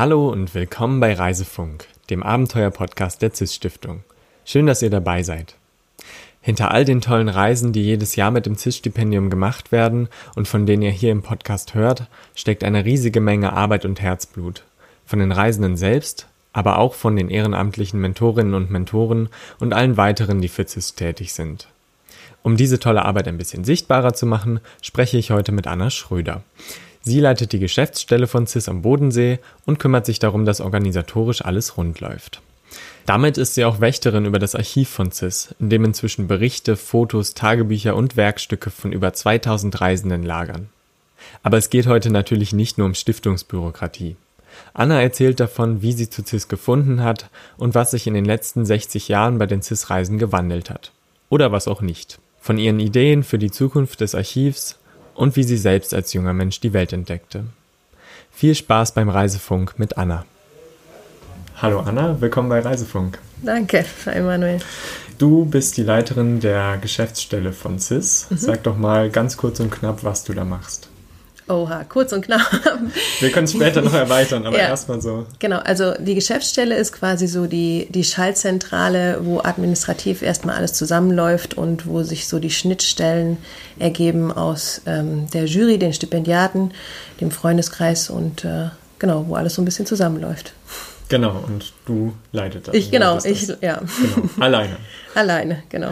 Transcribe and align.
Hallo 0.00 0.30
und 0.30 0.54
willkommen 0.54 0.98
bei 0.98 1.12
Reisefunk, 1.12 1.86
dem 2.08 2.22
Abenteuer-Podcast 2.22 3.20
der 3.20 3.34
CIS 3.34 3.56
Stiftung. 3.56 4.02
Schön, 4.46 4.64
dass 4.64 4.80
ihr 4.80 4.88
dabei 4.88 5.22
seid. 5.22 5.56
Hinter 6.40 6.70
all 6.70 6.86
den 6.86 7.02
tollen 7.02 7.28
Reisen, 7.28 7.74
die 7.74 7.82
jedes 7.82 8.16
Jahr 8.16 8.30
mit 8.30 8.46
dem 8.46 8.56
CIS-Stipendium 8.56 9.28
gemacht 9.28 9.72
werden 9.72 10.08
und 10.36 10.48
von 10.48 10.64
denen 10.64 10.80
ihr 10.80 10.90
hier 10.90 11.12
im 11.12 11.20
Podcast 11.20 11.74
hört, 11.74 12.06
steckt 12.34 12.64
eine 12.64 12.86
riesige 12.86 13.20
Menge 13.20 13.52
Arbeit 13.52 13.84
und 13.84 14.00
Herzblut. 14.00 14.64
Von 15.04 15.18
den 15.18 15.32
Reisenden 15.32 15.76
selbst, 15.76 16.28
aber 16.54 16.78
auch 16.78 16.94
von 16.94 17.14
den 17.14 17.28
ehrenamtlichen 17.28 18.00
Mentorinnen 18.00 18.54
und 18.54 18.70
Mentoren 18.70 19.28
und 19.58 19.74
allen 19.74 19.98
weiteren, 19.98 20.40
die 20.40 20.48
für 20.48 20.66
CIS 20.66 20.94
tätig 20.94 21.34
sind. 21.34 21.68
Um 22.42 22.56
diese 22.56 22.78
tolle 22.78 23.04
Arbeit 23.04 23.28
ein 23.28 23.36
bisschen 23.36 23.64
sichtbarer 23.64 24.14
zu 24.14 24.24
machen, 24.24 24.60
spreche 24.80 25.18
ich 25.18 25.30
heute 25.30 25.52
mit 25.52 25.66
Anna 25.66 25.90
Schröder. 25.90 26.42
Sie 27.02 27.20
leitet 27.20 27.52
die 27.52 27.58
Geschäftsstelle 27.58 28.26
von 28.26 28.46
CIS 28.46 28.68
am 28.68 28.82
Bodensee 28.82 29.38
und 29.64 29.78
kümmert 29.78 30.06
sich 30.06 30.18
darum, 30.18 30.44
dass 30.44 30.60
organisatorisch 30.60 31.44
alles 31.44 31.76
rund 31.76 32.00
läuft. 32.00 32.42
Damit 33.06 33.38
ist 33.38 33.54
sie 33.54 33.64
auch 33.64 33.80
Wächterin 33.80 34.26
über 34.26 34.38
das 34.38 34.54
Archiv 34.54 34.88
von 34.88 35.10
CIS, 35.10 35.54
in 35.58 35.70
dem 35.70 35.84
inzwischen 35.84 36.28
Berichte, 36.28 36.76
Fotos, 36.76 37.34
Tagebücher 37.34 37.96
und 37.96 38.16
Werkstücke 38.16 38.70
von 38.70 38.92
über 38.92 39.12
2000 39.12 39.80
Reisenden 39.80 40.22
lagern. 40.22 40.68
Aber 41.42 41.56
es 41.56 41.70
geht 41.70 41.86
heute 41.86 42.10
natürlich 42.10 42.52
nicht 42.52 42.78
nur 42.78 42.86
um 42.86 42.94
Stiftungsbürokratie. 42.94 44.16
Anna 44.74 45.00
erzählt 45.00 45.40
davon, 45.40 45.82
wie 45.82 45.92
sie 45.92 46.10
zu 46.10 46.22
CIS 46.24 46.48
gefunden 46.48 47.02
hat 47.02 47.30
und 47.56 47.74
was 47.74 47.92
sich 47.92 48.06
in 48.06 48.14
den 48.14 48.24
letzten 48.24 48.66
60 48.66 49.08
Jahren 49.08 49.38
bei 49.38 49.46
den 49.46 49.62
CIS-Reisen 49.62 50.18
gewandelt 50.18 50.70
hat. 50.70 50.92
Oder 51.28 51.52
was 51.52 51.68
auch 51.68 51.80
nicht. 51.80 52.18
Von 52.40 52.58
ihren 52.58 52.80
Ideen 52.80 53.22
für 53.22 53.38
die 53.38 53.50
Zukunft 53.50 54.00
des 54.00 54.14
Archivs 54.14 54.78
und 55.20 55.36
wie 55.36 55.42
sie 55.44 55.58
selbst 55.58 55.92
als 55.92 56.14
junger 56.14 56.32
Mensch 56.32 56.60
die 56.60 56.72
Welt 56.72 56.94
entdeckte. 56.94 57.44
Viel 58.32 58.54
Spaß 58.54 58.92
beim 58.92 59.10
Reisefunk 59.10 59.78
mit 59.78 59.98
Anna. 59.98 60.24
Hallo 61.60 61.80
Anna, 61.80 62.18
willkommen 62.22 62.48
bei 62.48 62.60
Reisefunk. 62.60 63.18
Danke, 63.42 63.84
Emanuel. 64.06 64.60
Du 65.18 65.44
bist 65.44 65.76
die 65.76 65.82
Leiterin 65.82 66.40
der 66.40 66.78
Geschäftsstelle 66.78 67.52
von 67.52 67.78
CIS. 67.78 68.28
Mhm. 68.30 68.36
Sag 68.38 68.62
doch 68.62 68.78
mal 68.78 69.10
ganz 69.10 69.36
kurz 69.36 69.60
und 69.60 69.70
knapp, 69.70 70.04
was 70.04 70.24
du 70.24 70.32
da 70.32 70.44
machst. 70.46 70.88
Oha, 71.50 71.82
kurz 71.84 72.12
und 72.12 72.24
knapp. 72.24 72.48
Wir 73.18 73.32
können 73.32 73.44
es 73.44 73.52
später 73.52 73.82
noch 73.82 73.92
erweitern, 73.92 74.46
aber 74.46 74.56
ja. 74.56 74.68
erstmal 74.68 75.00
so. 75.02 75.26
Genau, 75.40 75.58
also 75.58 75.94
die 75.98 76.14
Geschäftsstelle 76.14 76.76
ist 76.76 76.92
quasi 76.92 77.26
so 77.26 77.46
die, 77.46 77.88
die 77.90 78.04
Schaltzentrale, 78.04 79.18
wo 79.22 79.40
administrativ 79.40 80.22
erstmal 80.22 80.54
alles 80.54 80.74
zusammenläuft 80.74 81.54
und 81.54 81.88
wo 81.88 82.04
sich 82.04 82.28
so 82.28 82.38
die 82.38 82.50
Schnittstellen 82.50 83.36
ergeben 83.80 84.30
aus 84.30 84.82
ähm, 84.86 85.28
der 85.30 85.46
Jury, 85.46 85.78
den 85.78 85.92
Stipendiaten, 85.92 86.70
dem 87.20 87.32
Freundeskreis 87.32 88.10
und 88.10 88.44
äh, 88.44 88.68
genau, 89.00 89.26
wo 89.26 89.34
alles 89.34 89.54
so 89.54 89.62
ein 89.62 89.64
bisschen 89.64 89.86
zusammenläuft. 89.86 90.52
Genau, 91.08 91.42
und 91.48 91.72
du 91.86 92.12
leitest 92.30 92.68
das. 92.68 92.74
Ich, 92.76 92.92
genau, 92.92 93.18
ich, 93.24 93.48
ja. 93.60 93.80
Genau, 93.80 94.28
alleine. 94.38 94.76
alleine, 95.16 95.64
genau. 95.68 95.90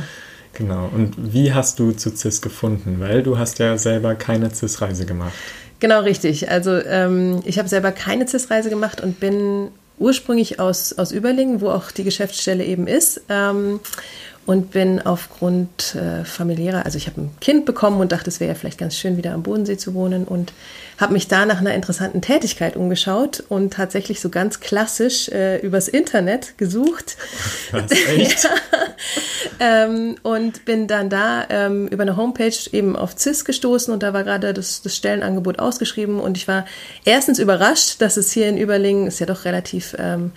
Genau. 0.59 0.91
Und 0.93 1.33
wie 1.33 1.53
hast 1.53 1.79
du 1.79 1.93
zu 1.93 2.11
CIS 2.11 2.43
gefunden? 2.43 2.97
Weil 2.99 3.23
du 3.23 3.39
hast 3.39 3.61
ja 3.61 3.79
selber 3.79 4.17
keine 4.17 4.53
CIS-Reise 4.53 5.07
gemacht. 5.07 5.33
Genau, 5.79 6.01
richtig. 6.01 6.51
Also 6.51 6.73
ähm, 6.73 7.41
ich 7.45 7.61
habe 7.61 7.69
selber 7.69 7.93
keine 7.93 8.27
CIS-Reise 8.27 8.69
gemacht 8.69 9.01
und 9.01 9.21
bin 9.21 9.69
ursprünglich 9.99 10.59
aus, 10.59 10.99
aus 10.99 11.13
Überlingen, 11.13 11.61
wo 11.61 11.71
auch 11.71 11.93
die 11.93 12.03
Geschäftsstelle 12.03 12.65
eben 12.65 12.89
ist. 12.89 13.21
Ähm, 13.29 13.79
und 14.49 14.71
bin 14.71 14.99
aufgrund 15.03 15.95
äh, 15.95 16.25
familiärer, 16.25 16.87
also 16.87 16.97
ich 16.97 17.07
habe 17.07 17.21
ein 17.21 17.31
Kind 17.39 17.67
bekommen 17.67 18.01
und 18.01 18.13
dachte, 18.13 18.31
es 18.31 18.41
wäre 18.41 18.53
ja 18.53 18.55
vielleicht 18.55 18.79
ganz 18.79 18.97
schön, 18.97 19.19
wieder 19.19 19.35
am 19.35 19.43
Bodensee 19.43 19.77
zu 19.77 19.93
wohnen 19.93 20.25
und 20.25 20.55
habe 20.97 21.13
mich 21.13 21.29
da 21.29 21.45
nach 21.45 21.61
einer 21.61 21.75
interessanten 21.75 22.23
Tätigkeit 22.23 22.75
umgeschaut 22.75 23.45
und 23.51 23.75
tatsächlich 23.75 24.23
so 24.23 24.31
ganz 24.31 24.61
klassisch 24.61 25.29
äh, 25.29 25.59
übers 25.59 25.87
Internet 25.87 26.57
gesucht. 26.57 27.19
Was, 27.73 27.91
echt? 27.91 28.45
ja. 29.61 29.85
ähm, 29.85 30.17
und 30.23 30.65
bin 30.65 30.87
dann 30.87 31.11
da 31.11 31.45
ähm, 31.51 31.87
über 31.89 32.05
eine 32.05 32.17
Homepage 32.17 32.57
eben 32.73 32.97
auf 32.97 33.19
CIS 33.19 33.45
gestoßen 33.45 33.93
und 33.93 34.03
da 34.03 34.15
war 34.15 34.25
gerade 34.25 34.55
das, 34.55 34.81
das 34.81 34.97
Stellenangebot 34.97 35.59
ausgeschrieben 35.59 36.21
und 36.21 36.39
ich 36.39 36.49
war 36.49 36.65
erstens 37.05 37.39
überrascht, 37.39 38.01
dass 38.01 38.17
es 38.17 38.33
hier 38.33 38.49
in 38.49 38.57
Überlingen, 38.57 39.09
ist 39.09 39.19
ja 39.19 39.27
doch 39.27 39.45
relativ 39.45 39.95
ähm, 39.99 40.33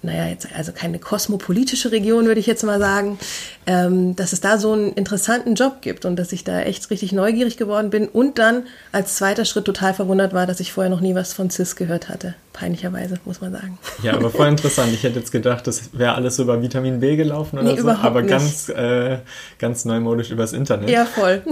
naja, 0.00 0.28
jetzt 0.28 0.46
also 0.54 0.70
keine 0.72 1.00
kosmopolitische 1.00 1.90
Region, 1.90 2.26
würde 2.26 2.38
ich 2.38 2.46
jetzt 2.46 2.62
mal 2.62 2.78
sagen, 2.78 3.18
ähm, 3.66 4.14
dass 4.14 4.32
es 4.32 4.40
da 4.40 4.56
so 4.56 4.72
einen 4.72 4.92
interessanten 4.92 5.56
Job 5.56 5.82
gibt 5.82 6.04
und 6.04 6.16
dass 6.16 6.32
ich 6.32 6.44
da 6.44 6.60
echt 6.60 6.88
richtig 6.90 7.12
neugierig 7.12 7.56
geworden 7.56 7.90
bin 7.90 8.06
und 8.06 8.38
dann 8.38 8.64
als 8.92 9.16
zweiter 9.16 9.44
Schritt 9.44 9.64
total 9.64 9.94
verwundert 9.94 10.32
war, 10.32 10.46
dass 10.46 10.60
ich 10.60 10.72
vorher 10.72 10.90
noch 10.90 11.00
nie 11.00 11.16
was 11.16 11.32
von 11.32 11.50
CIS 11.50 11.74
gehört 11.74 12.08
hatte. 12.08 12.34
Peinlicherweise, 12.52 13.18
muss 13.24 13.40
man 13.40 13.52
sagen. 13.52 13.78
Ja, 14.02 14.14
aber 14.14 14.30
voll 14.30 14.48
interessant. 14.48 14.92
Ich 14.92 15.02
hätte 15.02 15.18
jetzt 15.18 15.32
gedacht, 15.32 15.66
das 15.66 15.90
wäre 15.92 16.14
alles 16.14 16.36
so 16.36 16.44
über 16.44 16.62
Vitamin 16.62 17.00
B 17.00 17.16
gelaufen 17.16 17.58
oder 17.58 17.72
nee, 17.72 17.80
so, 17.80 17.88
aber 17.88 18.22
nicht. 18.22 18.30
ganz, 18.30 18.68
äh, 18.68 19.18
ganz 19.58 19.84
neumodisch 19.84 20.30
übers 20.30 20.52
Internet. 20.52 20.90
Ja, 20.90 21.04
voll. 21.04 21.42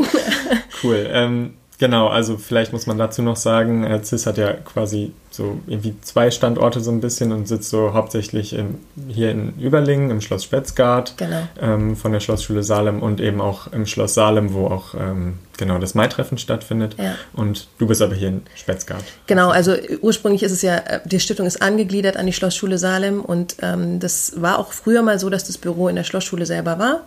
cool. 0.82 1.06
Ähm, 1.08 1.54
Genau, 1.78 2.08
also 2.08 2.38
vielleicht 2.38 2.72
muss 2.72 2.86
man 2.86 2.96
dazu 2.96 3.22
noch 3.22 3.36
sagen, 3.36 3.84
äh, 3.84 4.02
CIS 4.02 4.26
hat 4.26 4.38
ja 4.38 4.52
quasi 4.52 5.12
so 5.30 5.60
irgendwie 5.66 5.94
zwei 6.00 6.30
Standorte 6.30 6.80
so 6.80 6.90
ein 6.90 7.00
bisschen 7.00 7.32
und 7.32 7.46
sitzt 7.46 7.68
so 7.68 7.92
hauptsächlich 7.92 8.54
im, 8.54 8.78
hier 9.08 9.30
in 9.30 9.58
Überlingen 9.58 10.10
im 10.10 10.22
Schloss 10.22 10.44
Spetzgart 10.44 11.14
genau. 11.18 11.42
ähm, 11.60 11.94
von 11.96 12.12
der 12.12 12.20
Schlossschule 12.20 12.62
Salem 12.62 13.02
und 13.02 13.20
eben 13.20 13.42
auch 13.42 13.70
im 13.72 13.84
Schloss 13.84 14.14
Salem, 14.14 14.54
wo 14.54 14.68
auch 14.68 14.94
ähm, 14.94 15.38
genau 15.58 15.78
das 15.78 15.94
Maitreffen 15.94 16.38
stattfindet. 16.38 16.96
Ja. 16.98 17.14
Und 17.34 17.68
du 17.78 17.86
bist 17.86 18.00
aber 18.00 18.14
hier 18.14 18.28
in 18.28 18.42
Spetzgart. 18.54 19.04
Genau, 19.26 19.50
also 19.50 19.74
ursprünglich 20.00 20.42
ist 20.42 20.52
es 20.52 20.62
ja, 20.62 20.76
äh, 20.76 21.00
die 21.04 21.20
Stiftung 21.20 21.46
ist 21.46 21.60
angegliedert 21.60 22.16
an 22.16 22.24
die 22.24 22.32
Schlossschule 22.32 22.78
Salem 22.78 23.20
und 23.20 23.56
ähm, 23.60 24.00
das 24.00 24.40
war 24.40 24.58
auch 24.58 24.72
früher 24.72 25.02
mal 25.02 25.18
so, 25.18 25.28
dass 25.28 25.44
das 25.44 25.58
Büro 25.58 25.88
in 25.88 25.96
der 25.96 26.04
Schlossschule 26.04 26.46
selber 26.46 26.78
war. 26.78 27.02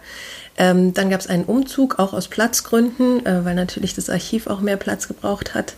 Ähm, 0.59 0.93
dann 0.93 1.09
gab 1.09 1.21
es 1.21 1.27
einen 1.27 1.45
Umzug, 1.45 1.99
auch 1.99 2.11
aus 2.11 2.27
Platzgründen, 2.27 3.25
äh, 3.25 3.45
weil 3.45 3.55
natürlich 3.55 3.95
das 3.95 4.09
Archiv 4.09 4.47
auch 4.47 4.59
mehr 4.59 4.75
Platz 4.75 5.07
gebraucht 5.07 5.55
hat. 5.55 5.73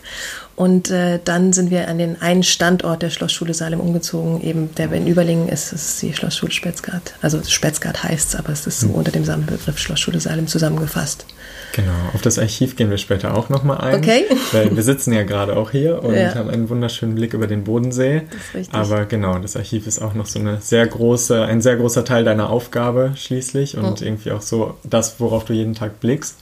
Und 0.56 0.90
äh, 0.90 1.20
dann 1.24 1.52
sind 1.52 1.70
wir 1.70 1.86
an 1.86 1.98
den 1.98 2.20
einen 2.20 2.42
Standort 2.42 3.00
der 3.00 3.10
Schlossschule 3.10 3.54
Salem 3.54 3.80
umgezogen, 3.80 4.42
eben 4.42 4.74
der 4.74 4.90
in 4.92 5.06
Überlingen 5.06 5.48
ist, 5.48 5.72
das 5.72 5.86
ist 5.86 6.02
die 6.02 6.12
Schlossschule 6.12 6.50
Spetzgart. 6.50 7.14
Also 7.22 7.40
Spetzgart 7.42 8.02
heißt 8.02 8.30
es, 8.30 8.34
aber 8.34 8.50
es 8.50 8.66
ist 8.66 8.80
so 8.80 8.88
mhm. 8.88 8.94
unter 8.96 9.12
dem 9.12 9.24
Sammelbegriff 9.24 9.78
Schlossschule 9.78 10.18
Salem 10.18 10.48
zusammengefasst. 10.48 11.26
Genau, 11.72 11.92
auf 12.12 12.20
das 12.20 12.38
Archiv 12.38 12.76
gehen 12.76 12.90
wir 12.90 12.98
später 12.98 13.34
auch 13.34 13.48
nochmal 13.48 13.78
ein. 13.78 13.96
Okay. 13.96 14.24
Weil 14.52 14.74
wir 14.76 14.82
sitzen 14.82 15.12
ja 15.12 15.22
gerade 15.22 15.56
auch 15.56 15.70
hier 15.70 16.02
und 16.02 16.14
ja. 16.14 16.34
haben 16.34 16.50
einen 16.50 16.68
wunderschönen 16.68 17.14
Blick 17.14 17.32
über 17.32 17.46
den 17.46 17.64
Bodensee. 17.64 18.22
Das 18.30 18.40
ist 18.40 18.54
richtig. 18.54 18.74
Aber 18.74 19.04
genau, 19.06 19.38
das 19.38 19.56
Archiv 19.56 19.86
ist 19.86 20.00
auch 20.00 20.14
noch 20.14 20.26
so 20.26 20.38
eine 20.38 20.60
sehr 20.60 20.86
große, 20.86 21.42
ein 21.42 21.62
sehr 21.62 21.76
großer 21.76 22.04
Teil 22.04 22.24
deiner 22.24 22.50
Aufgabe 22.50 23.12
schließlich 23.16 23.76
und 23.76 24.02
oh. 24.02 24.04
irgendwie 24.04 24.32
auch 24.32 24.42
so 24.42 24.74
das, 24.84 25.18
worauf 25.18 25.44
du 25.44 25.54
jeden 25.54 25.74
Tag 25.74 26.00
blickst. 26.00 26.38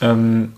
Ähm, 0.00 0.52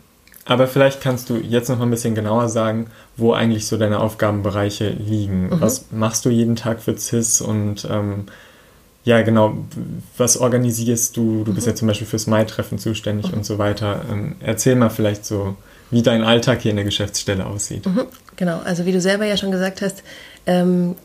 aber 0.45 0.67
vielleicht 0.67 1.01
kannst 1.01 1.31
du 1.31 1.37
jetzt 1.37 1.69
noch 1.69 1.79
mal 1.79 1.85
ein 1.85 1.91
bisschen 1.91 2.15
genauer 2.15 2.49
sagen, 2.49 2.89
wo 3.17 3.33
eigentlich 3.33 3.67
so 3.67 3.77
deine 3.77 4.01
Aufgabenbereiche 4.01 4.91
liegen. 4.91 5.45
Mhm. 5.45 5.61
Was 5.61 5.87
machst 5.93 6.25
du 6.25 6.31
jeden 6.31 6.57
Tag 6.57 6.83
für 6.83 6.97
CIS 6.97 7.41
und 7.41 7.87
ähm, 7.91 8.27
ja, 9.05 9.23
genau, 9.23 9.57
was 10.17 10.37
organisierst 10.37 11.17
du? 11.17 11.45
Du 11.45 11.55
bist 11.55 11.67
mhm. 11.67 11.73
ja 11.73 11.77
zum 11.77 11.89
Beispiel 11.89 12.07
fürs 12.07 12.27
Mai-Treffen 12.27 12.79
zuständig 12.79 13.31
mhm. 13.31 13.39
und 13.39 13.47
so 13.47 13.59
weiter. 13.59 14.05
Ähm, 14.11 14.37
erzähl 14.41 14.77
mal 14.77 14.91
vielleicht 14.91 15.25
so, 15.25 15.57
wie 15.91 16.03
dein 16.03 16.23
Alltag 16.23 16.61
hier 16.63 16.71
in 16.71 16.77
der 16.77 16.85
Geschäftsstelle 16.85 17.47
aussieht. 17.47 17.87
Mhm. 17.87 18.07
Genau, 18.37 18.61
also 18.61 18.87
wie 18.87 18.93
du 18.93 19.01
selber 19.01 19.25
ja 19.25 19.37
schon 19.37 19.51
gesagt 19.51 19.83
hast, 19.83 20.03
ähm, 20.47 20.97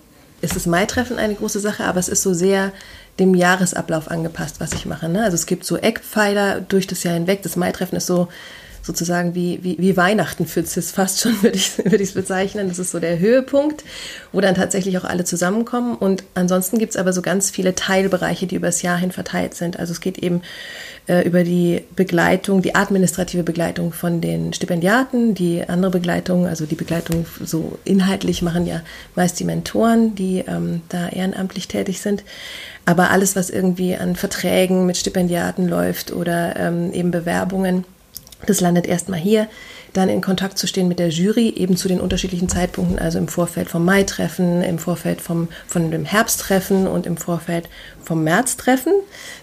ist 0.42 0.56
das 0.56 0.66
Mai-Treffen 0.66 1.18
eine 1.18 1.36
große 1.36 1.60
Sache, 1.60 1.86
aber 1.86 2.00
es 2.00 2.10
ist 2.10 2.22
so 2.22 2.34
sehr 2.34 2.72
dem 3.18 3.34
Jahresablauf 3.34 4.12
angepasst, 4.12 4.60
was 4.60 4.74
ich 4.74 4.86
mache. 4.86 5.08
Ne? 5.08 5.24
Also 5.24 5.36
es 5.36 5.46
gibt 5.46 5.66
so 5.66 5.78
Eckpfeiler 5.78 6.60
durch 6.62 6.88
das 6.88 7.04
Jahr 7.04 7.14
hinweg. 7.14 7.44
Das 7.44 7.56
Mai-Treffen 7.56 7.96
ist 7.96 8.08
so 8.08 8.28
sozusagen 8.86 9.34
wie, 9.34 9.60
wie, 9.64 9.78
wie 9.80 9.98
Weihnachten 9.98 10.46
für 10.46 10.64
CIS 10.64 10.92
fast 10.92 11.20
schon, 11.20 11.42
würde 11.42 11.58
ich 11.58 11.78
es 11.78 11.86
würd 11.86 12.14
bezeichnen. 12.14 12.68
Das 12.68 12.78
ist 12.78 12.92
so 12.92 13.00
der 13.00 13.18
Höhepunkt, 13.18 13.84
wo 14.32 14.42
dann 14.42 14.56
tatsächlich 14.56 14.98
auch 14.98 15.04
alle 15.04 15.24
zusammenkommen. 15.24 15.96
Und 15.96 16.24
ansonsten 16.36 16.78
gibt 16.78 16.92
es 16.92 16.98
aber 16.98 17.12
so 17.12 17.22
ganz 17.22 17.50
viele 17.50 17.74
Teilbereiche, 17.74 18.46
die 18.46 18.56
übers 18.56 18.84
Jahr 18.84 18.98
hin 18.98 19.12
verteilt 19.12 19.56
sind. 19.56 19.80
Also 19.80 19.92
es 19.92 20.02
geht 20.02 20.20
eben 20.20 20.42
äh, 21.08 21.28
über 21.28 21.44
die 21.44 21.84
Begleitung, 21.96 22.62
die 22.62 22.76
administrative 22.76 23.44
Begleitung 23.44 23.92
von 23.92 24.22
den 24.22 24.54
Stipendiaten, 24.54 25.34
die 25.34 25.68
andere 25.68 25.92
Begleitung, 25.92 26.46
also 26.46 26.66
die 26.66 26.76
Begleitung 26.76 27.26
so 27.44 27.80
inhaltlich 27.86 28.44
machen 28.44 28.68
ja 28.68 28.82
meist 29.16 29.40
die 29.40 29.46
Mentoren, 29.46 30.14
die 30.14 30.44
ähm, 30.48 30.82
da 30.90 31.10
ehrenamtlich 31.10 31.68
tätig 31.68 32.02
sind. 32.02 32.24
Aber 32.86 33.10
alles, 33.10 33.36
was 33.36 33.50
irgendwie 33.50 33.96
an 33.96 34.16
Verträgen 34.16 34.86
mit 34.86 34.98
Stipendiaten 34.98 35.68
läuft 35.68 36.12
oder 36.14 36.56
ähm, 36.56 36.94
eben 36.94 37.10
Bewerbungen, 37.10 37.84
das 38.46 38.62
landet 38.62 38.86
erstmal 38.88 39.20
hier. 39.20 39.48
dann 39.94 40.10
in 40.10 40.20
Kontakt 40.20 40.58
zu 40.58 40.68
stehen 40.68 40.90
mit 40.90 41.00
der 41.00 41.08
Jury, 41.08 41.50
eben 41.56 41.78
zu 41.78 41.88
den 41.88 42.02
unterschiedlichen 42.02 42.50
Zeitpunkten, 42.50 43.00
also 43.00 43.18
im 43.18 43.30
Vorfeld 43.30 43.70
vom 43.70 43.86
Mai-Treffen, 43.86 44.62
im 44.62 44.78
Vorfeld 44.78 45.22
vom, 45.22 45.48
von 45.68 45.90
dem 45.90 46.04
Herbsttreffen 46.04 46.86
und 46.86 47.06
im 47.06 47.16
Vorfeld 47.16 47.70
vom 48.04 48.24
Märztreffen, 48.24 48.94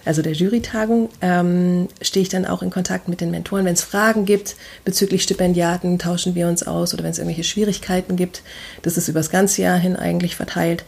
also 0.05 0.21
der 0.21 0.33
Jurytagung, 0.33 1.09
ähm, 1.21 1.87
stehe 2.01 2.21
ich 2.21 2.29
dann 2.29 2.45
auch 2.45 2.61
in 2.61 2.69
Kontakt 2.69 3.07
mit 3.07 3.19
den 3.19 3.31
Mentoren. 3.31 3.65
Wenn 3.65 3.73
es 3.73 3.81
Fragen 3.81 4.25
gibt 4.25 4.55
bezüglich 4.85 5.23
Stipendiaten, 5.23 5.97
tauschen 5.97 6.35
wir 6.35 6.47
uns 6.47 6.61
aus 6.61 6.93
oder 6.93 7.03
wenn 7.03 7.11
es 7.11 7.17
irgendwelche 7.17 7.43
Schwierigkeiten 7.43 8.15
gibt, 8.15 8.43
das 8.83 8.97
ist 8.97 9.07
übers 9.07 9.31
ganze 9.31 9.63
Jahr 9.63 9.77
hin 9.77 9.95
eigentlich 9.95 10.35
verteilt. 10.35 10.85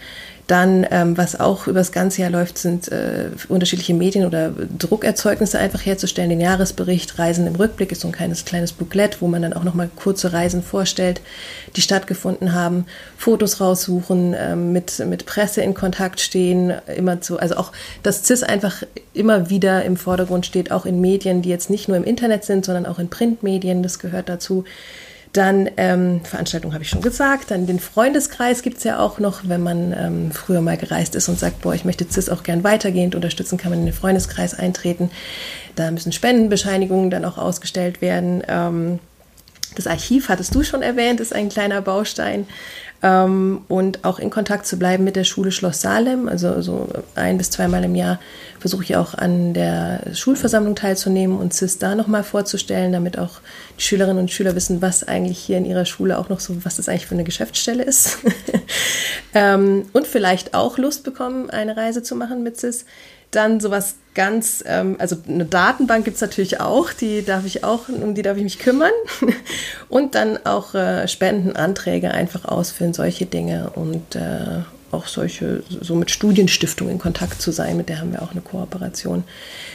Dann, 0.48 0.86
ähm, 0.92 1.18
was 1.18 1.40
auch 1.40 1.66
über 1.66 1.80
das 1.80 1.92
ganze 1.92 2.22
Jahr 2.22 2.30
läuft, 2.30 2.60
sind 2.60 2.92
äh, 2.92 3.30
unterschiedliche 3.50 3.96
Medien 3.96 4.28
oder 4.28 4.52
Druckerzeugnisse 4.78 5.58
einfach 5.58 5.84
herzustellen. 5.84 6.30
Den 6.30 6.40
Jahresbericht, 6.40 7.18
Reisen 7.18 7.48
im 7.48 7.56
Rückblick 7.56 7.92
ist 7.92 8.02
so 8.02 8.08
ein 8.10 8.12
kleines, 8.12 8.46
kleines 8.46 8.72
Booklet, 8.72 9.22
wo 9.22 9.28
man 9.28 9.42
dann 9.42 9.54
auch 9.54 9.64
nochmal 9.64 9.90
kurze 9.96 10.34
Reisen 10.34 10.62
vorstellt, 10.62 11.22
die 11.76 11.82
stattgefunden 11.82 12.54
haben, 12.54 12.86
Fotos 13.18 13.60
raussuchen, 13.60 14.36
ähm, 14.38 14.72
mit, 14.72 15.00
mit 15.08 15.26
Presse 15.26 15.62
in 15.62 15.74
Kontakt 15.74 16.20
stehen, 16.20 16.74
immer 16.96 17.22
zu, 17.22 17.40
also 17.40 17.56
auch, 17.56 17.72
dass 18.04 18.24
CIS 18.26 18.44
einfach 18.44 18.84
immer 19.16 19.50
wieder 19.50 19.84
im 19.84 19.98
Vordergrund 19.98 20.46
steht, 20.46 20.72
auch 20.72 20.86
in 20.86 21.02
Medien, 21.02 21.42
die 21.42 21.50
jetzt 21.50 21.72
nicht 21.72 21.88
nur 21.88 21.98
im 21.98 22.04
Internet 22.04 22.44
sind, 22.44 22.66
sondern 22.66 22.86
auch 22.86 23.00
in 23.00 23.10
Printmedien, 23.10 23.82
das 23.82 23.98
gehört 23.98 24.30
dazu. 24.30 24.64
Dann 25.36 25.70
ähm, 25.76 26.22
Veranstaltung 26.24 26.74
habe 26.74 26.86
ich 26.86 26.90
schon 26.90 27.02
gesagt. 27.02 27.52
Dann 27.52 27.68
den 27.68 27.82
Freundeskreis 27.82 28.62
gibt 28.62 28.78
es 28.78 28.86
ja 28.86 29.00
auch 29.00 29.20
noch, 29.20 29.42
wenn 29.44 29.62
man 29.62 29.92
ähm, 29.92 30.32
früher 30.32 30.62
mal 30.62 30.78
gereist 30.78 31.14
ist 31.14 31.28
und 31.28 31.38
sagt, 31.38 31.62
boah, 31.62 31.76
ich 31.76 31.84
möchte 31.84 32.10
CIS 32.10 32.30
auch 32.30 32.42
gern 32.42 32.64
weitergehend 32.64 33.16
unterstützen, 33.16 33.58
kann 33.58 33.72
man 33.72 33.80
in 33.80 33.86
den 33.86 33.94
Freundeskreis 33.94 34.58
eintreten. 34.58 35.12
Da 35.76 35.92
müssen 35.92 36.14
Spendenbescheinigungen 36.14 37.10
dann 37.10 37.26
auch 37.26 37.38
ausgestellt 37.38 38.02
werden. 38.02 38.44
Ähm, 38.48 39.00
das 39.76 39.88
Archiv 39.88 40.30
hattest 40.30 40.56
du 40.56 40.64
schon 40.64 40.82
erwähnt, 40.82 41.20
ist 41.20 41.34
ein 41.34 41.50
kleiner 41.50 41.82
Baustein 41.82 42.48
ähm, 43.06 43.62
und 43.68 44.04
auch 44.04 44.18
in 44.18 44.32
Kontakt 44.32 44.66
zu 44.66 44.80
bleiben 44.80 45.04
mit 45.04 45.16
der 45.16 45.26
Schule 45.26 45.52
Schloss 45.52 45.80
Salem. 45.80 46.28
Also 46.28 46.62
so 46.62 46.90
ein 47.14 47.38
bis 47.38 47.52
zweimal 47.52 47.84
im 47.84 47.94
Jahr 47.94 48.20
versuche 48.60 48.84
ich 48.84 48.96
auch 48.96 49.14
an 49.14 49.54
der 49.54 50.02
Schulversammlung 50.16 50.76
teilzunehmen 50.76 51.38
und 51.38 51.54
CIS 51.54 51.78
da 51.78 51.94
nochmal 51.94 52.24
vorzustellen, 52.24 52.92
damit 52.92 53.20
auch 53.20 53.42
die 53.78 53.84
Schülerinnen 53.84 54.18
und 54.18 54.32
Schüler 54.32 54.56
wissen, 54.56 54.82
was 54.82 55.08
eigentlich 55.08 55.38
hier 55.38 55.60
in 55.60 55.66
ihrer 55.66 55.86
Schule 55.86 56.18
auch 56.18 56.30
noch 56.30 56.40
so, 56.40 56.66
was 56.66 56.78
das 56.78 56.90
eigentlich 56.90 57.06
für 57.06 57.14
eine 57.14 57.26
Geschäftsstelle 57.26 57.84
ist. 57.84 58.18
ähm, 59.36 59.86
und 59.94 60.08
vielleicht 60.08 60.56
auch 60.56 60.80
Lust 60.80 61.04
bekommen, 61.04 61.52
eine 61.52 61.78
Reise 61.78 62.02
zu 62.02 62.16
machen 62.16 62.42
mit 62.42 62.58
CIS. 62.58 62.86
Dann 63.32 63.60
sowas 63.60 63.96
ganz, 64.14 64.64
ähm, 64.66 64.96
also 65.00 65.18
eine 65.28 65.46
Datenbank 65.46 66.06
gibt 66.06 66.16
es 66.16 66.22
natürlich 66.22 66.62
auch, 66.62 66.94
die 66.94 67.24
darf 67.24 67.46
ich 67.46 67.64
auch, 67.64 67.90
um 67.90 68.16
die 68.16 68.22
darf 68.22 68.38
ich 68.38 68.44
mich 68.44 68.60
kümmern. 68.60 68.92
Und 69.90 70.16
dann 70.16 70.46
auch 70.46 70.74
äh, 70.74 71.08
Spendenanträge 71.08 72.12
einfach 72.12 72.46
ausfüllen, 72.46 72.94
solche 72.94 73.26
Dinge. 73.26 73.72
Und 73.76 74.16
äh, 74.16 74.62
auch 74.96 75.08
solche, 75.08 75.64
so 75.82 75.96
mit 75.96 76.10
Studienstiftungen 76.10 76.94
in 76.94 77.00
Kontakt 77.00 77.42
zu 77.42 77.52
sein, 77.52 77.78
mit 77.78 77.90
der 77.90 78.00
haben 78.00 78.12
wir 78.12 78.22
auch 78.22 78.32
eine 78.32 78.42
Kooperation. 78.42 79.24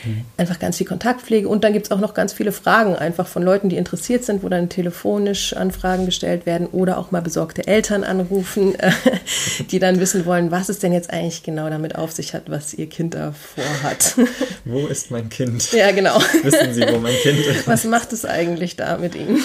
Mhm. 0.04 0.24
Einfach 0.36 0.58
ganz 0.58 0.78
viel 0.78 0.86
Kontaktpflege 0.86 1.48
und 1.48 1.62
dann 1.62 1.72
gibt 1.72 1.86
es 1.86 1.92
auch 1.92 2.00
noch 2.00 2.14
ganz 2.14 2.32
viele 2.32 2.52
Fragen 2.52 2.96
einfach 2.96 3.26
von 3.26 3.42
Leuten, 3.42 3.68
die 3.68 3.76
interessiert 3.76 4.24
sind, 4.24 4.42
wo 4.42 4.48
dann 4.48 4.68
telefonisch 4.68 5.52
Anfragen 5.52 6.06
gestellt 6.06 6.46
werden 6.46 6.66
oder 6.66 6.98
auch 6.98 7.10
mal 7.10 7.22
besorgte 7.22 7.66
Eltern 7.66 8.02
anrufen, 8.02 8.74
die 9.70 9.78
dann 9.78 10.00
wissen 10.00 10.24
wollen, 10.24 10.50
was 10.50 10.68
es 10.68 10.78
denn 10.78 10.92
jetzt 10.92 11.12
eigentlich 11.12 11.42
genau 11.42 11.68
damit 11.68 11.96
auf 11.96 12.12
sich 12.12 12.34
hat, 12.34 12.44
was 12.50 12.74
ihr 12.74 12.88
Kind 12.88 13.14
da 13.14 13.32
vorhat. 13.32 14.16
wo 14.64 14.86
ist 14.86 15.10
mein 15.10 15.28
Kind? 15.28 15.72
Ja, 15.72 15.92
genau. 15.92 16.18
Wissen 16.42 16.72
Sie, 16.72 16.82
wo 16.82 16.98
mein 16.98 17.16
Kind 17.16 17.38
ist? 17.46 17.66
Was 17.66 17.84
macht 17.84 18.12
es 18.12 18.24
eigentlich 18.24 18.76
da 18.76 18.96
mit 18.96 19.14
ihm? 19.14 19.42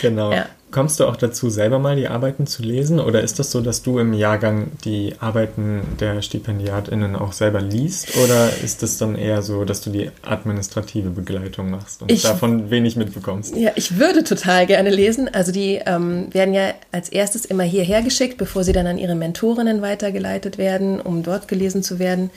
genau. 0.00 0.32
Ja. 0.32 0.46
Kommst 0.70 1.00
du 1.00 1.06
auch 1.06 1.16
dazu, 1.16 1.50
selber 1.50 1.78
mal 1.78 1.96
die 1.96 2.06
Arbeiten 2.06 2.46
zu 2.46 2.62
lesen? 2.62 3.00
Oder 3.00 3.22
ist 3.22 3.38
das 3.38 3.50
so, 3.50 3.60
dass 3.60 3.82
du 3.82 3.98
im 3.98 4.12
Jahrgang 4.12 4.70
die 4.84 5.14
Arbeiten 5.18 5.82
der 5.98 6.22
StipendiatInnen 6.22 7.16
auch 7.16 7.32
selber 7.32 7.60
liest? 7.60 8.16
Oder 8.16 8.50
ist 8.62 8.82
das 8.82 8.96
dann 8.96 9.16
eher 9.16 9.42
so, 9.42 9.64
dass 9.64 9.80
du 9.80 9.90
die 9.90 10.10
administrative 10.22 11.10
Begleitung 11.10 11.70
machst 11.70 12.02
und 12.02 12.12
ich, 12.12 12.22
davon 12.22 12.70
wenig 12.70 12.94
mitbekommst? 12.94 13.56
Ja, 13.56 13.72
ich 13.74 13.98
würde 13.98 14.22
total 14.22 14.66
gerne 14.66 14.90
lesen. 14.90 15.28
Also 15.32 15.50
die 15.50 15.80
ähm, 15.84 16.32
werden 16.32 16.54
ja 16.54 16.74
als 16.92 17.08
erstes 17.08 17.44
immer 17.44 17.64
hierher 17.64 18.02
geschickt, 18.02 18.38
bevor 18.38 18.62
sie 18.62 18.72
dann 18.72 18.86
an 18.86 18.98
ihre 18.98 19.16
Mentorinnen 19.16 19.82
weitergeleitet 19.82 20.56
werden, 20.56 21.00
um 21.00 21.24
dort 21.24 21.48
gelesen 21.48 21.82
zu 21.82 21.98
werden. 21.98 22.30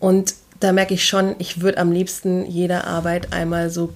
Und 0.00 0.34
da 0.60 0.72
merke 0.72 0.94
ich 0.94 1.06
schon, 1.06 1.36
ich 1.38 1.60
würde 1.60 1.78
am 1.78 1.92
liebsten 1.92 2.46
jede 2.46 2.84
Arbeit 2.84 3.32
einmal 3.32 3.70
so 3.70 3.90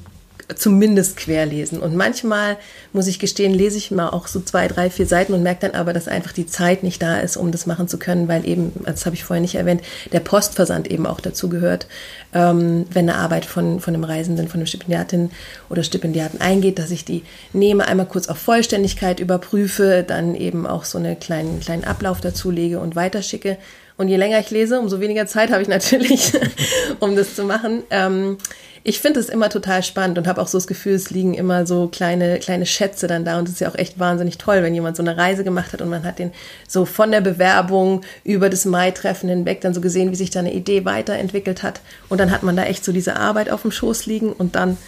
zumindest 0.57 1.17
querlesen. 1.17 1.81
Und 1.81 1.95
manchmal, 1.95 2.57
muss 2.93 3.07
ich 3.07 3.19
gestehen, 3.19 3.55
lese 3.55 3.79
ich 3.79 3.91
mal 3.91 4.09
auch 4.09 4.27
so 4.27 4.41
zwei, 4.41 4.69
drei, 4.69 4.91
vier 4.91 5.07
Seiten 5.07 5.33
und 5.33 5.43
merke 5.43 5.69
dann 5.69 5.81
aber, 5.81 5.93
dass 5.93 6.09
einfach 6.09 6.33
die 6.33 6.47
Zeit 6.47 6.83
nicht 6.83 7.03
da 7.03 7.21
ist, 7.21 7.37
um 7.37 7.53
das 7.53 7.67
machen 7.67 7.89
zu 7.89 7.99
können, 7.99 8.29
weil 8.29 8.47
eben, 8.47 8.73
das 8.85 9.07
habe 9.07 9.17
ich 9.17 9.25
vorher 9.25 9.41
nicht 9.41 9.55
erwähnt, 9.55 9.83
der 10.13 10.21
Postversand 10.21 10.91
eben 10.91 11.07
auch 11.07 11.21
dazu 11.21 11.49
gehört. 11.49 11.87
Ähm, 12.33 12.87
wenn 12.93 13.09
eine 13.09 13.19
Arbeit 13.19 13.45
von, 13.45 13.81
von 13.81 13.95
einem 13.95 14.05
Reisenden, 14.05 14.49
von 14.49 14.59
einem 14.59 14.67
Stipendiatin 14.67 15.31
oder 15.69 15.83
Stipendiaten 15.83 16.41
eingeht, 16.41 16.79
dass 16.79 16.91
ich 16.91 17.05
die 17.05 17.23
nehme, 17.53 17.87
einmal 17.87 18.07
kurz 18.07 18.29
auf 18.29 18.39
Vollständigkeit 18.39 19.21
überprüfe, 19.21 20.05
dann 20.07 20.35
eben 20.35 20.67
auch 20.67 20.85
so 20.85 20.99
einen 20.99 21.19
kleinen, 21.19 21.61
kleinen 21.61 21.85
Ablauf 21.85 22.21
dazu 22.21 22.51
lege 22.51 22.81
und 22.81 22.97
weiterschicke. 22.97 23.57
Und 24.01 24.09
je 24.09 24.17
länger 24.17 24.41
ich 24.41 24.51
lese, 24.51 24.81
umso 24.81 24.99
weniger 25.01 25.27
Zeit 25.27 25.51
habe 25.51 25.61
ich 25.61 25.69
natürlich, 25.69 26.33
um 27.01 27.17
das 27.17 27.35
zu 27.35 27.45
machen. 27.45 27.83
Ähm, 27.91 28.39
ich 28.83 29.01
finde 29.01 29.21
es 29.21 29.29
immer 29.29 29.51
total 29.51 29.83
spannend 29.83 30.17
und 30.17 30.27
habe 30.27 30.41
auch 30.41 30.47
so 30.47 30.57
das 30.57 30.67
Gefühl, 30.67 30.95
es 30.95 31.11
liegen 31.11 31.35
immer 31.35 31.67
so 31.67 31.89
kleine, 31.89 32.39
kleine 32.39 32.65
Schätze 32.65 33.07
dann 33.07 33.25
da. 33.25 33.39
Und 33.39 33.49
es 33.49 33.55
ist 33.55 33.61
ja 33.61 33.69
auch 33.69 33.75
echt 33.75 33.99
wahnsinnig 33.99 34.39
toll, 34.39 34.63
wenn 34.63 34.75
jemand 34.75 34.97
so 34.97 35.03
eine 35.03 35.17
Reise 35.17 35.45
gemacht 35.45 35.73
hat 35.73 35.83
und 35.83 35.91
man 35.91 36.05
hat 36.05 36.19
den 36.19 36.33
so 36.67 36.87
von 36.87 37.11
der 37.11 37.21
Bewerbung 37.21 38.03
über 38.25 38.49
das 38.49 38.65
Mai-Treffen 38.65 39.29
hinweg 39.29 39.61
dann 39.61 39.75
so 39.75 39.81
gesehen, 39.81 40.11
wie 40.11 40.17
sich 40.17 40.31
da 40.31 40.41
eine 40.41 40.55
Idee 40.55 40.85
weiterentwickelt 40.85 41.63
hat. 41.63 41.81
Und 42.09 42.19
dann 42.19 42.31
hat 42.31 42.43
man 42.43 42.57
da 42.57 42.65
echt 42.65 42.85
so 42.85 42.93
diese 42.93 43.17
Arbeit 43.17 43.51
auf 43.51 43.63
dem 43.63 43.71
Schoß 43.71 44.07
liegen 44.07 44.33
und 44.33 44.57
dann 44.57 44.79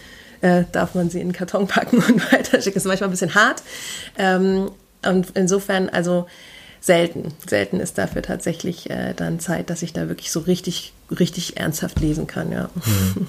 äh, 0.41 0.65
darf 0.73 0.95
man 0.95 1.11
sie 1.11 1.21
in 1.21 1.29
den 1.29 1.35
Karton 1.35 1.67
packen 1.67 1.99
und 2.09 2.33
weiterschicken. 2.33 2.75
Das 2.75 2.85
ist 2.85 2.89
manchmal 2.89 3.09
ein 3.09 3.13
bisschen 3.13 3.35
hart. 3.35 3.63
Ähm, 4.17 4.71
und 5.05 5.29
insofern, 5.35 5.91
also 5.91 6.27
selten. 6.81 7.33
Selten 7.47 7.79
ist 7.79 7.99
dafür 7.99 8.23
tatsächlich 8.23 8.91
äh, 8.91 9.15
dann 9.15 9.39
Zeit, 9.39 9.71
dass 9.71 9.83
ich 9.83 9.93
da 9.93 10.09
wirklich 10.09 10.33
so 10.33 10.41
richtig, 10.41 10.93
richtig 11.11 11.57
ernsthaft 11.57 12.01
lesen 12.01 12.27
kann, 12.27 12.53
ja. 12.53 12.71
Mhm. 12.75 13.27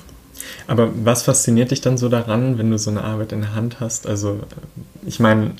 Aber 0.67 0.91
was 1.03 1.23
fasziniert 1.23 1.71
dich 1.71 1.81
dann 1.81 1.97
so 1.97 2.09
daran, 2.09 2.57
wenn 2.57 2.71
du 2.71 2.77
so 2.77 2.89
eine 2.89 3.03
Arbeit 3.03 3.31
in 3.31 3.41
der 3.41 3.55
Hand 3.55 3.79
hast? 3.79 4.07
Also, 4.07 4.39
ich 5.05 5.19
meine, 5.19 5.51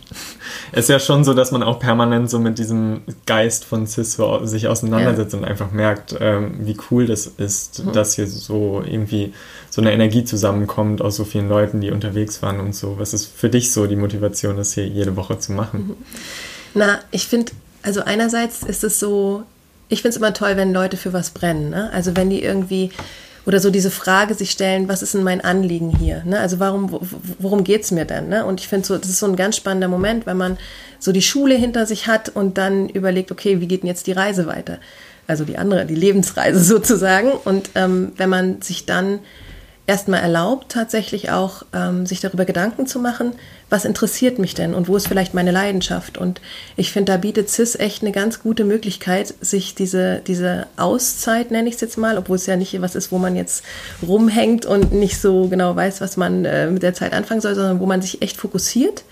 es 0.72 0.86
ist 0.86 0.90
ja 0.90 1.00
schon 1.00 1.24
so, 1.24 1.34
dass 1.34 1.52
man 1.52 1.64
auch 1.64 1.80
permanent 1.80 2.30
so 2.30 2.40
mit 2.40 2.58
diesem 2.58 3.02
Geist 3.26 3.66
von 3.66 3.86
CIS 3.88 4.18
sich 4.44 4.68
auseinandersetzt 4.68 5.34
ja. 5.34 5.40
und 5.40 5.46
einfach 5.46 5.72
merkt, 5.72 6.16
ähm, 6.20 6.60
wie 6.62 6.78
cool 6.90 7.06
das 7.06 7.28
ist, 7.28 7.86
mhm. 7.86 7.92
dass 7.92 8.16
hier 8.16 8.28
so 8.28 8.84
irgendwie 8.86 9.34
so 9.70 9.82
eine 9.82 9.92
Energie 9.92 10.24
zusammenkommt 10.24 11.02
aus 11.02 11.16
so 11.16 11.26
vielen 11.26 11.50
Leuten, 11.50 11.82
die 11.82 11.92
unterwegs 11.92 12.42
waren 12.42 12.60
und 12.60 12.76
so. 12.76 13.00
Was 13.00 13.14
ist 13.14 13.26
für 13.26 13.50
dich 13.50 13.74
so 13.74 13.88
die 13.88 13.96
Motivation, 13.96 14.56
das 14.56 14.74
hier 14.74 14.88
jede 14.88 15.16
Woche 15.16 15.40
zu 15.40 15.52
machen? 15.52 15.88
Mhm. 15.88 15.96
Na, 16.76 17.00
ich 17.12 17.28
finde, 17.28 17.52
also 17.82 18.02
einerseits 18.02 18.64
ist 18.64 18.84
es 18.84 19.00
so, 19.00 19.44
ich 19.90 20.02
finde 20.02 20.12
es 20.12 20.18
immer 20.18 20.34
toll, 20.34 20.56
wenn 20.56 20.74
Leute 20.74 20.98
für 20.98 21.14
was 21.14 21.32
brennen. 21.32 21.70
Ne? 21.70 21.92
Also 21.94 22.16
wenn 22.16 22.30
die 22.30 22.44
irgendwie 22.44 22.92
oder 23.46 23.60
so 23.60 23.70
diese 23.70 23.92
Frage 23.92 24.34
sich 24.34 24.52
stellen, 24.52 24.88
was 24.88 25.02
ist 25.02 25.14
denn 25.14 25.24
mein 25.24 25.42
Anliegen 25.42 25.96
hier? 25.96 26.24
Ne? 26.26 26.40
Also 26.40 26.60
warum, 26.60 26.98
worum 27.40 27.64
geht's 27.64 27.92
mir 27.92 28.06
denn? 28.06 28.30
Ne? 28.30 28.46
Und 28.46 28.62
ich 28.62 28.68
finde 28.68 28.88
so, 28.88 28.98
das 28.98 29.10
ist 29.10 29.20
so 29.20 29.26
ein 29.26 29.36
ganz 29.36 29.58
spannender 29.58 29.88
Moment, 29.88 30.26
wenn 30.26 30.38
man 30.38 30.58
so 31.00 31.12
die 31.12 31.22
Schule 31.22 31.56
hinter 31.56 31.86
sich 31.86 32.08
hat 32.08 32.30
und 32.30 32.58
dann 32.58 32.88
überlegt, 32.88 33.32
okay, 33.32 33.60
wie 33.60 33.68
geht 33.68 33.84
denn 33.84 33.90
jetzt 33.90 34.08
die 34.08 34.14
Reise 34.14 34.48
weiter? 34.48 34.80
Also 35.28 35.44
die 35.44 35.58
andere, 35.58 35.86
die 35.86 35.96
Lebensreise 35.96 36.60
sozusagen. 36.64 37.32
Und 37.32 37.72
ähm, 37.76 38.14
wenn 38.18 38.30
man 38.30 38.62
sich 38.62 38.86
dann 38.86 39.20
erstmal 39.86 40.22
erlaubt, 40.22 40.72
tatsächlich 40.72 41.30
auch 41.30 41.64
ähm, 41.74 42.06
sich 42.06 42.22
darüber 42.22 42.46
Gedanken 42.46 42.88
zu 42.88 43.00
machen, 43.00 43.34
was 43.70 43.84
interessiert 43.84 44.40
mich 44.40 44.54
denn 44.54 44.74
und 44.74 44.88
wo 44.88 44.96
ist 44.96 45.08
vielleicht 45.08 45.34
meine 45.34 45.52
Leidenschaft. 45.52 46.18
Und 46.18 46.40
ich 46.78 46.92
finde, 46.94 47.12
da 47.12 47.18
bietet 47.18 47.50
CIS 47.50 47.76
echt 47.76 48.02
eine 48.02 48.14
ganz 48.14 48.42
gute 48.42 48.64
Möglichkeit, 48.64 49.34
sich 49.42 49.76
diese, 49.76 50.22
diese 50.26 50.68
Auszeit, 50.78 51.52
nenne 51.52 51.68
ich 51.68 51.76
es 51.76 51.82
jetzt 51.82 51.98
mal, 51.98 52.18
obwohl 52.18 52.38
es 52.38 52.46
ja 52.46 52.56
nicht 52.56 52.80
was 52.82 52.96
ist, 52.96 53.12
wo 53.12 53.18
man 53.18 53.36
jetzt 53.36 53.66
rumhängt 54.08 54.66
und 54.66 54.94
nicht 54.94 55.20
so 55.20 55.48
genau 55.50 55.76
weiß, 55.76 56.00
was 56.00 56.16
man 56.16 56.46
äh, 56.46 56.68
mit 56.68 56.82
der 56.82 56.94
Zeit 56.94 57.12
anfangen 57.12 57.42
soll, 57.42 57.56
sondern 57.56 57.82
wo 57.82 57.86
man 57.86 58.02
sich 58.02 58.22
echt 58.22 58.38
fokussiert 58.38 59.04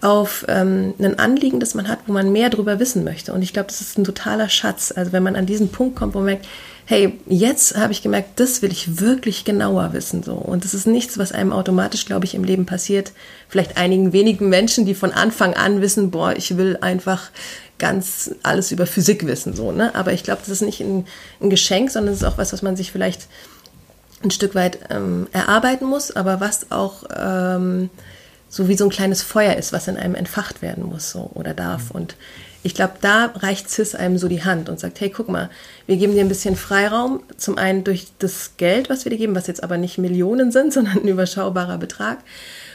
auf 0.00 0.44
ähm, 0.48 0.94
ein 0.98 1.20
Anliegen, 1.20 1.60
das 1.60 1.74
man 1.74 1.86
hat, 1.86 2.00
wo 2.06 2.12
man 2.12 2.32
mehr 2.32 2.50
darüber 2.50 2.80
wissen 2.80 3.04
möchte. 3.04 3.32
Und 3.32 3.42
ich 3.42 3.52
glaube, 3.52 3.68
das 3.68 3.80
ist 3.80 3.96
ein 3.96 4.04
totaler 4.04 4.48
Schatz. 4.48 4.92
Also 4.94 5.12
wenn 5.12 5.22
man 5.22 5.36
an 5.36 5.46
diesen 5.46 5.68
Punkt 5.68 5.94
kommt, 5.94 6.14
wo 6.14 6.18
man 6.18 6.26
merkt, 6.26 6.48
hey, 6.86 7.18
jetzt 7.26 7.76
habe 7.76 7.92
ich 7.92 8.02
gemerkt, 8.02 8.40
das 8.40 8.62
will 8.62 8.72
ich 8.72 9.00
wirklich 9.00 9.44
genauer 9.44 9.92
wissen. 9.92 10.22
So. 10.22 10.34
Und 10.34 10.64
das 10.64 10.74
ist 10.74 10.86
nichts, 10.86 11.18
was 11.18 11.32
einem 11.32 11.52
automatisch, 11.52 12.06
glaube 12.06 12.24
ich, 12.24 12.34
im 12.34 12.44
Leben 12.44 12.66
passiert. 12.66 13.12
Vielleicht 13.48 13.76
einigen 13.76 14.12
wenigen 14.12 14.48
Menschen, 14.48 14.84
die 14.84 14.94
von 14.94 15.12
Anfang 15.12 15.54
an 15.54 15.80
wissen, 15.80 16.10
boah, 16.10 16.34
ich 16.36 16.56
will 16.56 16.78
einfach 16.80 17.30
ganz 17.78 18.34
alles 18.42 18.72
über 18.72 18.86
Physik 18.86 19.26
wissen. 19.26 19.54
So, 19.54 19.72
ne? 19.72 19.94
Aber 19.94 20.12
ich 20.12 20.22
glaube, 20.22 20.40
das 20.40 20.48
ist 20.48 20.62
nicht 20.62 20.80
ein, 20.80 21.06
ein 21.40 21.50
Geschenk, 21.50 21.90
sondern 21.90 22.14
es 22.14 22.22
ist 22.22 22.26
auch 22.26 22.38
was, 22.38 22.52
was 22.52 22.62
man 22.62 22.76
sich 22.76 22.92
vielleicht 22.92 23.26
ein 24.22 24.30
Stück 24.30 24.54
weit 24.54 24.78
ähm, 24.90 25.26
erarbeiten 25.32 25.86
muss, 25.86 26.14
aber 26.14 26.40
was 26.40 26.70
auch 26.70 27.04
ähm, 27.16 27.90
so 28.48 28.68
wie 28.68 28.76
so 28.76 28.84
ein 28.84 28.90
kleines 28.90 29.22
Feuer 29.22 29.56
ist, 29.56 29.72
was 29.72 29.88
in 29.88 29.96
einem 29.96 30.14
entfacht 30.14 30.62
werden 30.62 30.84
muss 30.84 31.10
so, 31.10 31.30
oder 31.34 31.54
darf. 31.54 31.90
Und 31.90 32.16
ich 32.62 32.74
glaube, 32.74 32.94
da 33.00 33.26
reicht 33.36 33.70
CIS 33.70 33.94
einem 33.94 34.18
so 34.18 34.28
die 34.28 34.44
Hand 34.44 34.68
und 34.68 34.78
sagt, 34.78 35.00
hey, 35.00 35.10
guck 35.10 35.28
mal, 35.28 35.50
wir 35.86 35.96
geben 35.96 36.14
dir 36.14 36.20
ein 36.20 36.28
bisschen 36.28 36.56
Freiraum. 36.56 37.22
Zum 37.36 37.58
einen 37.58 37.82
durch 37.82 38.08
das 38.18 38.52
Geld, 38.56 38.88
was 38.88 39.04
wir 39.04 39.10
dir 39.10 39.18
geben, 39.18 39.34
was 39.34 39.48
jetzt 39.48 39.62
aber 39.62 39.78
nicht 39.78 39.98
Millionen 39.98 40.52
sind, 40.52 40.72
sondern 40.72 40.98
ein 40.98 41.08
überschaubarer 41.08 41.78
Betrag. 41.78 42.18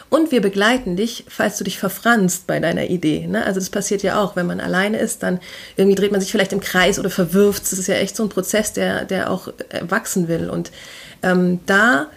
Und 0.10 0.32
wir 0.32 0.42
begleiten 0.42 0.96
dich, 0.96 1.26
falls 1.28 1.58
du 1.58 1.66
dich 1.66 1.80
verfranst 1.80 2.48
bei 2.48 2.62
deiner 2.62 2.86
Idee. 2.90 3.28
Ne? 3.28 3.46
Also 3.46 3.60
das 3.60 3.70
passiert 3.70 4.04
ja 4.04 4.22
auch, 4.22 4.38
wenn 4.38 4.46
man 4.46 4.62
alleine 4.62 5.00
ist, 5.00 5.22
dann 5.22 5.40
irgendwie 5.76 5.96
dreht 5.96 6.14
man 6.14 6.22
sich 6.22 6.32
vielleicht 6.32 6.54
im 6.54 6.62
Kreis 6.62 6.98
oder 6.98 7.10
verwirft. 7.10 7.64
Das 7.64 7.74
ist 7.74 7.88
ja 7.88 7.96
echt 7.96 8.16
so 8.16 8.24
ein 8.24 8.30
Prozess, 8.30 8.72
der, 8.72 9.04
der 9.04 9.30
auch 9.30 9.50
wachsen 9.82 10.30
will. 10.30 10.50
Und 10.50 10.72
ähm, 11.24 11.60
da 11.66 12.08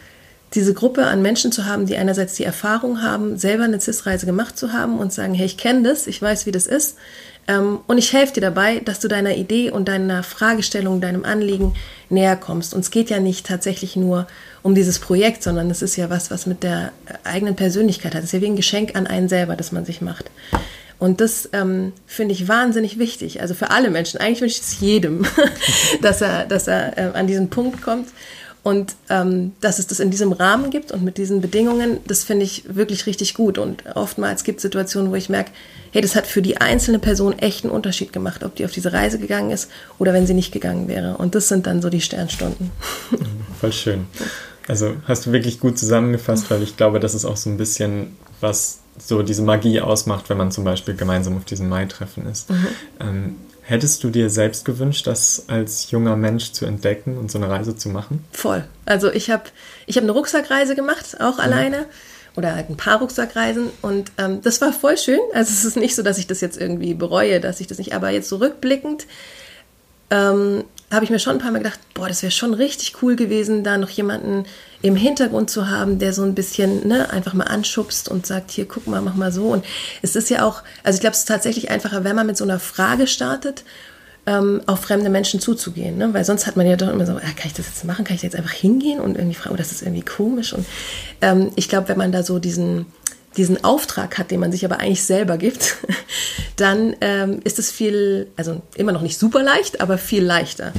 diese 0.54 0.74
Gruppe 0.74 1.06
an 1.06 1.22
Menschen 1.22 1.52
zu 1.52 1.66
haben, 1.66 1.86
die 1.86 1.96
einerseits 1.96 2.34
die 2.34 2.44
Erfahrung 2.44 3.02
haben, 3.02 3.38
selber 3.38 3.64
eine 3.64 3.80
CIS-Reise 3.80 4.26
gemacht 4.26 4.58
zu 4.58 4.72
haben 4.72 4.98
und 4.98 5.12
sagen, 5.12 5.34
hey, 5.34 5.46
ich 5.46 5.56
kenne 5.56 5.88
das, 5.88 6.06
ich 6.06 6.20
weiß, 6.20 6.46
wie 6.46 6.52
das 6.52 6.66
ist. 6.66 6.96
Ähm, 7.50 7.80
und 7.86 7.98
ich 7.98 8.12
helfe 8.12 8.34
dir 8.34 8.40
dabei, 8.40 8.80
dass 8.80 9.00
du 9.00 9.08
deiner 9.08 9.34
Idee 9.34 9.70
und 9.70 9.88
deiner 9.88 10.22
Fragestellung, 10.22 11.00
deinem 11.00 11.24
Anliegen 11.24 11.74
näher 12.08 12.36
kommst. 12.36 12.74
Und 12.74 12.80
es 12.80 12.90
geht 12.90 13.10
ja 13.10 13.18
nicht 13.18 13.46
tatsächlich 13.46 13.96
nur 13.96 14.28
um 14.62 14.74
dieses 14.74 15.00
Projekt, 15.00 15.42
sondern 15.42 15.68
es 15.70 15.82
ist 15.82 15.96
ja 15.96 16.10
was, 16.10 16.30
was 16.30 16.46
mit 16.46 16.62
der 16.62 16.92
eigenen 17.24 17.56
Persönlichkeit 17.56 18.14
hat. 18.14 18.20
Es 18.20 18.26
ist 18.26 18.32
ja 18.32 18.40
wie 18.40 18.46
ein 18.46 18.56
Geschenk 18.56 18.94
an 18.94 19.06
einen 19.06 19.28
selber, 19.28 19.56
das 19.56 19.72
man 19.72 19.84
sich 19.84 20.00
macht. 20.00 20.30
Und 21.00 21.20
das 21.20 21.48
ähm, 21.54 21.92
finde 22.06 22.34
ich 22.34 22.46
wahnsinnig 22.46 22.98
wichtig. 22.98 23.40
Also 23.40 23.54
für 23.54 23.70
alle 23.70 23.90
Menschen. 23.90 24.20
Eigentlich 24.20 24.42
wünsche 24.42 24.60
ich 24.60 24.66
es 24.66 24.80
jedem, 24.80 25.24
dass 26.02 26.20
er, 26.20 26.44
dass 26.44 26.68
er 26.68 26.98
äh, 26.98 27.18
an 27.18 27.26
diesen 27.26 27.50
Punkt 27.50 27.82
kommt. 27.82 28.08
Und 28.62 28.94
ähm, 29.08 29.52
dass 29.60 29.78
es 29.78 29.86
das 29.86 30.00
in 30.00 30.10
diesem 30.10 30.32
Rahmen 30.32 30.70
gibt 30.70 30.92
und 30.92 31.02
mit 31.02 31.16
diesen 31.16 31.40
Bedingungen, 31.40 31.98
das 32.06 32.24
finde 32.24 32.44
ich 32.44 32.64
wirklich 32.68 33.06
richtig 33.06 33.34
gut. 33.34 33.56
Und 33.56 33.84
oftmals 33.94 34.44
gibt 34.44 34.58
es 34.58 34.62
Situationen, 34.62 35.10
wo 35.10 35.14
ich 35.14 35.30
merke, 35.30 35.50
hey, 35.92 36.02
das 36.02 36.14
hat 36.14 36.26
für 36.26 36.42
die 36.42 36.58
einzelne 36.58 36.98
Person 36.98 37.38
echt 37.38 37.64
einen 37.64 37.72
Unterschied 37.72 38.12
gemacht, 38.12 38.44
ob 38.44 38.54
die 38.56 38.64
auf 38.64 38.72
diese 38.72 38.92
Reise 38.92 39.18
gegangen 39.18 39.50
ist 39.50 39.70
oder 39.98 40.12
wenn 40.12 40.26
sie 40.26 40.34
nicht 40.34 40.52
gegangen 40.52 40.88
wäre. 40.88 41.16
Und 41.16 41.34
das 41.34 41.48
sind 41.48 41.66
dann 41.66 41.80
so 41.80 41.88
die 41.88 42.02
Sternstunden. 42.02 42.70
Voll 43.60 43.72
schön. 43.72 44.06
Also 44.68 44.96
hast 45.04 45.26
du 45.26 45.32
wirklich 45.32 45.58
gut 45.58 45.78
zusammengefasst, 45.78 46.50
weil 46.50 46.62
ich 46.62 46.76
glaube, 46.76 47.00
das 47.00 47.14
ist 47.14 47.24
auch 47.24 47.36
so 47.36 47.48
ein 47.48 47.56
bisschen, 47.56 48.16
was 48.40 48.80
so 48.98 49.22
diese 49.22 49.42
Magie 49.42 49.80
ausmacht, 49.80 50.28
wenn 50.28 50.36
man 50.36 50.52
zum 50.52 50.64
Beispiel 50.64 50.94
gemeinsam 50.94 51.36
auf 51.36 51.44
diesem 51.44 51.68
Mai-Treffen 51.68 52.26
ist. 52.26 52.50
Mhm. 52.50 52.66
Ähm, 53.00 53.36
Hättest 53.70 54.02
du 54.02 54.10
dir 54.10 54.30
selbst 54.30 54.64
gewünscht, 54.64 55.06
das 55.06 55.44
als 55.46 55.92
junger 55.92 56.16
Mensch 56.16 56.50
zu 56.50 56.66
entdecken 56.66 57.16
und 57.16 57.30
so 57.30 57.38
eine 57.38 57.48
Reise 57.48 57.76
zu 57.76 57.88
machen? 57.88 58.24
Voll. 58.32 58.64
Also 58.84 59.12
ich 59.12 59.30
habe 59.30 59.44
ich 59.86 59.96
hab 59.96 60.02
eine 60.02 60.10
Rucksackreise 60.10 60.74
gemacht, 60.74 61.20
auch 61.20 61.34
mhm. 61.34 61.40
alleine. 61.40 61.86
Oder 62.34 62.56
halt 62.56 62.68
ein 62.68 62.76
paar 62.76 62.98
Rucksackreisen. 62.98 63.70
Und 63.80 64.10
ähm, 64.18 64.42
das 64.42 64.60
war 64.60 64.72
voll 64.72 64.98
schön. 64.98 65.20
Also 65.34 65.52
es 65.52 65.64
ist 65.64 65.76
nicht 65.76 65.94
so, 65.94 66.02
dass 66.02 66.18
ich 66.18 66.26
das 66.26 66.40
jetzt 66.40 66.60
irgendwie 66.60 66.94
bereue, 66.94 67.38
dass 67.38 67.60
ich 67.60 67.68
das 67.68 67.78
nicht. 67.78 67.94
Aber 67.94 68.10
jetzt 68.10 68.28
so 68.28 68.38
rückblickend 68.38 69.06
ähm, 70.10 70.64
habe 70.90 71.04
ich 71.04 71.10
mir 71.10 71.20
schon 71.20 71.34
ein 71.34 71.38
paar 71.38 71.52
Mal 71.52 71.58
gedacht, 71.58 71.78
boah, 71.94 72.08
das 72.08 72.24
wäre 72.24 72.32
schon 72.32 72.54
richtig 72.54 73.00
cool 73.02 73.14
gewesen, 73.14 73.62
da 73.62 73.78
noch 73.78 73.90
jemanden 73.90 74.46
im 74.82 74.96
Hintergrund 74.96 75.50
zu 75.50 75.68
haben, 75.68 75.98
der 75.98 76.12
so 76.12 76.22
ein 76.22 76.34
bisschen 76.34 76.86
ne, 76.86 77.10
einfach 77.10 77.34
mal 77.34 77.44
anschubst 77.44 78.08
und 78.08 78.26
sagt, 78.26 78.50
hier, 78.50 78.66
guck 78.66 78.86
mal, 78.86 79.02
mach 79.02 79.14
mal 79.14 79.32
so. 79.32 79.48
Und 79.48 79.64
es 80.02 80.16
ist 80.16 80.30
ja 80.30 80.44
auch, 80.44 80.62
also 80.82 80.96
ich 80.96 81.00
glaube, 81.00 81.14
es 81.14 81.20
ist 81.20 81.28
tatsächlich 81.28 81.70
einfacher, 81.70 82.04
wenn 82.04 82.16
man 82.16 82.26
mit 82.26 82.36
so 82.36 82.44
einer 82.44 82.58
Frage 82.58 83.06
startet, 83.06 83.64
ähm, 84.26 84.62
auf 84.66 84.80
fremde 84.80 85.10
Menschen 85.10 85.40
zuzugehen. 85.40 85.98
Ne? 85.98 86.12
Weil 86.14 86.24
sonst 86.24 86.46
hat 86.46 86.56
man 86.56 86.66
ja 86.66 86.76
doch 86.76 86.88
immer 86.88 87.06
so, 87.06 87.12
ah, 87.12 87.20
kann 87.20 87.46
ich 87.46 87.54
das 87.54 87.66
jetzt 87.66 87.84
machen? 87.84 88.04
Kann 88.04 88.16
ich 88.16 88.22
jetzt 88.22 88.36
einfach 88.36 88.52
hingehen 88.52 89.00
und 89.00 89.16
irgendwie 89.16 89.34
fragen, 89.34 89.54
oh, 89.54 89.58
das 89.58 89.72
ist 89.72 89.82
irgendwie 89.82 90.02
komisch. 90.04 90.52
Und 90.52 90.66
ähm, 91.20 91.50
ich 91.56 91.68
glaube, 91.68 91.88
wenn 91.88 91.98
man 91.98 92.12
da 92.12 92.22
so 92.22 92.38
diesen 92.38 92.86
diesen 93.36 93.62
Auftrag 93.62 94.18
hat, 94.18 94.32
den 94.32 94.40
man 94.40 94.50
sich 94.50 94.64
aber 94.64 94.80
eigentlich 94.80 95.04
selber 95.04 95.38
gibt, 95.38 95.76
dann 96.56 96.96
ähm, 97.00 97.40
ist 97.44 97.58
es 97.58 97.70
viel, 97.70 98.28
also 98.36 98.60
immer 98.74 98.92
noch 98.92 99.02
nicht 99.02 99.18
super 99.18 99.42
leicht, 99.42 99.80
aber 99.80 99.98
viel 99.98 100.24
leichter. 100.24 100.72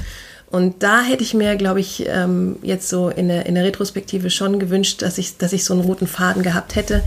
Und 0.52 0.84
da 0.84 1.02
hätte 1.02 1.24
ich 1.24 1.34
mir, 1.34 1.56
glaube 1.56 1.80
ich, 1.80 2.06
ähm, 2.08 2.58
jetzt 2.62 2.90
so 2.90 3.10
in 3.10 3.30
der, 3.30 3.46
in 3.46 3.56
der 3.56 3.64
Retrospektive 3.64 4.30
schon 4.30 4.60
gewünscht, 4.60 5.02
dass 5.02 5.18
ich, 5.18 5.38
dass 5.38 5.54
ich 5.54 5.64
so 5.64 5.74
einen 5.74 5.84
roten 5.84 6.08
Faden 6.08 6.44
gehabt 6.44 6.76
hätte, 6.76 7.04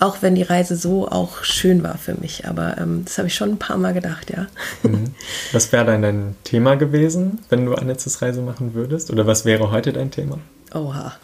auch 0.00 0.18
wenn 0.20 0.34
die 0.34 0.42
Reise 0.42 0.74
so 0.74 1.08
auch 1.08 1.44
schön 1.44 1.84
war 1.84 1.96
für 1.96 2.14
mich. 2.14 2.46
Aber 2.46 2.76
ähm, 2.78 3.02
das 3.04 3.18
habe 3.18 3.28
ich 3.28 3.34
schon 3.36 3.50
ein 3.50 3.58
paar 3.58 3.76
Mal 3.76 3.94
gedacht, 3.94 4.30
ja. 4.30 4.46
Mhm. 4.82 5.14
Was 5.52 5.70
wäre 5.70 5.84
dann 5.84 6.02
dein 6.02 6.36
Thema 6.42 6.74
gewesen, 6.74 7.38
wenn 7.50 7.66
du 7.66 7.74
eine 7.76 7.96
CIS-Reise 7.96 8.42
machen 8.42 8.74
würdest? 8.74 9.12
Oder 9.12 9.26
was 9.26 9.44
wäre 9.44 9.70
heute 9.70 9.92
dein 9.92 10.10
Thema? 10.10 10.38
Oha. 10.74 11.14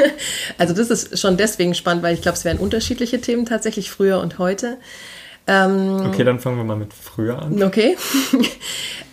also 0.58 0.74
das 0.74 0.90
ist 0.90 1.18
schon 1.18 1.36
deswegen 1.36 1.74
spannend, 1.74 2.04
weil 2.04 2.14
ich 2.14 2.22
glaube, 2.22 2.38
es 2.38 2.44
wären 2.44 2.58
unterschiedliche 2.58 3.20
Themen 3.20 3.46
tatsächlich 3.46 3.90
früher 3.90 4.20
und 4.20 4.38
heute. 4.38 4.78
Ähm, 5.48 6.06
okay, 6.06 6.24
dann 6.24 6.40
fangen 6.40 6.56
wir 6.56 6.64
mal 6.64 6.76
mit 6.76 6.92
früher 6.92 7.40
an. 7.40 7.62
Okay. 7.62 7.96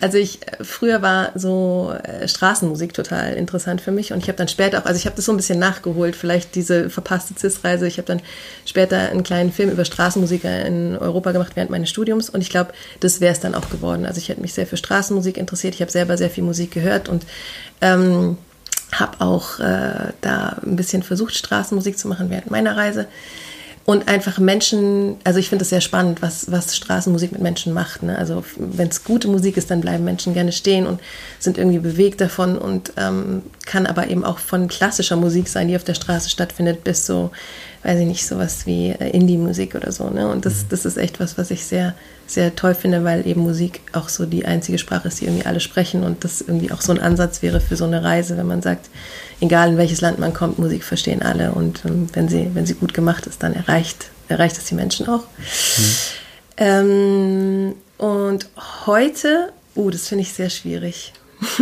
Also 0.00 0.18
ich 0.18 0.40
früher 0.60 1.00
war 1.00 1.30
so 1.34 1.94
äh, 2.02 2.28
Straßenmusik 2.28 2.92
total 2.92 3.32
interessant 3.34 3.80
für 3.80 3.90
mich 3.90 4.12
und 4.12 4.18
ich 4.18 4.28
habe 4.28 4.36
dann 4.36 4.48
später 4.48 4.80
auch, 4.82 4.84
also 4.84 4.98
ich 4.98 5.06
habe 5.06 5.16
das 5.16 5.24
so 5.24 5.32
ein 5.32 5.38
bisschen 5.38 5.58
nachgeholt, 5.58 6.14
vielleicht 6.14 6.54
diese 6.56 6.90
verpasste 6.90 7.32
CIS-Reise. 7.34 7.86
Ich 7.86 7.96
habe 7.96 8.06
dann 8.06 8.20
später 8.66 8.98
einen 8.98 9.22
kleinen 9.22 9.50
Film 9.50 9.70
über 9.70 9.86
Straßenmusiker 9.86 10.66
in 10.66 10.98
Europa 10.98 11.32
gemacht 11.32 11.52
während 11.54 11.70
meines 11.70 11.88
Studiums 11.88 12.28
und 12.28 12.42
ich 12.42 12.50
glaube, 12.50 12.72
das 13.00 13.22
wäre 13.22 13.32
es 13.32 13.40
dann 13.40 13.54
auch 13.54 13.70
geworden. 13.70 14.04
Also 14.04 14.18
ich 14.18 14.28
hätte 14.28 14.42
mich 14.42 14.52
sehr 14.52 14.66
für 14.66 14.76
Straßenmusik 14.76 15.38
interessiert. 15.38 15.74
Ich 15.74 15.80
habe 15.80 15.90
selber 15.90 16.18
sehr 16.18 16.28
viel 16.28 16.44
Musik 16.44 16.72
gehört 16.72 17.08
und 17.08 17.24
ähm, 17.80 18.36
habe 18.92 19.20
auch 19.22 19.58
äh, 19.60 20.12
da 20.20 20.56
ein 20.62 20.76
bisschen 20.76 21.02
versucht, 21.02 21.34
Straßenmusik 21.34 21.98
zu 21.98 22.08
machen 22.08 22.28
während 22.28 22.50
meiner 22.50 22.76
Reise. 22.76 23.06
Und 23.86 24.08
einfach 24.08 24.38
Menschen, 24.38 25.16
also 25.24 25.38
ich 25.38 25.50
finde 25.50 25.62
es 25.62 25.68
sehr 25.68 25.82
spannend, 25.82 26.22
was, 26.22 26.50
was 26.50 26.74
Straßenmusik 26.74 27.32
mit 27.32 27.42
Menschen 27.42 27.74
macht. 27.74 28.02
Ne? 28.02 28.16
Also 28.16 28.42
wenn 28.56 28.88
es 28.88 29.04
gute 29.04 29.28
Musik 29.28 29.58
ist, 29.58 29.70
dann 29.70 29.82
bleiben 29.82 30.04
Menschen 30.04 30.32
gerne 30.32 30.52
stehen 30.52 30.86
und 30.86 31.00
sind 31.38 31.58
irgendwie 31.58 31.80
bewegt 31.80 32.20
davon 32.22 32.56
und 32.56 32.94
ähm, 32.96 33.42
kann 33.66 33.86
aber 33.86 34.08
eben 34.08 34.24
auch 34.24 34.38
von 34.38 34.68
klassischer 34.68 35.16
Musik 35.16 35.48
sein, 35.48 35.68
die 35.68 35.76
auf 35.76 35.84
der 35.84 35.94
Straße 35.94 36.30
stattfindet, 36.30 36.84
bis 36.84 37.06
so 37.06 37.30
weiß 37.84 38.00
ich 38.00 38.06
nicht, 38.06 38.26
sowas 38.26 38.64
wie 38.64 38.90
äh, 38.90 39.10
Indie-Musik 39.10 39.74
oder 39.74 39.92
so. 39.92 40.08
Ne? 40.08 40.26
Und 40.26 40.46
das, 40.46 40.62
mhm. 40.62 40.68
das 40.70 40.86
ist 40.86 40.96
echt 40.96 41.20
was, 41.20 41.36
was 41.36 41.50
ich 41.50 41.64
sehr, 41.66 41.94
sehr 42.26 42.56
toll 42.56 42.74
finde, 42.74 43.04
weil 43.04 43.26
eben 43.26 43.42
Musik 43.42 43.82
auch 43.92 44.08
so 44.08 44.24
die 44.24 44.46
einzige 44.46 44.78
Sprache 44.78 45.08
ist, 45.08 45.20
die 45.20 45.26
irgendwie 45.26 45.44
alle 45.44 45.60
sprechen 45.60 46.02
und 46.02 46.24
das 46.24 46.40
irgendwie 46.40 46.72
auch 46.72 46.80
so 46.80 46.92
ein 46.92 46.98
Ansatz 46.98 47.42
wäre 47.42 47.60
für 47.60 47.76
so 47.76 47.84
eine 47.84 48.02
Reise, 48.02 48.38
wenn 48.38 48.46
man 48.46 48.62
sagt, 48.62 48.88
egal 49.40 49.68
in 49.68 49.76
welches 49.76 50.00
Land 50.00 50.18
man 50.18 50.32
kommt, 50.32 50.58
Musik 50.58 50.82
verstehen 50.82 51.20
alle 51.20 51.52
und 51.52 51.84
ähm, 51.84 52.08
wenn, 52.14 52.28
sie, 52.28 52.50
wenn 52.54 52.64
sie 52.64 52.74
gut 52.74 52.94
gemacht 52.94 53.26
ist, 53.26 53.42
dann 53.42 53.52
erreicht, 53.52 54.06
erreicht 54.28 54.56
es 54.56 54.64
die 54.64 54.74
Menschen 54.74 55.06
auch. 55.06 55.24
Mhm. 55.76 55.94
Ähm, 56.56 57.74
und 57.98 58.48
heute, 58.86 59.52
uh, 59.76 59.90
das 59.90 60.08
finde 60.08 60.22
ich 60.22 60.32
sehr 60.32 60.48
schwierig. 60.48 61.12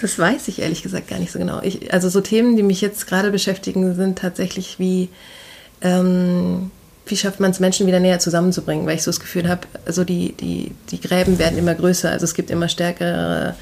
Das 0.00 0.18
weiß 0.18 0.48
ich 0.48 0.60
ehrlich 0.60 0.82
gesagt 0.82 1.08
gar 1.08 1.18
nicht 1.18 1.32
so 1.32 1.38
genau. 1.38 1.60
Ich, 1.62 1.92
also 1.92 2.08
so 2.08 2.20
Themen, 2.20 2.56
die 2.56 2.62
mich 2.62 2.80
jetzt 2.80 3.06
gerade 3.06 3.30
beschäftigen, 3.30 3.94
sind 3.94 4.18
tatsächlich 4.18 4.78
wie, 4.78 5.08
ähm, 5.82 6.70
wie 7.06 7.16
schafft 7.16 7.40
man 7.40 7.50
es, 7.50 7.58
Menschen 7.58 7.86
wieder 7.86 7.98
näher 7.98 8.20
zusammenzubringen, 8.20 8.86
weil 8.86 8.94
ich 8.94 9.02
so 9.02 9.10
das 9.10 9.18
Gefühl 9.18 9.48
habe, 9.48 9.62
also 9.86 10.04
die, 10.04 10.32
die, 10.32 10.72
die 10.90 11.00
Gräben 11.00 11.38
werden 11.40 11.58
immer 11.58 11.74
größer, 11.74 12.10
also 12.10 12.24
es 12.24 12.34
gibt 12.34 12.50
immer 12.50 12.68
stärkere, 12.68 13.56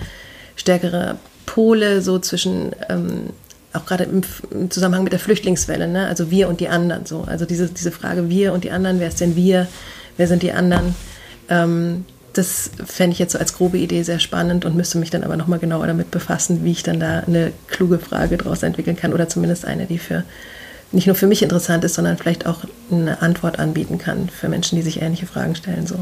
stärkere 0.57 1.16
Pole 1.47 2.02
so 2.02 2.19
zwischen, 2.19 2.73
ähm, 2.90 3.31
auch 3.73 3.87
gerade 3.87 4.05
im, 4.05 4.21
im, 4.50 4.71
Zusammenhang 4.71 5.05
mit 5.05 5.14
der 5.14 5.21
Flüchtlingswelle, 5.21 5.88
ne? 5.88 6.07
also 6.07 6.31
wir 6.31 6.49
und 6.49 6.61
die 6.61 6.69
anderen 6.69 7.07
so. 7.07 7.23
Also 7.23 7.47
diese, 7.47 7.69
diese 7.69 7.93
Frage 7.93 8.28
wir 8.28 8.52
und 8.52 8.64
die 8.64 8.73
anderen, 8.73 9.00
wer 9.00 9.09
ist 9.09 9.23
denn 9.23 9.37
wir, 9.37 9.69
wer 10.19 10.28
sind 10.28 10.43
die 10.43 10.52
anderen? 10.52 10.95
Ähm, 11.49 12.05
das 12.38 12.71
fände 12.85 13.12
ich 13.12 13.19
jetzt 13.19 13.33
so 13.33 13.38
als 13.38 13.55
grobe 13.55 13.78
Idee 13.78 14.02
sehr 14.02 14.19
spannend 14.19 14.64
und 14.64 14.76
müsste 14.76 14.99
mich 14.99 15.11
dann 15.11 15.25
aber 15.25 15.37
nochmal 15.37 15.59
genauer 15.59 15.87
damit 15.87 16.11
befassen, 16.11 16.64
wie 16.64 16.73
ich 16.73 16.83
dann 16.83 17.00
da 17.00 17.21
eine 17.21 17.52
kluge 17.69 17.99
Frage 17.99 18.37
daraus 18.37 18.62
entwickeln 18.62 18.97
kann 18.97 19.12
oder 19.12 19.28
zumindest 19.28 19.64
eine, 19.64 19.87
die 19.87 19.99
für 19.99 20.25
nicht 20.93 21.07
nur 21.07 21.16
für 21.16 21.26
mich 21.26 21.43
interessant 21.43 21.85
ist, 21.85 21.95
sondern 21.95 22.16
vielleicht 22.16 22.47
auch 22.47 22.64
eine 22.90 23.21
Antwort 23.21 23.59
anbieten 23.59 23.99
kann 23.99 24.28
für 24.28 24.49
Menschen, 24.49 24.76
die 24.76 24.83
sich 24.83 25.02
ähnliche 25.02 25.26
Fragen 25.26 25.55
stellen. 25.55 25.87
So. 25.87 25.97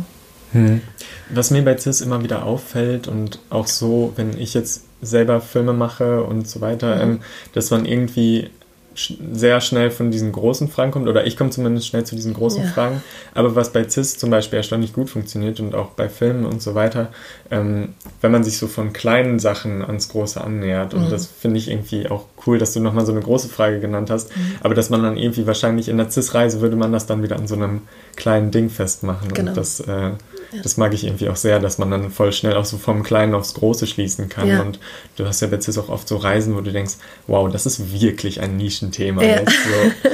Hm. 0.53 0.83
Was 1.31 1.50
mir 1.50 1.64
bei 1.64 1.76
CIS 1.76 2.00
immer 2.00 2.23
wieder 2.23 2.45
auffällt 2.45 3.09
und 3.09 3.41
auch 3.50 3.67
so, 3.67 4.12
wenn 4.17 4.38
ich 4.38 4.55
jetzt 4.55 4.85
selber 5.03 5.41
Filme 5.41 5.73
mache 5.73 6.23
und 6.23 6.49
so 6.49 6.61
weiter, 6.61 6.97
mhm. 6.97 7.03
ähm, 7.03 7.21
dass 7.53 7.71
man 7.71 7.87
irgendwie 7.87 8.50
sehr 8.95 9.61
schnell 9.61 9.91
von 9.91 10.11
diesen 10.11 10.33
großen 10.33 10.69
Fragen 10.69 10.93
kommt, 10.93 11.09
oder 11.09 11.27
ich 11.27 11.37
komme 11.37 11.51
zumindest 11.51 11.87
schnell 11.87 12.05
zu 12.05 12.15
diesen 12.15 12.35
großen 12.35 12.65
ja. 12.65 12.71
Fragen. 12.71 13.03
Aber 13.35 13.55
was 13.57 13.73
bei 13.73 13.89
CIS 13.89 14.19
zum 14.19 14.31
Beispiel 14.31 14.59
erstaunlich 14.59 14.93
gut 14.93 15.11
funktioniert 15.11 15.61
und 15.61 15.75
auch 15.75 15.91
bei 15.91 16.09
Filmen 16.09 16.47
und 16.47 16.63
so 16.63 16.75
weiter, 16.75 17.09
ähm, 17.51 17.95
wenn 18.21 18.33
man 18.33 18.45
sich 18.45 18.59
so 18.59 18.67
von 18.67 18.93
kleinen 18.93 19.39
Sachen 19.39 19.83
ans 19.83 20.09
Große 20.09 20.41
annähert. 20.41 20.95
Und 20.95 21.07
mhm. 21.07 21.11
das 21.11 21.27
finde 21.27 21.59
ich 21.59 21.71
irgendwie 21.71 22.09
auch 22.09 22.27
cool, 22.47 22.59
dass 22.59 22.73
du 22.73 22.81
nochmal 22.81 23.07
so 23.07 23.13
eine 23.13 23.21
große 23.21 23.49
Frage 23.49 23.81
genannt 23.81 24.11
hast. 24.11 24.37
Mhm. 24.37 24.57
Aber 24.63 24.75
dass 24.75 24.91
man 24.91 25.03
dann 25.03 25.17
irgendwie 25.17 25.47
wahrscheinlich 25.47 25.89
in 25.89 25.97
der 25.97 26.11
CIS-Reise 26.11 26.61
würde 26.61 26.77
man 26.77 26.93
das 26.93 27.07
dann 27.07 27.23
wieder 27.23 27.37
an 27.37 27.47
so 27.47 27.55
einem 27.55 27.83
kleinen 28.17 28.51
Ding 28.51 28.71
festmachen. 28.71 29.33
Genau. 29.33 29.51
Und 29.51 29.57
das 29.57 29.81
äh, 29.81 30.11
ja. 30.55 30.63
das 30.63 30.77
mag 30.77 30.95
ich 30.95 31.05
irgendwie 31.05 31.29
auch 31.29 31.37
sehr, 31.37 31.59
dass 31.59 31.79
man 31.79 31.91
dann 31.91 32.11
voll 32.11 32.33
schnell 32.33 32.55
auch 32.55 32.65
so 32.65 32.79
vom 32.79 33.03
Kleinen 33.03 33.35
aufs 33.35 33.55
Große 33.55 33.87
schließen 33.87 34.29
kann. 34.29 34.49
Ja. 34.49 34.63
Und 34.63 34.79
du 35.17 35.27
hast 35.27 35.41
ja 35.41 35.49
jetzt 35.49 35.77
auch 35.79 35.89
oft 35.89 36.09
so 36.09 36.17
Reisen, 36.17 36.55
wo 36.55 36.61
du 36.61 36.73
denkst, 36.73 36.95
wow, 37.27 37.51
das 37.51 37.67
ist 37.67 37.93
wirklich 37.93 38.41
ein 38.41 38.57
Nischenthema. 38.57 39.23
Ja, 39.23 39.39
so. 39.39 40.11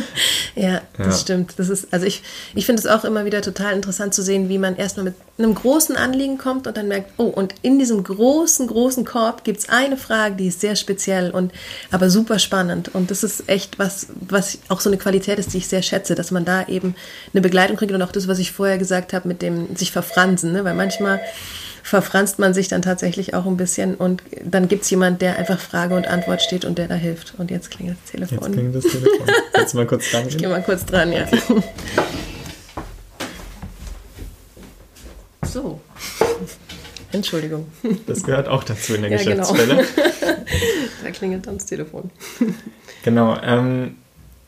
ja 0.60 0.80
das 0.96 1.20
stimmt. 1.20 1.54
Das 1.56 1.68
ist, 1.68 1.92
also 1.92 2.06
ich, 2.06 2.22
ich 2.54 2.66
finde 2.66 2.80
es 2.80 2.86
auch 2.86 3.04
immer 3.04 3.24
wieder 3.24 3.42
total 3.42 3.74
interessant 3.74 4.14
zu 4.14 4.22
sehen, 4.22 4.48
wie 4.48 4.58
man 4.58 4.76
erstmal 4.76 5.04
mit 5.04 5.14
einem 5.38 5.54
großen 5.54 5.96
Anliegen 5.96 6.38
kommt 6.38 6.66
und 6.66 6.76
dann 6.76 6.88
merkt, 6.88 7.12
oh, 7.16 7.24
und 7.24 7.54
in 7.62 7.78
diesem 7.78 8.02
großen, 8.02 8.66
großen 8.66 9.04
Korb 9.04 9.44
gibt 9.44 9.60
es 9.60 9.68
eine 9.68 9.96
Frage, 9.96 10.36
die 10.36 10.48
ist 10.48 10.60
sehr 10.60 10.76
speziell 10.76 11.30
und 11.30 11.52
aber 11.90 12.10
super 12.20 12.38
spannend. 12.38 12.94
Und 12.94 13.10
das 13.10 13.24
ist 13.24 13.48
echt 13.48 13.78
was, 13.78 14.08
was 14.20 14.58
auch 14.68 14.80
so 14.80 14.90
eine 14.90 14.98
Qualität 14.98 15.38
ist, 15.38 15.54
die 15.54 15.58
ich 15.58 15.68
sehr 15.68 15.82
schätze, 15.82 16.14
dass 16.14 16.30
man 16.30 16.44
da 16.44 16.66
eben 16.68 16.94
eine 17.32 17.40
Begleitung 17.40 17.76
kriegt 17.76 17.92
und 17.92 18.02
auch 18.02 18.12
das, 18.12 18.28
was 18.28 18.38
ich 18.38 18.52
vorher 18.52 18.76
gesagt 18.76 19.14
habe, 19.14 19.26
mit 19.26 19.40
dem 19.40 19.74
sich 19.74 19.90
verfransen, 19.90 20.52
ne? 20.52 20.62
weil 20.64 20.74
manchmal 20.74 21.20
verfranst 21.82 22.38
man 22.38 22.52
sich 22.52 22.68
dann 22.68 22.82
tatsächlich 22.82 23.32
auch 23.32 23.46
ein 23.46 23.56
bisschen 23.56 23.94
und 23.94 24.22
dann 24.44 24.68
gibt 24.68 24.84
es 24.84 24.90
jemand, 24.90 25.22
der 25.22 25.38
einfach 25.38 25.58
Frage 25.58 25.94
und 25.96 26.06
Antwort 26.06 26.42
steht 26.42 26.66
und 26.66 26.76
der 26.76 26.88
da 26.88 26.94
hilft. 26.94 27.34
Und 27.38 27.50
jetzt 27.50 27.70
klingelt 27.70 27.96
das 28.04 28.10
Telefon. 28.10 28.38
Jetzt 28.38 28.52
klingelt 28.52 28.76
das 28.76 28.92
Telefon. 28.92 29.26
Kannst 29.54 29.72
du 29.72 29.78
mal 29.78 29.86
kurz 29.86 30.10
dran 30.10 30.28
Ich 30.28 30.36
gehe 30.36 30.48
mal 30.48 30.62
kurz 30.62 30.84
dran, 30.84 31.10
ja. 31.10 31.26
So. 35.50 35.80
Entschuldigung. 37.12 37.66
Das 38.06 38.22
gehört 38.22 38.48
auch 38.48 38.64
dazu 38.64 38.94
in 38.94 39.02
der 39.02 39.10
ja. 39.10 39.16
Geschäftsstelle. 39.16 39.76
Genau. 39.76 39.86
da 41.04 41.10
klingelt 41.10 41.46
dann 41.46 41.54
das 41.54 41.66
Telefon. 41.66 42.10
Genau. 43.02 43.36
Ähm, 43.42 43.96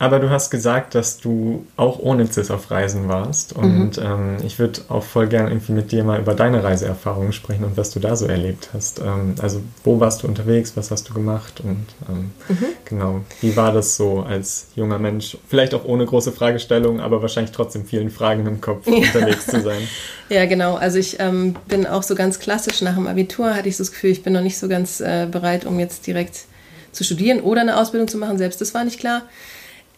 aber 0.02 0.18
du 0.18 0.30
hast 0.30 0.50
gesagt, 0.50 0.96
dass 0.96 1.18
du 1.18 1.64
auch 1.76 2.00
ohne 2.00 2.26
CIS 2.26 2.50
auf 2.50 2.72
Reisen 2.72 3.08
warst. 3.08 3.52
Und 3.52 3.98
mhm. 3.98 4.02
ähm, 4.04 4.36
ich 4.44 4.58
würde 4.58 4.80
auch 4.88 5.04
voll 5.04 5.28
gerne 5.28 5.50
irgendwie 5.50 5.70
mit 5.70 5.92
dir 5.92 6.02
mal 6.02 6.18
über 6.18 6.34
deine 6.34 6.64
Reiseerfahrungen 6.64 7.32
sprechen 7.32 7.62
und 7.62 7.76
was 7.76 7.92
du 7.92 8.00
da 8.00 8.16
so 8.16 8.26
erlebt 8.26 8.70
hast. 8.74 8.98
Ähm, 8.98 9.36
also 9.40 9.60
wo 9.84 10.00
warst 10.00 10.24
du 10.24 10.26
unterwegs, 10.26 10.72
was 10.74 10.90
hast 10.90 11.08
du 11.08 11.14
gemacht 11.14 11.60
und 11.60 11.86
ähm, 12.08 12.32
mhm. 12.48 12.66
genau, 12.84 13.20
wie 13.42 13.54
war 13.54 13.70
das 13.70 13.94
so 13.94 14.22
als 14.22 14.66
junger 14.74 14.98
Mensch? 14.98 15.36
Vielleicht 15.46 15.72
auch 15.72 15.84
ohne 15.84 16.04
große 16.04 16.32
Fragestellungen, 16.32 17.00
aber 17.00 17.22
wahrscheinlich 17.22 17.52
trotzdem 17.52 17.84
vielen 17.84 18.10
Fragen 18.10 18.44
im 18.48 18.60
Kopf 18.60 18.88
ja. 18.88 18.94
unterwegs 18.94 19.46
zu 19.46 19.60
sein. 19.60 19.82
Ja, 20.28 20.46
genau. 20.46 20.76
Also 20.76 20.98
ich 20.98 21.20
ähm, 21.20 21.56
bin 21.68 21.86
auch 21.86 22.02
so 22.02 22.14
ganz 22.14 22.38
klassisch 22.38 22.80
nach 22.80 22.94
dem 22.94 23.06
Abitur, 23.06 23.54
hatte 23.54 23.68
ich 23.68 23.76
so 23.76 23.84
das 23.84 23.92
Gefühl, 23.92 24.10
ich 24.10 24.22
bin 24.22 24.32
noch 24.32 24.40
nicht 24.40 24.56
so 24.56 24.66
ganz 24.66 24.98
äh, 25.00 25.26
bereit, 25.30 25.66
um 25.66 25.78
jetzt 25.78 26.06
direkt 26.06 26.46
zu 26.90 27.04
studieren 27.04 27.40
oder 27.40 27.60
eine 27.60 27.78
Ausbildung 27.78 28.08
zu 28.08 28.16
machen. 28.16 28.38
Selbst 28.38 28.58
das 28.62 28.72
war 28.72 28.82
nicht 28.82 28.98
klar. 28.98 29.22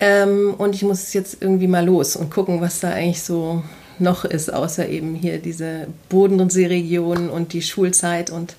Ähm, 0.01 0.55
und 0.59 0.75
ich 0.75 0.83
muss 0.83 1.13
jetzt 1.13 1.39
irgendwie 1.41 1.69
mal 1.69 1.85
los 1.85 2.17
und 2.17 2.31
gucken, 2.31 2.61
was 2.61 2.81
da 2.81 2.91
eigentlich 2.91 3.23
so 3.23 3.63
noch 3.99 4.25
ist, 4.25 4.53
außer 4.53 4.89
eben 4.89 5.15
hier 5.15 5.39
diese 5.39 5.87
Bodenseeregion 6.09 7.31
und 7.31 7.53
die 7.53 7.63
Schulzeit 7.63 8.31
und 8.31 8.57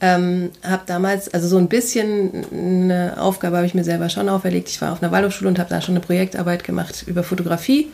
ähm, 0.00 0.50
habe 0.62 0.82
damals, 0.86 1.32
also 1.32 1.46
so 1.46 1.56
ein 1.56 1.68
bisschen 1.68 2.44
eine 2.52 3.14
Aufgabe 3.18 3.56
habe 3.56 3.66
ich 3.66 3.74
mir 3.74 3.84
selber 3.84 4.08
schon 4.08 4.28
auferlegt. 4.28 4.68
Ich 4.68 4.80
war 4.82 4.92
auf 4.92 5.02
einer 5.02 5.12
Waldorfschule 5.12 5.48
und 5.48 5.58
habe 5.58 5.70
da 5.70 5.80
schon 5.80 5.94
eine 5.94 6.04
Projektarbeit 6.04 6.64
gemacht 6.64 7.04
über 7.06 7.22
Fotografie 7.22 7.88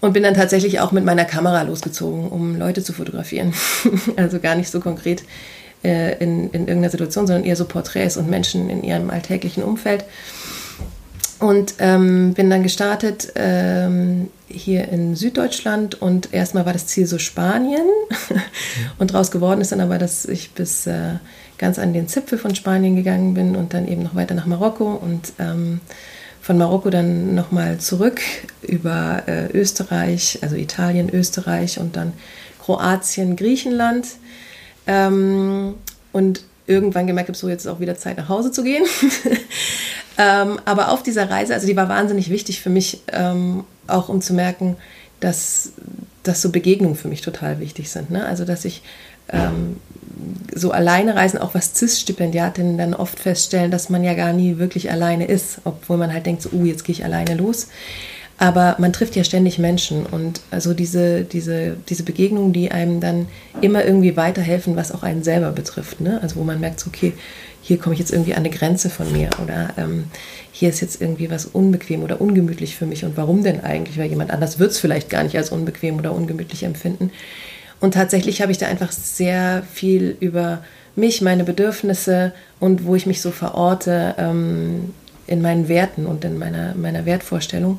und 0.00 0.12
bin 0.12 0.22
dann 0.22 0.34
tatsächlich 0.34 0.80
auch 0.80 0.92
mit 0.92 1.04
meiner 1.04 1.24
Kamera 1.24 1.62
losgezogen, 1.62 2.28
um 2.28 2.56
Leute 2.58 2.84
zu 2.84 2.92
fotografieren. 2.92 3.54
also 4.16 4.38
gar 4.38 4.54
nicht 4.54 4.70
so 4.70 4.80
konkret 4.80 5.22
äh, 5.82 6.18
in, 6.18 6.50
in 6.50 6.68
irgendeiner 6.68 6.90
Situation, 6.90 7.26
sondern 7.26 7.44
eher 7.44 7.56
so 7.56 7.64
Porträts 7.64 8.16
und 8.16 8.28
Menschen 8.28 8.68
in 8.68 8.84
ihrem 8.84 9.10
alltäglichen 9.10 9.62
Umfeld. 9.62 10.04
Und 11.42 11.74
ähm, 11.80 12.34
bin 12.34 12.50
dann 12.50 12.62
gestartet 12.62 13.32
ähm, 13.34 14.30
hier 14.46 14.86
in 14.90 15.16
Süddeutschland 15.16 16.00
und 16.00 16.32
erstmal 16.32 16.66
war 16.66 16.72
das 16.72 16.86
Ziel 16.86 17.04
so 17.04 17.18
Spanien. 17.18 17.84
und 19.00 19.12
daraus 19.12 19.32
geworden 19.32 19.60
ist 19.60 19.72
dann 19.72 19.80
aber, 19.80 19.98
dass 19.98 20.24
ich 20.24 20.52
bis 20.52 20.86
äh, 20.86 21.14
ganz 21.58 21.80
an 21.80 21.94
den 21.94 22.06
Zipfel 22.06 22.38
von 22.38 22.54
Spanien 22.54 22.94
gegangen 22.94 23.34
bin 23.34 23.56
und 23.56 23.74
dann 23.74 23.88
eben 23.88 24.04
noch 24.04 24.14
weiter 24.14 24.36
nach 24.36 24.46
Marokko 24.46 24.92
und 24.92 25.32
ähm, 25.40 25.80
von 26.40 26.58
Marokko 26.58 26.90
dann 26.90 27.34
nochmal 27.34 27.78
zurück 27.78 28.20
über 28.62 29.24
äh, 29.26 29.46
Österreich, 29.48 30.38
also 30.42 30.54
Italien, 30.54 31.10
Österreich 31.12 31.80
und 31.80 31.96
dann 31.96 32.12
Kroatien, 32.64 33.34
Griechenland. 33.34 34.06
Ähm, 34.86 35.74
und 36.12 36.44
irgendwann 36.68 37.08
gemerkt 37.08 37.30
habe, 37.30 37.36
so 37.36 37.48
jetzt 37.48 37.64
ist 37.64 37.70
auch 37.72 37.80
wieder 37.80 37.96
Zeit 37.96 38.16
nach 38.16 38.28
Hause 38.28 38.52
zu 38.52 38.62
gehen. 38.62 38.84
Ähm, 40.22 40.60
aber 40.64 40.92
auf 40.92 41.02
dieser 41.02 41.30
Reise, 41.30 41.54
also 41.54 41.66
die 41.66 41.76
war 41.76 41.88
wahnsinnig 41.88 42.30
wichtig 42.30 42.60
für 42.60 42.70
mich, 42.70 43.00
ähm, 43.12 43.64
auch 43.88 44.08
um 44.08 44.20
zu 44.20 44.34
merken, 44.34 44.76
dass, 45.20 45.72
dass 46.22 46.42
so 46.42 46.50
Begegnungen 46.50 46.96
für 46.96 47.08
mich 47.08 47.22
total 47.22 47.58
wichtig 47.58 47.90
sind. 47.90 48.10
Ne? 48.10 48.24
Also 48.24 48.44
dass 48.44 48.64
ich 48.64 48.82
ähm, 49.30 49.76
so 50.54 50.70
alleine 50.70 51.16
reisen, 51.16 51.38
auch 51.38 51.54
was 51.54 51.74
CIS-Stipendiatinnen 51.74 52.78
dann 52.78 52.94
oft 52.94 53.18
feststellen, 53.18 53.70
dass 53.70 53.88
man 53.88 54.04
ja 54.04 54.14
gar 54.14 54.32
nie 54.32 54.58
wirklich 54.58 54.92
alleine 54.92 55.24
ist, 55.24 55.58
obwohl 55.64 55.96
man 55.96 56.12
halt 56.12 56.26
denkt, 56.26 56.42
so, 56.42 56.50
uh, 56.52 56.64
jetzt 56.64 56.84
gehe 56.84 56.94
ich 56.94 57.04
alleine 57.04 57.34
los. 57.34 57.68
Aber 58.38 58.76
man 58.78 58.92
trifft 58.92 59.16
ja 59.16 59.24
ständig 59.24 59.58
Menschen 59.58 60.04
und 60.06 60.40
also 60.50 60.74
diese, 60.74 61.22
diese, 61.22 61.76
diese 61.88 62.02
Begegnungen, 62.02 62.52
die 62.52 62.70
einem 62.70 63.00
dann 63.00 63.28
immer 63.60 63.84
irgendwie 63.84 64.16
weiterhelfen, 64.16 64.76
was 64.76 64.92
auch 64.92 65.02
einen 65.02 65.22
selber 65.22 65.50
betrifft. 65.50 66.00
Ne? 66.00 66.20
Also 66.22 66.36
wo 66.36 66.44
man 66.44 66.60
merkt, 66.60 66.80
so, 66.80 66.88
okay, 66.88 67.12
hier 67.62 67.78
komme 67.78 67.94
ich 67.94 68.00
jetzt 68.00 68.12
irgendwie 68.12 68.34
an 68.34 68.40
eine 68.40 68.50
Grenze 68.50 68.90
von 68.90 69.10
mir 69.12 69.30
oder 69.42 69.70
ähm, 69.78 70.06
hier 70.50 70.68
ist 70.68 70.80
jetzt 70.80 71.00
irgendwie 71.00 71.30
was 71.30 71.46
unbequem 71.46 72.02
oder 72.02 72.20
ungemütlich 72.20 72.76
für 72.76 72.86
mich 72.86 73.04
und 73.04 73.16
warum 73.16 73.42
denn 73.44 73.62
eigentlich? 73.62 73.98
Weil 73.98 74.10
jemand 74.10 74.32
anders 74.32 74.58
wird 74.58 74.72
es 74.72 74.80
vielleicht 74.80 75.08
gar 75.08 75.22
nicht 75.22 75.36
als 75.36 75.50
unbequem 75.50 75.98
oder 75.98 76.12
ungemütlich 76.12 76.64
empfinden. 76.64 77.10
Und 77.80 77.94
tatsächlich 77.94 78.42
habe 78.42 78.52
ich 78.52 78.58
da 78.58 78.66
einfach 78.66 78.92
sehr 78.92 79.62
viel 79.72 80.16
über 80.20 80.62
mich, 80.96 81.22
meine 81.22 81.44
Bedürfnisse 81.44 82.32
und 82.60 82.84
wo 82.84 82.96
ich 82.96 83.06
mich 83.06 83.20
so 83.20 83.30
verorte 83.30 84.14
ähm, 84.18 84.92
in 85.26 85.40
meinen 85.40 85.68
Werten 85.68 86.06
und 86.06 86.24
in 86.24 86.38
meiner, 86.38 86.74
meiner 86.74 87.06
Wertvorstellung. 87.06 87.78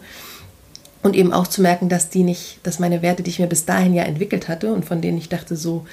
Und 1.04 1.16
eben 1.18 1.34
auch 1.34 1.48
zu 1.48 1.62
merken, 1.62 1.90
dass 1.90 2.10
die 2.10 2.24
nicht, 2.24 2.60
dass 2.64 2.80
meine 2.80 3.02
Werte, 3.02 3.24
die 3.24 3.30
ich 3.30 3.40
mir 3.40 3.48
bis 3.48 3.66
dahin 3.66 3.94
ja 3.94 4.04
entwickelt 4.04 4.48
hatte 4.48 4.74
und 4.74 4.86
von 4.86 5.02
denen 5.02 5.18
ich 5.18 5.28
dachte, 5.28 5.58
so, 5.58 5.86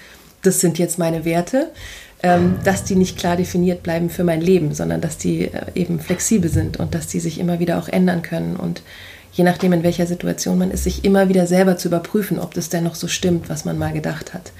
das 0.42 0.60
sind 0.60 0.78
jetzt 0.78 0.98
meine 0.98 1.24
Werte, 1.24 1.70
dass 2.22 2.84
die 2.84 2.96
nicht 2.96 3.18
klar 3.18 3.36
definiert 3.36 3.82
bleiben 3.82 4.10
für 4.10 4.24
mein 4.24 4.40
Leben, 4.40 4.74
sondern 4.74 5.00
dass 5.00 5.16
die 5.16 5.46
äh, 5.46 5.66
eben 5.74 6.00
flexibel 6.00 6.50
sind 6.50 6.78
und 6.78 6.94
dass 6.94 7.06
die 7.06 7.20
sich 7.20 7.38
immer 7.38 7.60
wieder 7.60 7.78
auch 7.78 7.88
ändern 7.88 8.22
können 8.22 8.56
und 8.56 8.82
je 9.32 9.44
nachdem, 9.44 9.72
in 9.72 9.82
welcher 9.82 10.06
Situation 10.06 10.58
man 10.58 10.70
ist, 10.70 10.84
sich 10.84 11.04
immer 11.04 11.28
wieder 11.28 11.46
selber 11.46 11.76
zu 11.76 11.88
überprüfen, 11.88 12.38
ob 12.38 12.52
das 12.52 12.68
denn 12.68 12.84
noch 12.84 12.94
so 12.94 13.08
stimmt, 13.08 13.48
was 13.48 13.64
man 13.64 13.78
mal 13.78 13.92
gedacht 13.92 14.34
hat. 14.34 14.52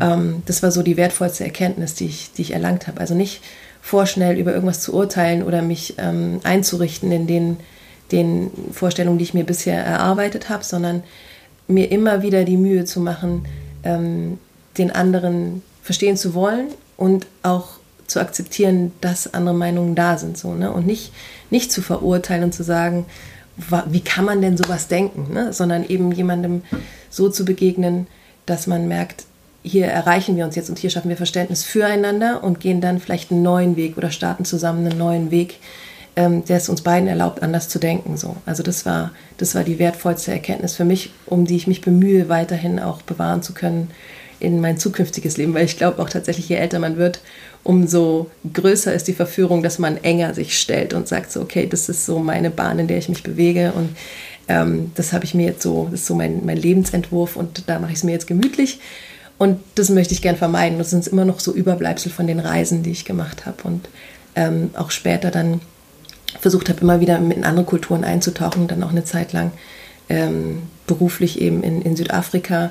Ähm, 0.00 0.42
das 0.46 0.62
war 0.62 0.72
so 0.72 0.82
die 0.82 0.96
wertvollste 0.96 1.44
Erkenntnis, 1.44 1.94
die 1.94 2.06
ich, 2.06 2.32
die 2.32 2.42
ich 2.42 2.52
erlangt 2.52 2.88
habe. 2.88 3.00
Also 3.00 3.14
nicht 3.14 3.42
vorschnell 3.80 4.36
über 4.36 4.52
irgendwas 4.52 4.80
zu 4.80 4.92
urteilen 4.94 5.42
oder 5.42 5.62
mich 5.62 5.94
ähm, 5.98 6.40
einzurichten 6.42 7.12
in 7.12 7.26
den, 7.26 7.56
den 8.10 8.50
Vorstellungen, 8.72 9.18
die 9.18 9.24
ich 9.24 9.34
mir 9.34 9.44
bisher 9.44 9.84
erarbeitet 9.84 10.48
habe, 10.48 10.64
sondern 10.64 11.04
mir 11.68 11.92
immer 11.92 12.22
wieder 12.22 12.44
die 12.44 12.56
Mühe 12.56 12.86
zu 12.86 12.98
machen, 12.98 13.44
ähm, 13.84 14.38
den 14.78 14.90
anderen 14.90 15.62
verstehen 15.82 16.16
zu 16.16 16.34
wollen 16.34 16.68
und 16.98 17.26
auch 17.42 17.68
zu 18.06 18.20
akzeptieren, 18.20 18.92
dass 19.00 19.32
andere 19.32 19.54
Meinungen 19.54 19.94
da 19.94 20.18
sind, 20.18 20.36
so, 20.36 20.52
ne? 20.52 20.70
Und 20.70 20.86
nicht, 20.86 21.12
nicht 21.48 21.72
zu 21.72 21.80
verurteilen 21.80 22.44
und 22.44 22.52
zu 22.52 22.64
sagen, 22.64 23.06
wie 23.86 24.00
kann 24.00 24.24
man 24.24 24.40
denn 24.40 24.56
sowas 24.56 24.88
denken, 24.88 25.32
ne? 25.32 25.52
sondern 25.52 25.84
eben 25.84 26.12
jemandem 26.12 26.62
so 27.10 27.28
zu 27.28 27.44
begegnen, 27.44 28.06
dass 28.46 28.66
man 28.66 28.86
merkt, 28.86 29.24
hier 29.64 29.86
erreichen 29.86 30.36
wir 30.36 30.44
uns 30.44 30.54
jetzt 30.54 30.70
und 30.70 30.78
hier 30.78 30.90
schaffen 30.90 31.08
wir 31.08 31.16
Verständnis 31.16 31.64
füreinander 31.64 32.44
und 32.44 32.60
gehen 32.60 32.80
dann 32.80 33.00
vielleicht 33.00 33.32
einen 33.32 33.42
neuen 33.42 33.76
Weg 33.76 33.96
oder 33.96 34.10
starten 34.10 34.44
zusammen 34.44 34.86
einen 34.86 34.98
neuen 34.98 35.30
Weg, 35.32 35.58
ähm, 36.14 36.44
der 36.44 36.58
es 36.58 36.68
uns 36.68 36.82
beiden 36.82 37.08
erlaubt, 37.08 37.42
anders 37.42 37.68
zu 37.68 37.80
denken. 37.80 38.16
So. 38.16 38.36
Also 38.46 38.62
das 38.62 38.86
war, 38.86 39.10
das 39.38 39.56
war 39.56 39.64
die 39.64 39.80
wertvollste 39.80 40.30
Erkenntnis 40.30 40.76
für 40.76 40.84
mich, 40.84 41.10
um 41.26 41.44
die 41.44 41.56
ich 41.56 41.66
mich 41.66 41.80
bemühe, 41.80 42.28
weiterhin 42.28 42.78
auch 42.78 43.02
bewahren 43.02 43.42
zu 43.42 43.52
können 43.52 43.90
in 44.40 44.60
mein 44.60 44.78
zukünftiges 44.78 45.36
Leben, 45.36 45.54
weil 45.54 45.64
ich 45.64 45.76
glaube 45.76 46.00
auch 46.00 46.08
tatsächlich, 46.08 46.48
je 46.48 46.56
älter 46.56 46.78
man 46.78 46.96
wird, 46.96 47.20
umso 47.64 48.30
größer 48.52 48.92
ist 48.92 49.08
die 49.08 49.12
Verführung, 49.12 49.62
dass 49.62 49.78
man 49.78 49.96
enger 49.98 50.34
sich 50.34 50.58
stellt 50.58 50.94
und 50.94 51.08
sagt 51.08 51.32
so, 51.32 51.40
okay, 51.40 51.66
das 51.68 51.88
ist 51.88 52.06
so 52.06 52.18
meine 52.18 52.50
Bahn, 52.50 52.78
in 52.78 52.86
der 52.86 52.98
ich 52.98 53.08
mich 53.08 53.22
bewege 53.22 53.72
und 53.72 53.96
ähm, 54.48 54.92
das 54.94 55.12
habe 55.12 55.24
ich 55.24 55.34
mir 55.34 55.46
jetzt 55.46 55.62
so, 55.62 55.88
das 55.90 56.00
ist 56.00 56.06
so 56.06 56.14
mein, 56.14 56.44
mein 56.44 56.56
Lebensentwurf 56.56 57.36
und 57.36 57.64
da 57.68 57.78
mache 57.78 57.92
ich 57.92 57.98
es 57.98 58.04
mir 58.04 58.12
jetzt 58.12 58.26
gemütlich 58.26 58.80
und 59.36 59.60
das 59.74 59.88
möchte 59.90 60.14
ich 60.14 60.22
gern 60.22 60.36
vermeiden. 60.36 60.78
Das 60.78 60.90
sind 60.90 61.06
immer 61.06 61.24
noch 61.24 61.40
so 61.40 61.52
Überbleibsel 61.52 62.10
von 62.10 62.26
den 62.26 62.40
Reisen, 62.40 62.82
die 62.82 62.90
ich 62.90 63.04
gemacht 63.04 63.46
habe 63.46 63.62
und 63.64 63.88
ähm, 64.34 64.70
auch 64.74 64.90
später 64.90 65.30
dann 65.30 65.60
versucht 66.40 66.68
habe, 66.68 66.80
immer 66.80 67.00
wieder 67.00 67.16
in 67.16 67.44
andere 67.44 67.64
Kulturen 67.64 68.04
einzutauchen, 68.04 68.68
dann 68.68 68.82
auch 68.82 68.90
eine 68.90 69.04
Zeit 69.04 69.32
lang 69.32 69.52
ähm, 70.08 70.62
beruflich 70.86 71.40
eben 71.40 71.62
in, 71.62 71.82
in 71.82 71.96
Südafrika 71.96 72.70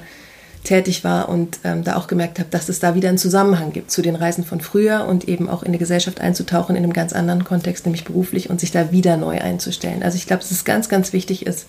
tätig 0.67 1.03
war 1.03 1.29
und 1.29 1.59
ähm, 1.63 1.83
da 1.83 1.95
auch 1.95 2.07
gemerkt 2.07 2.39
habe, 2.39 2.49
dass 2.51 2.69
es 2.69 2.79
da 2.79 2.93
wieder 2.93 3.09
einen 3.09 3.17
Zusammenhang 3.17 3.71
gibt 3.71 3.89
zu 3.89 4.01
den 4.01 4.15
Reisen 4.15 4.43
von 4.43 4.59
früher 4.61 5.05
und 5.07 5.27
eben 5.27 5.49
auch 5.49 5.63
in 5.63 5.71
die 5.71 5.77
Gesellschaft 5.77 6.19
einzutauchen 6.19 6.75
in 6.75 6.83
einem 6.83 6.93
ganz 6.93 7.13
anderen 7.13 7.45
Kontext, 7.45 7.85
nämlich 7.85 8.03
beruflich 8.03 8.49
und 8.49 8.59
sich 8.59 8.71
da 8.71 8.91
wieder 8.91 9.17
neu 9.17 9.39
einzustellen. 9.39 10.03
Also 10.03 10.17
ich 10.17 10.27
glaube, 10.27 10.41
dass 10.41 10.51
es 10.51 10.65
ganz, 10.65 10.89
ganz 10.89 11.13
wichtig 11.13 11.45
ist, 11.45 11.67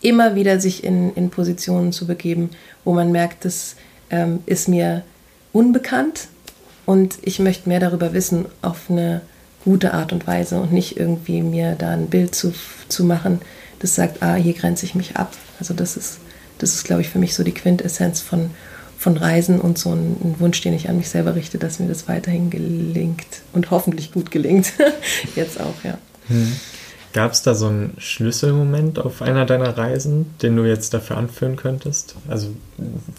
immer 0.00 0.36
wieder 0.36 0.60
sich 0.60 0.84
in, 0.84 1.12
in 1.14 1.30
Positionen 1.30 1.92
zu 1.92 2.06
begeben, 2.06 2.50
wo 2.84 2.94
man 2.94 3.10
merkt, 3.10 3.44
dass 3.44 3.74
ähm, 4.10 4.40
ist 4.46 4.68
mir 4.68 5.02
unbekannt 5.52 6.28
und 6.86 7.18
ich 7.22 7.40
möchte 7.40 7.68
mehr 7.68 7.80
darüber 7.80 8.12
wissen 8.12 8.46
auf 8.62 8.88
eine 8.88 9.20
gute 9.64 9.92
Art 9.92 10.12
und 10.12 10.26
Weise 10.26 10.60
und 10.60 10.72
nicht 10.72 10.96
irgendwie 10.96 11.42
mir 11.42 11.74
da 11.74 11.90
ein 11.90 12.06
Bild 12.06 12.34
zu, 12.34 12.54
zu 12.88 13.04
machen, 13.04 13.40
das 13.80 13.94
sagt, 13.94 14.22
ah, 14.22 14.36
hier 14.36 14.54
grenze 14.54 14.86
ich 14.86 14.94
mich 14.94 15.16
ab. 15.16 15.32
Also 15.58 15.74
das 15.74 15.96
ist, 15.96 16.20
das 16.58 16.74
ist, 16.74 16.84
glaube 16.84 17.02
ich, 17.02 17.08
für 17.08 17.18
mich 17.18 17.34
so 17.34 17.42
die 17.42 17.52
Quintessenz 17.52 18.20
von, 18.20 18.50
von 18.98 19.16
Reisen 19.16 19.60
und 19.60 19.78
so 19.78 19.90
ein, 19.92 20.16
ein, 20.22 20.36
Wunsch, 20.38 20.60
den 20.60 20.74
ich 20.74 20.88
an 20.88 20.96
mich 20.96 21.08
selber 21.08 21.34
richte, 21.34 21.58
dass 21.58 21.78
mir 21.78 21.88
das 21.88 22.08
weiterhin 22.08 22.50
gelingt 22.50 23.42
und 23.52 23.70
hoffentlich 23.70 24.12
gut 24.12 24.30
gelingt. 24.30 24.72
Jetzt 25.36 25.60
auch, 25.60 25.84
ja. 25.84 25.98
Hm. 26.28 26.52
Gab 27.14 27.32
es 27.32 27.42
da 27.42 27.54
so 27.54 27.68
einen 27.68 27.94
Schlüsselmoment 27.98 28.98
auf 28.98 29.22
einer 29.22 29.46
deiner 29.46 29.76
Reisen, 29.78 30.34
den 30.42 30.56
du 30.56 30.64
jetzt 30.64 30.92
dafür 30.92 31.16
anführen 31.16 31.56
könntest? 31.56 32.14
Also, 32.28 32.48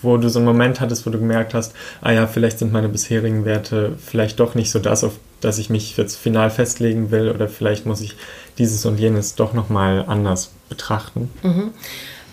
wo 0.02 0.18
du 0.18 0.30
so 0.30 0.38
einen 0.38 0.46
Moment 0.46 0.80
hattest, 0.80 1.08
wo 1.08 1.10
du 1.10 1.18
gemerkt 1.18 1.56
hast, 1.56 1.74
ah 2.02 2.12
ja, 2.12 2.28
vielleicht 2.28 2.60
sind 2.60 2.72
meine 2.72 2.88
bisherigen 2.88 3.46
Werte 3.46 3.96
vielleicht 3.98 4.40
doch 4.40 4.54
nicht 4.54 4.70
so 4.70 4.78
das, 4.78 5.04
auf 5.04 5.14
das 5.42 5.58
ich 5.58 5.72
mich 5.72 5.98
jetzt 5.98 6.18
final 6.18 6.52
festlegen 6.52 7.10
will, 7.10 7.30
oder 7.30 7.48
vielleicht 7.48 7.88
muss 7.88 8.02
ich 8.02 8.16
dieses 8.60 8.86
und 8.86 9.00
jenes 9.00 9.34
doch 9.34 9.54
nochmal 9.54 10.06
anders 10.08 10.52
betrachten? 10.70 11.32
Mhm. 11.42 11.72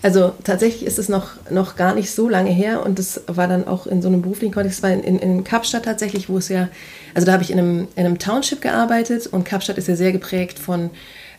Also 0.03 0.33
tatsächlich 0.43 0.85
ist 0.85 0.99
es 0.99 1.09
noch, 1.09 1.31
noch 1.49 1.75
gar 1.75 1.95
nicht 1.95 2.11
so 2.11 2.29
lange 2.29 2.51
her 2.51 2.85
und 2.85 2.99
das 2.99 3.21
war 3.27 3.47
dann 3.47 3.67
auch 3.67 3.87
in 3.87 4.01
so 4.01 4.07
einem 4.07 4.21
beruflichen 4.21 4.53
Kontext, 4.53 4.83
war 4.83 4.91
in, 4.91 5.03
in, 5.03 5.19
in 5.19 5.43
Kapstadt 5.43 5.85
tatsächlich, 5.85 6.29
wo 6.29 6.37
es 6.37 6.49
ja, 6.49 6.69
also 7.15 7.25
da 7.25 7.33
habe 7.33 7.43
ich 7.43 7.51
in 7.51 7.57
einem, 7.57 7.87
in 7.95 8.05
einem 8.05 8.19
Township 8.19 8.61
gearbeitet 8.61 9.27
und 9.27 9.43
Kapstadt 9.43 9.77
ist 9.77 9.87
ja 9.87 9.95
sehr 9.95 10.11
geprägt 10.11 10.59
von 10.59 10.91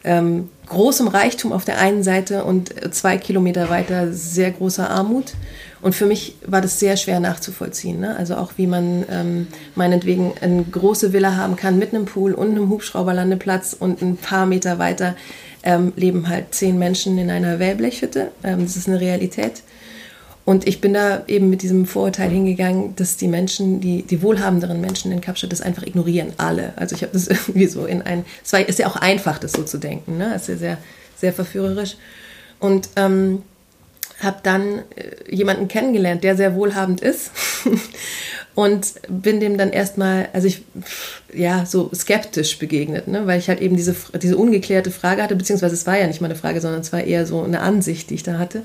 ähm, 0.04 0.48
großem 0.66 1.08
Reichtum 1.08 1.52
auf 1.52 1.64
der 1.64 1.78
einen 1.78 2.02
Seite 2.02 2.44
und 2.44 2.72
zwei 2.94 3.16
Kilometer 3.16 3.68
weiter 3.68 4.12
sehr 4.12 4.50
großer 4.50 4.88
Armut. 4.88 5.34
Und 5.80 5.94
für 5.94 6.06
mich 6.06 6.36
war 6.46 6.60
das 6.60 6.80
sehr 6.80 6.96
schwer 6.96 7.20
nachzuvollziehen. 7.20 8.00
Ne? 8.00 8.16
Also 8.16 8.36
auch 8.36 8.52
wie 8.56 8.66
man 8.66 9.04
ähm, 9.10 9.46
meinetwegen 9.74 10.32
eine 10.40 10.64
große 10.64 11.12
Villa 11.12 11.36
haben 11.36 11.56
kann 11.56 11.78
mit 11.78 11.94
einem 11.94 12.04
Pool 12.04 12.32
und 12.32 12.50
einem 12.50 12.68
Hubschrauberlandeplatz 12.68 13.76
und 13.78 14.02
ein 14.02 14.16
paar 14.16 14.46
Meter 14.46 14.78
weiter 14.78 15.14
ähm, 15.68 15.92
leben 15.96 16.30
halt 16.30 16.54
zehn 16.54 16.78
Menschen 16.78 17.18
in 17.18 17.30
einer 17.30 17.58
Wellblechhütte. 17.58 18.30
Ähm, 18.42 18.62
das 18.62 18.76
ist 18.76 18.88
eine 18.88 19.00
Realität. 19.00 19.62
Und 20.46 20.66
ich 20.66 20.80
bin 20.80 20.94
da 20.94 21.24
eben 21.26 21.50
mit 21.50 21.60
diesem 21.60 21.84
Vorurteil 21.84 22.30
hingegangen, 22.30 22.96
dass 22.96 23.18
die 23.18 23.28
Menschen, 23.28 23.82
die, 23.82 24.02
die 24.02 24.22
wohlhabenderen 24.22 24.80
Menschen 24.80 25.12
in 25.12 25.20
Kapstadt 25.20 25.52
das 25.52 25.60
einfach 25.60 25.82
ignorieren, 25.82 26.32
alle. 26.38 26.72
Also 26.76 26.96
ich 26.96 27.02
habe 27.02 27.12
das 27.12 27.28
irgendwie 27.48 27.66
so 27.66 27.84
in 27.84 28.00
ein, 28.00 28.24
es 28.42 28.50
war, 28.54 28.66
ist 28.66 28.78
ja 28.78 28.86
auch 28.86 28.96
einfach, 28.96 29.38
das 29.38 29.52
so 29.52 29.62
zu 29.62 29.76
denken, 29.76 30.16
ne? 30.16 30.34
Ist 30.34 30.48
ja 30.48 30.56
sehr, 30.56 30.78
sehr 31.18 31.34
verführerisch. 31.34 31.96
Und 32.60 32.88
ähm, 32.96 33.42
habe 34.20 34.38
dann 34.42 34.78
äh, 34.96 35.30
jemanden 35.30 35.68
kennengelernt, 35.68 36.24
der 36.24 36.34
sehr 36.34 36.54
wohlhabend 36.54 37.02
ist 37.02 37.30
und 38.58 38.94
bin 39.08 39.38
dem 39.38 39.56
dann 39.56 39.70
erstmal, 39.70 40.30
also 40.32 40.48
ich, 40.48 40.64
ja, 41.32 41.64
so 41.64 41.92
skeptisch 41.94 42.58
begegnet, 42.58 43.06
ne? 43.06 43.24
weil 43.24 43.38
ich 43.38 43.48
halt 43.48 43.60
eben 43.60 43.76
diese, 43.76 43.94
diese 44.20 44.36
ungeklärte 44.36 44.90
Frage 44.90 45.22
hatte, 45.22 45.36
beziehungsweise 45.36 45.74
es 45.74 45.86
war 45.86 45.96
ja 45.96 46.08
nicht 46.08 46.20
mal 46.20 46.26
eine 46.26 46.34
Frage, 46.34 46.60
sondern 46.60 46.80
es 46.80 46.92
war 46.92 47.04
eher 47.04 47.24
so 47.24 47.40
eine 47.40 47.60
Ansicht, 47.60 48.10
die 48.10 48.16
ich 48.16 48.24
da 48.24 48.36
hatte. 48.36 48.62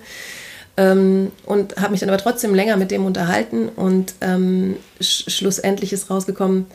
Ähm, 0.78 1.32
und 1.46 1.76
habe 1.76 1.92
mich 1.92 2.00
dann 2.00 2.10
aber 2.10 2.18
trotzdem 2.18 2.56
länger 2.56 2.76
mit 2.76 2.90
dem 2.90 3.06
unterhalten 3.06 3.70
und 3.70 4.16
ähm, 4.22 4.78
sch 5.00 5.30
schlussendlich 5.30 5.94
ist 5.94 6.10
rausgekommen, 6.10 6.66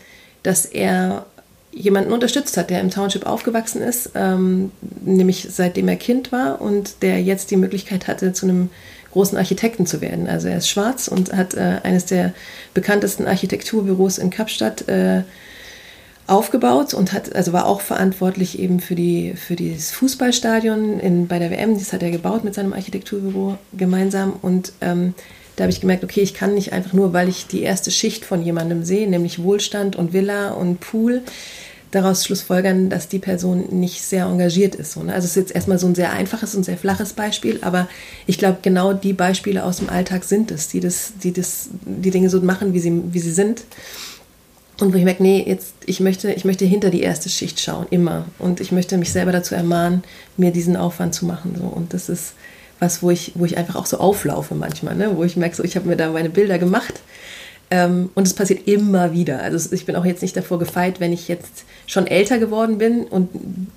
dass 0.45 0.65
er 0.65 1.27
jemanden 1.73 2.13
unterstützt 2.13 2.57
hat, 2.57 2.71
der 2.71 2.81
im 2.81 2.91
Township 2.91 3.27
aufgewachsen 3.27 3.83
ist, 3.83 4.13
ähm, 4.15 4.71
nämlich 5.01 5.49
seitdem 5.51 5.89
er 5.89 5.97
Kind 5.97 6.31
war 6.31 6.61
und 6.61 7.03
der 7.03 7.21
jetzt 7.21 7.51
die 7.51 7.57
Möglichkeit 7.57 8.07
hatte, 8.07 8.33
zu 8.33 8.47
einem 8.47 8.71
großen 9.19 9.37
Architekten 9.37 9.85
zu 9.85 10.01
werden. 10.01 10.29
Also 10.29 10.47
er 10.47 10.59
ist 10.59 10.69
schwarz 10.69 11.09
und 11.09 11.33
hat 11.33 11.55
äh, 11.55 11.81
eines 11.83 12.05
der 12.05 12.35
bekanntesten 12.73 13.27
Architekturbüros 13.27 14.17
in 14.17 14.31
Kapstadt 14.31 14.87
äh, 14.87 15.25
aufgebaut 16.29 16.95
und 16.95 17.13
hat, 17.13 17.35
also 17.35 17.53
war 17.53 17.67
auch 17.67 17.81
verantwortlich 17.81 18.61
eben 18.61 18.79
für, 18.79 18.95
die, 18.95 19.35
für 19.35 19.57
dieses 19.57 19.91
Fußballstadion 19.91 21.01
in, 21.01 21.27
bei 21.27 21.41
der 21.41 21.51
WM. 21.51 21.77
Das 21.77 21.93
hat 21.93 22.05
er 22.05 22.13
gebaut 22.13 22.45
mit 22.45 22.55
seinem 22.55 22.73
Architekturbüro 22.73 23.59
gemeinsam. 23.73 24.35
Und 24.41 24.73
ähm, 24.83 25.15
da 25.57 25.65
habe 25.65 25.73
ich 25.73 25.81
gemerkt, 25.81 26.05
okay, 26.05 26.21
ich 26.21 26.35
kann 26.35 26.55
nicht 26.55 26.73
einfach 26.73 26.93
nur, 26.93 27.13
weil 27.13 27.29
ich 27.29 27.49
die 27.49 27.63
erste 27.63 27.91
Schicht 27.91 28.25
von 28.25 28.45
jemandem 28.45 28.85
sehe, 28.85 29.11
nämlich 29.11 29.43
Wohlstand 29.43 29.97
und 29.97 30.13
Villa 30.13 30.51
und 30.51 30.79
Pool, 30.79 31.23
daraus 31.91 32.25
schlussfolgern, 32.25 32.91
dass 32.91 33.09
die 33.09 33.19
Person 33.19 33.67
nicht 33.71 34.03
sehr 34.03 34.27
engagiert 34.27 34.75
ist. 34.75 34.93
So, 34.93 35.03
ne? 35.03 35.15
Also 35.15 35.25
es 35.25 35.31
ist 35.33 35.37
jetzt 35.37 35.55
erstmal 35.55 35.79
so 35.79 35.87
ein 35.87 35.95
sehr 35.95 36.13
einfaches 36.13 36.55
und 36.55 36.65
sehr 36.65 36.77
flaches 36.77 37.13
Beispiel, 37.13 37.59
aber 37.63 37.89
ich 38.27 38.39
glaube, 38.39 38.59
genau 38.63 38.93
die 38.93 39.13
Beispiele 39.13 39.65
aus 39.65 39.79
dem 39.79 39.89
Alltag 39.89 40.25
sind 40.25 40.51
es, 40.51 40.69
die 40.69 40.81
das, 40.81 41.13
die 41.23 41.33
das, 41.33 41.69
die 41.85 42.11
Dinge 42.11 42.29
so 42.31 42.41
machen, 42.41 42.75
wie 42.75 42.81
sie, 42.81 43.03
wie 43.13 43.21
sie 43.21 43.33
sind. 43.33 43.63
Und 44.81 44.93
wo 44.93 44.97
ich 44.97 45.05
merke, 45.05 45.23
nee, 45.23 45.43
jetzt, 45.45 45.75
ich 45.87 45.99
möchte, 45.99 46.33
ich 46.33 46.45
möchte 46.45 46.65
hinter 46.65 46.91
die 46.91 47.03
erste 47.03 47.29
Schicht 47.29 47.59
schauen, 47.59 47.87
immer. 47.91 48.27
Und 48.39 48.61
ich 48.61 48.71
möchte 48.71 48.97
mich 48.97 49.13
selber 49.13 49.33
dazu 49.33 49.57
ermahnen, 49.57 50.05
mir 50.37 50.53
diesen 50.53 50.77
Aufwand 50.77 51.15
zu 51.15 51.27
machen. 51.27 51.57
So. 51.59 51.65
Und 51.65 51.95
das 51.95 52.09
ist 52.09 52.35
was, 52.79 53.03
wo 53.03 53.11
ich, 53.11 53.33
wo 53.35 53.45
ich 53.45 53.59
einfach 53.59 53.75
auch 53.75 53.87
so 53.87 53.99
auflaufe 53.99 54.55
manchmal, 54.55 54.95
ne? 54.95 55.17
wo 55.17 55.25
ich 55.25 55.37
merke, 55.37 55.57
so, 55.57 55.65
ich 55.65 55.75
habe 55.75 55.89
mir 55.89 55.97
da 55.97 56.13
meine 56.13 56.31
Bilder 56.31 56.61
gemacht. 56.61 57.01
Ähm, 57.71 58.11
und 58.15 58.27
es 58.27 58.35
passiert 58.35 58.67
immer 58.67 59.13
wieder. 59.13 59.43
Also 59.43 59.73
ich 59.73 59.85
bin 59.85 59.97
auch 59.97 60.05
jetzt 60.05 60.23
nicht 60.23 60.37
davor 60.37 60.59
gefeit, 60.59 61.01
wenn 61.01 61.13
ich 61.13 61.29
jetzt 61.29 61.65
schon 61.89 62.07
älter 62.07 62.39
geworden 62.39 62.79
bin 62.79 63.05
und 63.05 63.31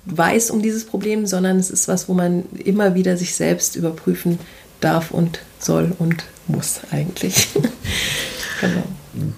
weiß 0.04 0.52
um 0.52 0.62
dieses 0.62 0.84
Problem, 0.84 1.26
sondern 1.26 1.58
es 1.58 1.70
ist 1.70 1.88
was, 1.88 2.08
wo 2.08 2.14
man 2.14 2.44
immer 2.64 2.94
wieder 2.94 3.16
sich 3.16 3.34
selbst 3.34 3.74
überprüfen 3.74 4.38
darf 4.80 5.10
und 5.10 5.40
soll 5.58 5.92
und 5.98 6.24
muss 6.46 6.82
eigentlich. 6.92 7.48
genau 8.60 8.84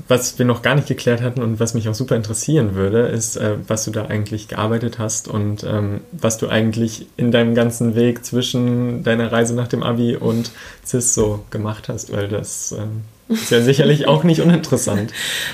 was 0.09 0.39
wir 0.39 0.47
noch 0.47 0.63
gar 0.63 0.75
nicht 0.75 0.87
geklärt 0.87 1.21
hatten 1.21 1.43
und 1.43 1.59
was 1.59 1.75
mich 1.75 1.89
auch 1.89 1.95
super 1.95 2.17
interessieren 2.17 2.75
würde, 2.75 3.09
ist, 3.09 3.37
äh, 3.37 3.57
was 3.67 3.85
du 3.85 3.91
da 3.91 4.07
eigentlich 4.07 4.49
gearbeitet 4.49 4.99
hast 4.99 5.27
und 5.27 5.65
ähm, 5.65 6.01
was 6.13 6.39
du 6.39 6.49
eigentlich 6.49 7.09
in 7.17 7.33
deinem 7.33 7.55
ganzen 7.55 7.95
Weg 7.97 8.25
zwischen 8.25 9.03
deiner 9.03 9.33
Reise 9.33 9.55
nach 9.55 9.69
dem 9.69 9.83
Abi 9.83 10.17
und 10.17 10.53
CIS 10.85 11.15
so 11.15 11.45
gemacht 11.51 11.89
hast, 11.89 12.13
weil 12.13 12.29
das 12.29 12.73
ähm, 12.73 13.03
ist 13.29 13.51
ja 13.51 13.63
sicherlich 13.63 14.07
auch 14.07 14.25
nicht 14.25 14.41
uninteressant 14.41 15.13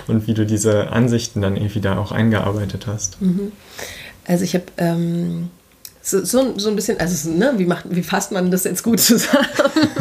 und 0.08 0.26
wie 0.26 0.34
du 0.34 0.44
diese 0.44 0.90
Ansichten 0.90 1.40
dann 1.40 1.56
irgendwie 1.56 1.80
da 1.80 1.98
auch 1.98 2.12
eingearbeitet 2.12 2.86
hast. 2.86 3.20
Mhm. 3.22 3.52
Also 4.26 4.44
ich 4.44 4.54
habe 4.54 4.64
ähm, 4.78 5.50
so, 6.02 6.24
so, 6.24 6.58
so, 6.58 6.68
ein 6.68 6.76
bisschen, 6.76 6.98
also 6.98 7.30
ne, 7.30 7.54
wie, 7.56 7.66
macht, 7.66 7.84
wie 7.90 8.02
fasst 8.02 8.32
man 8.32 8.50
das 8.50 8.64
jetzt 8.64 8.82
gut 8.82 9.00
zusammen? 9.00 9.46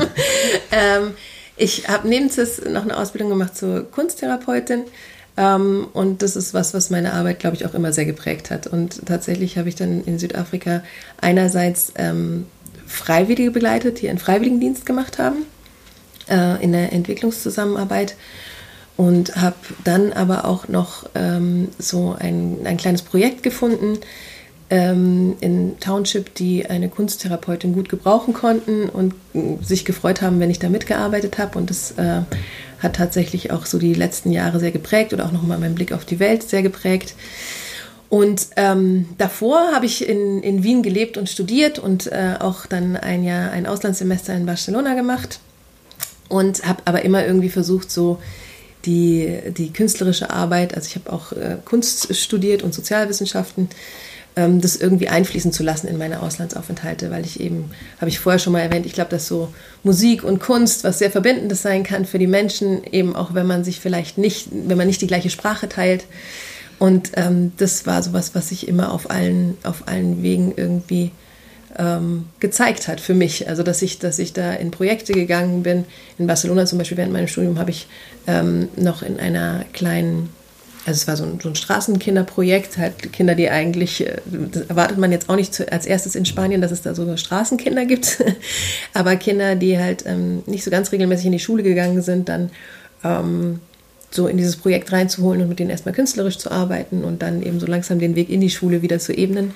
ähm, 0.71 1.12
ich 1.58 1.88
habe 1.88 2.08
neben 2.08 2.29
CIS 2.29 2.62
noch 2.69 2.84
eine 2.84 2.97
Ausbildung 2.97 3.29
gemacht 3.29 3.55
zur 3.55 3.89
Kunsttherapeutin. 3.91 4.84
Ähm, 5.38 5.88
und 5.93 6.21
das 6.21 6.36
ist 6.36 6.53
was, 6.53 6.73
was 6.73 6.89
meine 6.89 7.13
Arbeit, 7.13 7.39
glaube 7.39 7.55
ich, 7.55 7.65
auch 7.65 7.73
immer 7.73 7.91
sehr 7.91 8.05
geprägt 8.05 8.49
hat. 8.49 8.65
Und 8.65 9.05
tatsächlich 9.05 9.58
habe 9.58 9.69
ich 9.69 9.75
dann 9.75 10.03
in 10.03 10.19
Südafrika 10.19 10.84
einerseits 11.21 11.91
ähm, 11.95 12.45
Freiwillige 12.88 13.51
begleitet, 13.51 14.01
die 14.01 14.10
einen 14.10 14.19
Freiwilligendienst 14.19 14.86
gemacht 14.86 15.19
haben 15.19 15.45
äh, 16.29 16.63
in 16.63 16.71
der 16.71 16.93
Entwicklungszusammenarbeit 16.93 18.15
und 18.99 19.37
habe 19.37 19.55
dann 19.85 20.11
aber 20.11 20.45
auch 20.45 20.67
noch 20.67 21.05
ähm, 21.15 21.69
so 21.77 22.15
ein, 22.19 22.57
ein 22.65 22.75
kleines 22.75 23.01
Projekt 23.01 23.43
gefunden, 23.43 23.99
ähm, 24.69 25.35
in 25.39 25.79
Township, 25.79 26.35
die 26.35 26.65
eine 26.65 26.89
Kunsttherapeutin 26.89 27.73
gut 27.73 27.89
gebrauchen 27.89 28.33
konnten 28.33 28.89
und 28.89 29.13
äh, 29.33 29.55
sich 29.63 29.85
gefreut 29.85 30.21
haben, 30.21 30.39
wenn 30.39 30.51
ich 30.51 30.59
da 30.59 30.69
mitgearbeitet 30.69 31.37
habe. 31.37 31.57
Und 31.57 31.69
das 31.69 31.91
äh, 31.91 32.21
hat 32.79 32.97
tatsächlich 32.97 33.51
auch 33.51 33.65
so 33.65 33.79
die 33.79 33.93
letzten 33.93 34.31
Jahre 34.31 34.59
sehr 34.59 34.71
geprägt 34.71 35.13
oder 35.13 35.25
auch 35.25 35.31
nochmal 35.31 35.57
meinen 35.57 35.75
Blick 35.75 35.91
auf 35.91 36.05
die 36.05 36.19
Welt 36.19 36.43
sehr 36.43 36.61
geprägt. 36.61 37.15
Und 38.09 38.47
ähm, 38.55 39.07
davor 39.17 39.71
habe 39.73 39.85
ich 39.85 40.07
in, 40.07 40.41
in 40.41 40.63
Wien 40.63 40.83
gelebt 40.83 41.17
und 41.17 41.29
studiert 41.29 41.79
und 41.79 42.07
äh, 42.07 42.35
auch 42.39 42.65
dann 42.65 42.97
ein 42.97 43.23
Jahr 43.23 43.51
ein 43.51 43.65
Auslandssemester 43.65 44.33
in 44.33 44.45
Barcelona 44.45 44.95
gemacht 44.95 45.39
und 46.29 46.65
habe 46.65 46.81
aber 46.85 47.03
immer 47.03 47.25
irgendwie 47.25 47.49
versucht, 47.49 47.91
so 47.91 48.19
die, 48.85 49.39
die 49.57 49.73
künstlerische 49.73 50.29
Arbeit, 50.29 50.73
also 50.73 50.87
ich 50.87 50.95
habe 50.95 51.11
auch 51.11 51.33
äh, 51.33 51.57
Kunst 51.65 52.15
studiert 52.15 52.63
und 52.63 52.73
Sozialwissenschaften, 52.73 53.67
ähm, 54.35 54.61
das 54.61 54.77
irgendwie 54.77 55.09
einfließen 55.09 55.51
zu 55.51 55.63
lassen 55.63 55.87
in 55.87 55.97
meine 55.97 56.21
Auslandsaufenthalte, 56.21 57.11
weil 57.11 57.25
ich 57.25 57.39
eben, 57.39 57.71
habe 57.99 58.09
ich 58.09 58.19
vorher 58.19 58.39
schon 58.39 58.53
mal 58.53 58.61
erwähnt, 58.61 58.85
ich 58.85 58.93
glaube, 58.93 59.09
dass 59.09 59.27
so 59.27 59.53
Musik 59.83 60.23
und 60.23 60.39
Kunst 60.39 60.83
was 60.83 60.99
sehr 60.99 61.11
Verbindendes 61.11 61.61
sein 61.61 61.83
kann 61.83 62.05
für 62.05 62.19
die 62.19 62.27
Menschen, 62.27 62.83
eben 62.85 63.15
auch 63.15 63.33
wenn 63.33 63.47
man 63.47 63.63
sich 63.63 63.79
vielleicht 63.79 64.17
nicht, 64.17 64.47
wenn 64.51 64.77
man 64.77 64.87
nicht 64.87 65.01
die 65.01 65.07
gleiche 65.07 65.29
Sprache 65.29 65.67
teilt. 65.67 66.05
Und 66.77 67.11
ähm, 67.15 67.51
das 67.57 67.85
war 67.85 68.01
sowas, 68.01 68.31
was 68.33 68.49
sich 68.49 68.67
immer 68.67 68.93
auf 68.93 69.09
allen, 69.09 69.57
auf 69.63 69.87
allen 69.87 70.23
Wegen 70.23 70.53
irgendwie 70.55 71.11
ähm, 71.79 72.25
gezeigt 72.39 72.87
hat 72.87 72.99
für 72.99 73.15
mich. 73.15 73.47
Also 73.47 73.63
dass 73.63 73.81
ich, 73.81 73.97
dass 73.99 74.19
ich 74.19 74.33
da 74.33 74.53
in 74.53 74.69
Projekte 74.69 75.13
gegangen 75.13 75.63
bin. 75.63 75.85
In 76.19 76.27
Barcelona 76.27 76.65
zum 76.65 76.77
Beispiel 76.77 76.97
während 76.97 77.13
meinem 77.13 77.27
Studium 77.27 77.57
habe 77.57 77.71
ich 77.71 77.87
ähm, 78.27 78.67
noch 78.75 79.01
in 79.01 79.19
einer 79.19 79.65
kleinen 79.73 80.29
also 80.85 80.97
es 80.97 81.07
war 81.07 81.17
so 81.17 81.23
ein, 81.23 81.39
so 81.41 81.49
ein 81.49 81.55
Straßenkinderprojekt, 81.55 82.77
halt 82.77 83.11
Kinder, 83.13 83.35
die 83.35 83.49
eigentlich, 83.49 84.07
äh, 84.07 84.17
das 84.25 84.63
erwartet 84.63 84.97
man 84.97 85.11
jetzt 85.11 85.29
auch 85.29 85.35
nicht 85.35 85.53
zu, 85.53 85.71
als 85.71 85.85
erstes 85.85 86.15
in 86.15 86.25
Spanien, 86.25 86.61
dass 86.61 86.71
es 86.71 86.81
da 86.81 86.95
so 86.95 87.15
Straßenkinder 87.15 87.85
gibt, 87.85 88.23
aber 88.93 89.15
Kinder, 89.17 89.55
die 89.55 89.77
halt 89.77 90.05
ähm, 90.07 90.41
nicht 90.45 90.63
so 90.63 90.71
ganz 90.71 90.91
regelmäßig 90.91 91.27
in 91.27 91.31
die 91.33 91.39
Schule 91.39 91.63
gegangen 91.63 92.01
sind, 92.01 92.29
dann 92.29 92.49
ähm, 93.03 93.59
so 94.09 94.27
in 94.27 94.37
dieses 94.37 94.55
Projekt 94.55 94.91
reinzuholen 94.91 95.41
und 95.41 95.49
mit 95.49 95.59
denen 95.59 95.69
erstmal 95.69 95.93
künstlerisch 95.93 96.37
zu 96.37 96.49
arbeiten 96.49 97.03
und 97.03 97.21
dann 97.21 97.43
eben 97.43 97.59
so 97.59 97.67
langsam 97.67 97.99
den 97.99 98.15
Weg 98.15 98.29
in 98.29 98.41
die 98.41 98.49
Schule 98.49 98.81
wieder 98.81 98.99
zu 98.99 99.13
ebnen. 99.13 99.53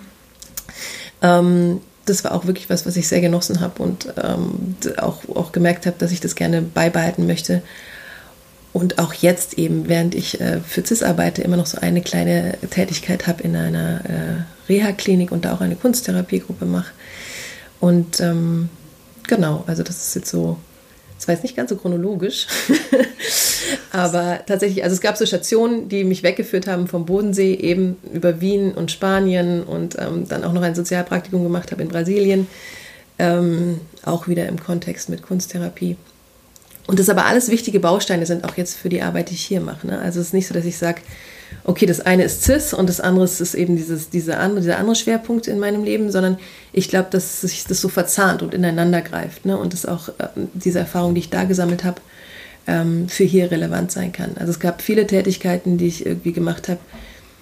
Ähm, 1.23 1.79
das 2.05 2.23
war 2.23 2.33
auch 2.33 2.45
wirklich 2.45 2.69
was, 2.69 2.85
was 2.85 2.97
ich 2.97 3.07
sehr 3.07 3.21
genossen 3.21 3.61
habe 3.61 3.81
und 3.81 4.13
ähm, 4.21 4.75
auch, 4.97 5.21
auch 5.33 5.51
gemerkt 5.51 5.85
habe, 5.85 5.95
dass 5.99 6.11
ich 6.11 6.19
das 6.19 6.35
gerne 6.35 6.61
beibehalten 6.61 7.25
möchte. 7.27 7.61
Und 8.73 8.97
auch 8.97 9.13
jetzt 9.13 9.59
eben, 9.59 9.87
während 9.87 10.15
ich 10.15 10.41
äh, 10.41 10.59
für 10.59 10.83
CIS 10.85 11.03
arbeite, 11.03 11.43
immer 11.43 11.57
noch 11.57 11.67
so 11.67 11.77
eine 11.79 12.01
kleine 12.01 12.57
Tätigkeit 12.71 13.27
habe 13.27 13.43
in 13.43 13.55
einer 13.55 14.01
äh, 14.05 14.69
Reha-Klinik 14.69 15.31
und 15.31 15.45
da 15.45 15.53
auch 15.53 15.61
eine 15.61 15.75
Kunsttherapiegruppe 15.75 16.65
mache. 16.65 16.91
Und 17.79 18.19
ähm, 18.19 18.69
genau, 19.27 19.63
also 19.67 19.83
das 19.83 20.07
ist 20.07 20.15
jetzt 20.15 20.29
so 20.29 20.57
das 21.23 21.29
war 21.29 21.35
jetzt 21.35 21.43
nicht 21.43 21.55
ganz 21.55 21.69
so 21.69 21.77
chronologisch, 21.77 22.47
aber 23.93 24.41
tatsächlich, 24.45 24.83
also 24.83 24.93
es 24.93 24.99
gab 24.99 25.15
so 25.15 25.25
Stationen, 25.25 25.87
die 25.87 26.03
mich 26.03 26.21
weggeführt 26.21 26.67
haben 26.67 26.89
vom 26.89 27.05
Bodensee, 27.05 27.53
eben 27.53 27.95
über 28.13 28.41
Wien 28.41 28.73
und 28.73 28.91
Spanien 28.91 29.63
und 29.63 29.97
ähm, 29.97 30.27
dann 30.27 30.43
auch 30.43 30.51
noch 30.51 30.63
ein 30.63 30.75
Sozialpraktikum 30.75 31.41
gemacht 31.41 31.71
habe 31.71 31.81
in 31.81 31.87
Brasilien, 31.87 32.47
ähm, 33.19 33.79
auch 34.03 34.27
wieder 34.27 34.47
im 34.47 34.61
Kontext 34.61 35.07
mit 35.07 35.21
Kunsttherapie. 35.21 35.95
Und 36.87 36.99
das 36.99 37.07
aber 37.07 37.23
alles 37.23 37.47
wichtige 37.47 37.79
Bausteine 37.79 38.25
sind 38.25 38.43
auch 38.43 38.57
jetzt 38.57 38.75
für 38.75 38.89
die 38.89 39.01
Arbeit, 39.01 39.29
die 39.29 39.35
ich 39.35 39.45
hier 39.45 39.61
mache. 39.61 39.87
Ne? 39.87 39.99
Also 39.99 40.19
es 40.19 40.27
ist 40.27 40.33
nicht 40.33 40.47
so, 40.47 40.53
dass 40.53 40.65
ich 40.65 40.77
sage, 40.77 40.99
okay, 41.65 41.85
das 41.85 42.01
eine 42.01 42.23
ist 42.23 42.43
CIS 42.43 42.73
und 42.73 42.89
das 42.89 42.99
andere 42.99 43.25
ist 43.25 43.53
eben 43.53 43.75
dieses, 43.75 44.09
diese 44.09 44.37
andere, 44.37 44.61
dieser 44.61 44.77
andere 44.77 44.95
Schwerpunkt 44.95 45.47
in 45.47 45.59
meinem 45.59 45.83
Leben, 45.83 46.11
sondern 46.11 46.37
ich 46.73 46.89
glaube, 46.89 47.07
dass 47.11 47.41
sich 47.41 47.65
das 47.65 47.79
so 47.79 47.89
verzahnt 47.89 48.41
und 48.41 48.53
ineinander 48.53 49.01
greift 49.01 49.45
ne? 49.45 49.57
und 49.57 49.73
dass 49.73 49.85
auch 49.85 50.09
äh, 50.09 50.27
diese 50.53 50.79
Erfahrung, 50.79 51.15
die 51.15 51.21
ich 51.21 51.29
da 51.29 51.45
gesammelt 51.45 51.83
habe, 51.83 52.01
ähm, 52.67 53.07
für 53.07 53.23
hier 53.23 53.51
relevant 53.51 53.91
sein 53.91 54.11
kann. 54.11 54.31
Also 54.37 54.51
es 54.51 54.59
gab 54.59 54.81
viele 54.81 55.07
Tätigkeiten, 55.07 55.77
die 55.77 55.87
ich 55.87 56.05
irgendwie 56.05 56.33
gemacht 56.33 56.69
habe. 56.69 56.79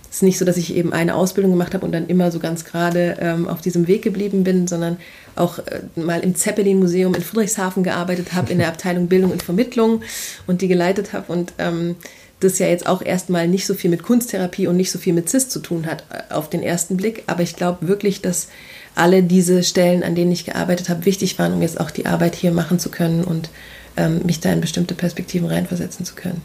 Es 0.09 0.17
ist 0.17 0.23
nicht 0.23 0.37
so, 0.37 0.45
dass 0.45 0.57
ich 0.57 0.75
eben 0.75 0.91
eine 0.91 1.15
Ausbildung 1.15 1.51
gemacht 1.51 1.73
habe 1.73 1.85
und 1.85 1.93
dann 1.93 2.07
immer 2.07 2.31
so 2.31 2.39
ganz 2.39 2.65
gerade 2.65 3.17
ähm, 3.21 3.47
auf 3.47 3.61
diesem 3.61 3.87
Weg 3.87 4.01
geblieben 4.01 4.43
bin, 4.43 4.67
sondern 4.67 4.97
auch 5.35 5.59
äh, 5.59 5.81
mal 5.95 6.19
im 6.19 6.35
Zeppelin-Museum 6.35 7.15
in 7.15 7.21
Friedrichshafen 7.21 7.81
gearbeitet 7.83 8.33
habe, 8.33 8.51
in 8.51 8.59
der 8.59 8.67
Abteilung 8.67 9.07
Bildung 9.07 9.31
und 9.31 9.41
Vermittlung 9.41 10.01
und 10.47 10.61
die 10.61 10.67
geleitet 10.67 11.13
habe 11.13 11.31
und 11.31 11.53
ähm, 11.59 11.95
das 12.41 12.59
ja 12.59 12.67
jetzt 12.67 12.87
auch 12.87 13.01
erstmal 13.01 13.47
nicht 13.47 13.65
so 13.65 13.73
viel 13.73 13.89
mit 13.89 14.03
Kunsttherapie 14.03 14.67
und 14.67 14.75
nicht 14.75 14.91
so 14.91 14.99
viel 14.99 15.13
mit 15.13 15.29
CIS 15.29 15.49
zu 15.49 15.59
tun 15.59 15.85
hat 15.85 16.03
äh, 16.09 16.33
auf 16.33 16.49
den 16.49 16.61
ersten 16.61 16.97
Blick. 16.97 17.23
Aber 17.27 17.43
ich 17.43 17.55
glaube 17.55 17.87
wirklich, 17.87 18.21
dass 18.21 18.49
alle 18.95 19.23
diese 19.23 19.63
Stellen, 19.63 20.03
an 20.03 20.15
denen 20.15 20.31
ich 20.31 20.45
gearbeitet 20.45 20.89
habe, 20.89 21.05
wichtig 21.05 21.39
waren, 21.39 21.53
um 21.53 21.61
jetzt 21.61 21.79
auch 21.79 21.91
die 21.91 22.05
Arbeit 22.05 22.35
hier 22.35 22.51
machen 22.51 22.79
zu 22.79 22.89
können 22.89 23.23
und 23.23 23.49
ähm, 23.95 24.21
mich 24.25 24.39
da 24.39 24.51
in 24.51 24.61
bestimmte 24.61 24.95
Perspektiven 24.95 25.47
reinversetzen 25.47 26.05
zu 26.05 26.15
können. 26.15 26.41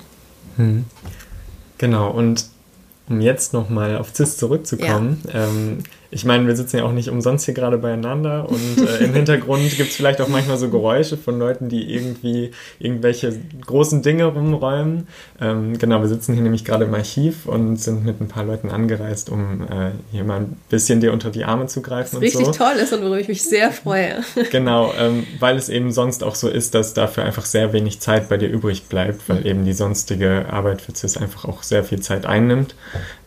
Hm. 0.56 0.84
Genau, 1.78 2.10
und 2.10 2.46
um 3.08 3.20
jetzt 3.20 3.52
nochmal 3.52 3.96
auf 3.96 4.14
CIS 4.14 4.36
zurückzukommen, 4.36 5.22
ja. 5.32 5.48
ähm, 5.48 5.78
ich 6.16 6.24
meine, 6.24 6.46
wir 6.46 6.56
sitzen 6.56 6.78
ja 6.78 6.84
auch 6.84 6.92
nicht 6.92 7.10
umsonst 7.10 7.44
hier 7.44 7.52
gerade 7.52 7.76
beieinander 7.76 8.48
und 8.48 8.88
äh, 8.88 9.04
im 9.04 9.12
Hintergrund 9.12 9.76
gibt 9.76 9.90
es 9.90 9.96
vielleicht 9.96 10.22
auch 10.22 10.28
manchmal 10.28 10.56
so 10.56 10.70
Geräusche 10.70 11.18
von 11.18 11.38
Leuten, 11.38 11.68
die 11.68 11.92
irgendwie 11.92 12.52
irgendwelche 12.78 13.38
großen 13.66 14.00
Dinge 14.00 14.24
rumräumen. 14.24 15.08
Ähm, 15.42 15.76
genau, 15.76 16.00
wir 16.00 16.08
sitzen 16.08 16.32
hier 16.32 16.42
nämlich 16.42 16.64
gerade 16.64 16.86
im 16.86 16.94
Archiv 16.94 17.44
und 17.44 17.76
sind 17.76 18.06
mit 18.06 18.18
ein 18.22 18.28
paar 18.28 18.44
Leuten 18.44 18.70
angereist, 18.70 19.28
um 19.28 19.64
äh, 19.64 19.90
hier 20.10 20.24
mal 20.24 20.40
ein 20.40 20.56
bisschen 20.70 21.02
dir 21.02 21.12
unter 21.12 21.28
die 21.28 21.44
Arme 21.44 21.66
zu 21.66 21.82
greifen. 21.82 22.16
Was 22.16 22.22
richtig 22.22 22.46
so. 22.46 22.52
toll 22.52 22.76
ist 22.82 22.94
und 22.94 23.02
worüber 23.02 23.20
ich 23.20 23.28
mich 23.28 23.44
sehr 23.44 23.70
freue. 23.70 24.14
genau, 24.50 24.94
ähm, 24.98 25.26
weil 25.38 25.58
es 25.58 25.68
eben 25.68 25.92
sonst 25.92 26.24
auch 26.24 26.34
so 26.34 26.48
ist, 26.48 26.74
dass 26.74 26.94
dafür 26.94 27.24
einfach 27.24 27.44
sehr 27.44 27.74
wenig 27.74 28.00
Zeit 28.00 28.30
bei 28.30 28.38
dir 28.38 28.48
übrig 28.48 28.84
bleibt, 28.84 29.28
weil 29.28 29.40
mhm. 29.40 29.46
eben 29.46 29.64
die 29.66 29.74
sonstige 29.74 30.46
Arbeit 30.50 30.80
für 30.80 30.94
CIS 30.94 31.18
einfach 31.18 31.44
auch 31.44 31.62
sehr 31.62 31.84
viel 31.84 32.00
Zeit 32.00 32.24
einnimmt. 32.24 32.74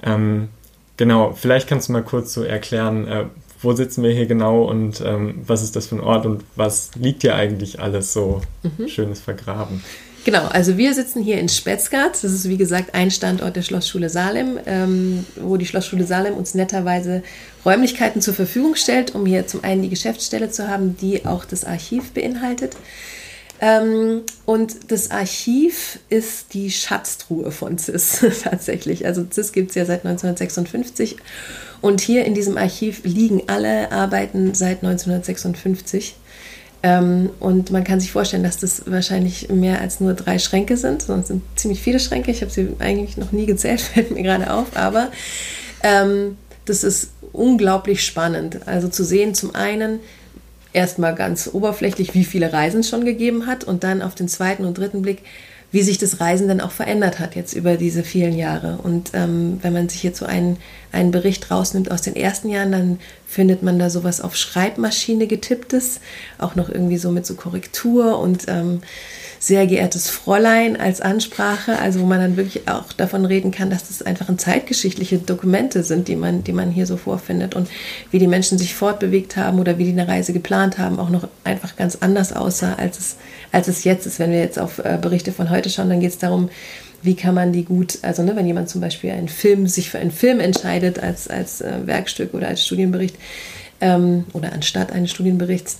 Ähm, 0.02 0.50
Genau, 1.00 1.32
vielleicht 1.32 1.70
kannst 1.70 1.88
du 1.88 1.94
mal 1.94 2.04
kurz 2.04 2.34
so 2.34 2.44
erklären, 2.44 3.08
äh, 3.08 3.24
wo 3.62 3.72
sitzen 3.72 4.04
wir 4.04 4.12
hier 4.12 4.26
genau 4.26 4.64
und 4.64 5.00
ähm, 5.00 5.36
was 5.48 5.64
ist 5.64 5.78
das 5.78 5.88
für 5.88 5.96
ein 5.96 6.02
Ort 6.02 6.26
und 6.26 6.44
was 6.58 6.92
liegt 6.96 7.22
hier 7.22 7.36
eigentlich 7.36 7.80
alles 7.80 8.12
so 8.12 8.42
mhm. 8.64 8.90
Schönes 8.90 9.22
vergraben? 9.22 9.82
Genau, 10.26 10.46
also 10.48 10.76
wir 10.76 10.94
sitzen 10.94 11.24
hier 11.24 11.40
in 11.40 11.48
Spetzgart. 11.48 12.22
Das 12.22 12.34
ist 12.34 12.50
wie 12.50 12.58
gesagt 12.58 12.96
ein 12.96 13.12
Standort 13.12 13.56
der 13.56 13.62
Schlossschule 13.62 14.10
Salem, 14.10 14.60
ähm, 14.66 15.26
wo 15.40 15.56
die 15.56 15.66
Schlossschule 15.66 16.06
Salem 16.06 16.34
uns 16.34 16.54
netterweise 16.54 17.24
Räumlichkeiten 17.66 18.22
zur 18.22 18.34
Verfügung 18.34 18.76
stellt, 18.76 19.16
um 19.16 19.26
hier 19.26 19.48
zum 19.48 19.64
einen 19.64 19.84
die 19.84 19.90
Geschäftsstelle 19.90 20.52
zu 20.52 20.68
haben, 20.68 20.98
die 20.98 21.26
auch 21.26 21.46
das 21.46 21.64
Archiv 21.64 22.12
beinhaltet. 22.12 22.76
Ähm, 23.62 24.22
und 24.46 24.92
das 24.92 25.12
Archiv 25.12 26.00
ist 26.10 26.54
die 26.54 26.72
Schatztruhe 26.72 27.52
von 27.52 27.78
CIS 27.78 28.26
tatsächlich. 28.44 29.06
Also 29.06 29.26
CIS 29.30 29.52
gibt 29.52 29.70
es 29.70 29.76
ja 29.76 29.86
seit 29.86 30.06
1956 30.06 31.18
und 31.82 32.02
hier 32.02 32.26
in 32.26 32.34
diesem 32.34 32.58
Archiv 32.58 33.02
liegen 33.04 33.44
alle 33.48 33.92
Arbeiten 33.92 34.54
seit 34.54 34.84
1956. 34.84 36.16
Ähm, 36.82 37.30
und 37.40 37.72
man 37.72 37.84
kann 37.84 38.00
sich 38.00 38.12
vorstellen, 38.12 38.44
dass 38.44 38.58
das 38.58 38.84
wahrscheinlich 38.86 39.50
mehr 39.50 39.82
als 39.82 40.00
nur 40.00 40.14
drei 40.14 40.40
Schränke 40.40 40.78
sind, 40.78 41.02
sondern 41.02 41.22
es 41.24 41.28
sind 41.28 41.44
ziemlich 41.56 41.82
viele 41.82 42.00
Schränke. 42.00 42.32
Ich 42.32 42.42
habe 42.42 42.52
sie 42.52 42.70
eigentlich 42.80 43.18
noch 43.18 43.34
nie 43.34 43.46
gezählt, 43.46 43.82
fällt 43.94 44.12
mir 44.12 44.24
gerade 44.24 44.54
auf, 44.54 44.76
aber 44.76 45.12
ähm, 45.84 46.38
das 46.66 46.84
ist 46.84 47.12
unglaublich 47.34 48.06
spannend. 48.06 48.60
Also 48.66 48.88
zu 48.88 49.04
sehen, 49.04 49.34
zum 49.34 49.56
einen, 49.56 50.00
erstmal 50.74 51.16
ganz 51.16 51.50
oberflächlich, 51.52 52.14
wie 52.14 52.26
viele 52.26 52.54
Reisen 52.54 52.82
es 52.82 52.90
schon 52.90 53.06
gegeben 53.06 53.48
hat 53.48 53.64
und 53.64 53.84
dann 53.84 54.02
auf 54.02 54.16
den 54.16 54.28
zweiten 54.28 54.66
und 54.66 54.78
dritten 54.78 55.02
Blick, 55.02 55.20
wie 55.72 55.84
sich 55.84 55.98
das 55.98 56.20
Reisen 56.20 56.48
dann 56.48 56.62
auch 56.62 56.72
verändert 56.72 57.20
hat 57.20 57.36
jetzt 57.36 57.54
über 57.54 57.78
diese 57.78 58.04
vielen 58.04 58.36
Jahre. 58.36 58.80
Und 58.82 59.12
ähm, 59.14 59.60
wenn 59.62 59.74
man 59.74 59.88
sich 59.90 60.02
jetzt 60.04 60.20
so 60.20 60.26
einen, 60.26 60.58
einen 60.92 61.12
Bericht 61.12 61.52
rausnimmt 61.52 61.92
aus 61.92 62.02
den 62.02 62.16
ersten 62.16 62.50
Jahren, 62.50 62.72
dann 62.72 63.00
findet 63.28 63.62
man 63.62 63.78
da 63.78 63.92
sowas 63.92 64.22
auf 64.22 64.36
Schreibmaschine 64.36 65.28
getipptes, 65.28 66.00
auch 66.40 66.56
noch 66.56 66.70
irgendwie 66.70 66.98
so 66.98 67.12
mit 67.12 67.26
so 67.26 67.36
Korrektur 67.36 68.18
und 68.20 68.46
ähm, 68.48 68.82
sehr 69.40 69.68
geehrtes 69.68 70.10
Fräulein 70.10 70.80
als 70.80 71.00
Ansprache, 71.00 71.80
also 71.80 72.02
wo 72.02 72.06
man 72.06 72.20
dann 72.20 72.38
wirklich 72.38 72.68
auch 72.68 72.92
davon 72.92 73.26
reden 73.26 73.52
kann, 73.52 73.70
dass 73.70 73.88
das 73.88 74.02
einfach 74.02 74.28
zeitgeschichtliche 74.36 75.20
Dokumente 75.20 75.84
sind, 75.84 76.10
die 76.10 76.18
man, 76.18 76.44
die 76.44 76.52
man 76.52 76.72
hier 76.72 76.86
so 76.86 76.98
vorfindet 76.98 77.56
und 77.56 77.70
wie 78.12 78.20
die 78.20 78.28
Menschen 78.28 78.58
sich 78.58 78.76
fortbewegt 78.76 79.38
haben 79.38 79.60
oder 79.60 79.78
wie 79.78 79.86
die 79.86 79.92
eine 79.92 80.08
Reise 80.08 80.34
geplant 80.34 80.78
haben, 80.78 81.00
auch 81.00 81.10
noch 81.10 81.28
einfach 81.46 81.78
ganz 81.78 81.98
anders 82.02 82.34
aussah, 82.34 82.74
als 82.74 83.00
es, 83.00 83.16
als 83.52 83.68
es 83.68 83.84
jetzt 83.84 84.06
ist. 84.06 84.20
Wenn 84.20 84.32
wir 84.32 84.40
jetzt 84.40 84.60
auf 84.60 84.80
äh, 84.80 84.98
Berichte 85.02 85.32
von 85.32 85.50
heute 85.50 85.70
schauen, 85.70 85.90
dann 85.90 86.00
geht 86.00 86.12
es 86.12 86.18
darum, 86.18 86.50
wie 87.02 87.16
kann 87.16 87.36
man 87.36 87.54
die 87.54 87.64
gut, 87.64 88.00
also 88.02 88.24
ne, 88.24 88.36
wenn 88.36 88.46
jemand 88.46 88.70
zum 88.70 88.82
Beispiel 88.82 89.12
einen 89.12 89.30
Film, 89.30 89.68
sich 89.68 89.90
für 89.90 90.00
einen 90.00 90.12
Film 90.12 90.40
entscheidet 90.40 91.00
als, 91.00 91.28
als 91.28 91.62
äh, 91.62 91.86
Werkstück 91.86 92.34
oder 92.34 92.48
als 92.48 92.66
Studienbericht 92.66 93.16
ähm, 93.82 94.26
oder 94.34 94.52
anstatt 94.54 94.92
eines 94.92 95.12
Studienberichts, 95.12 95.80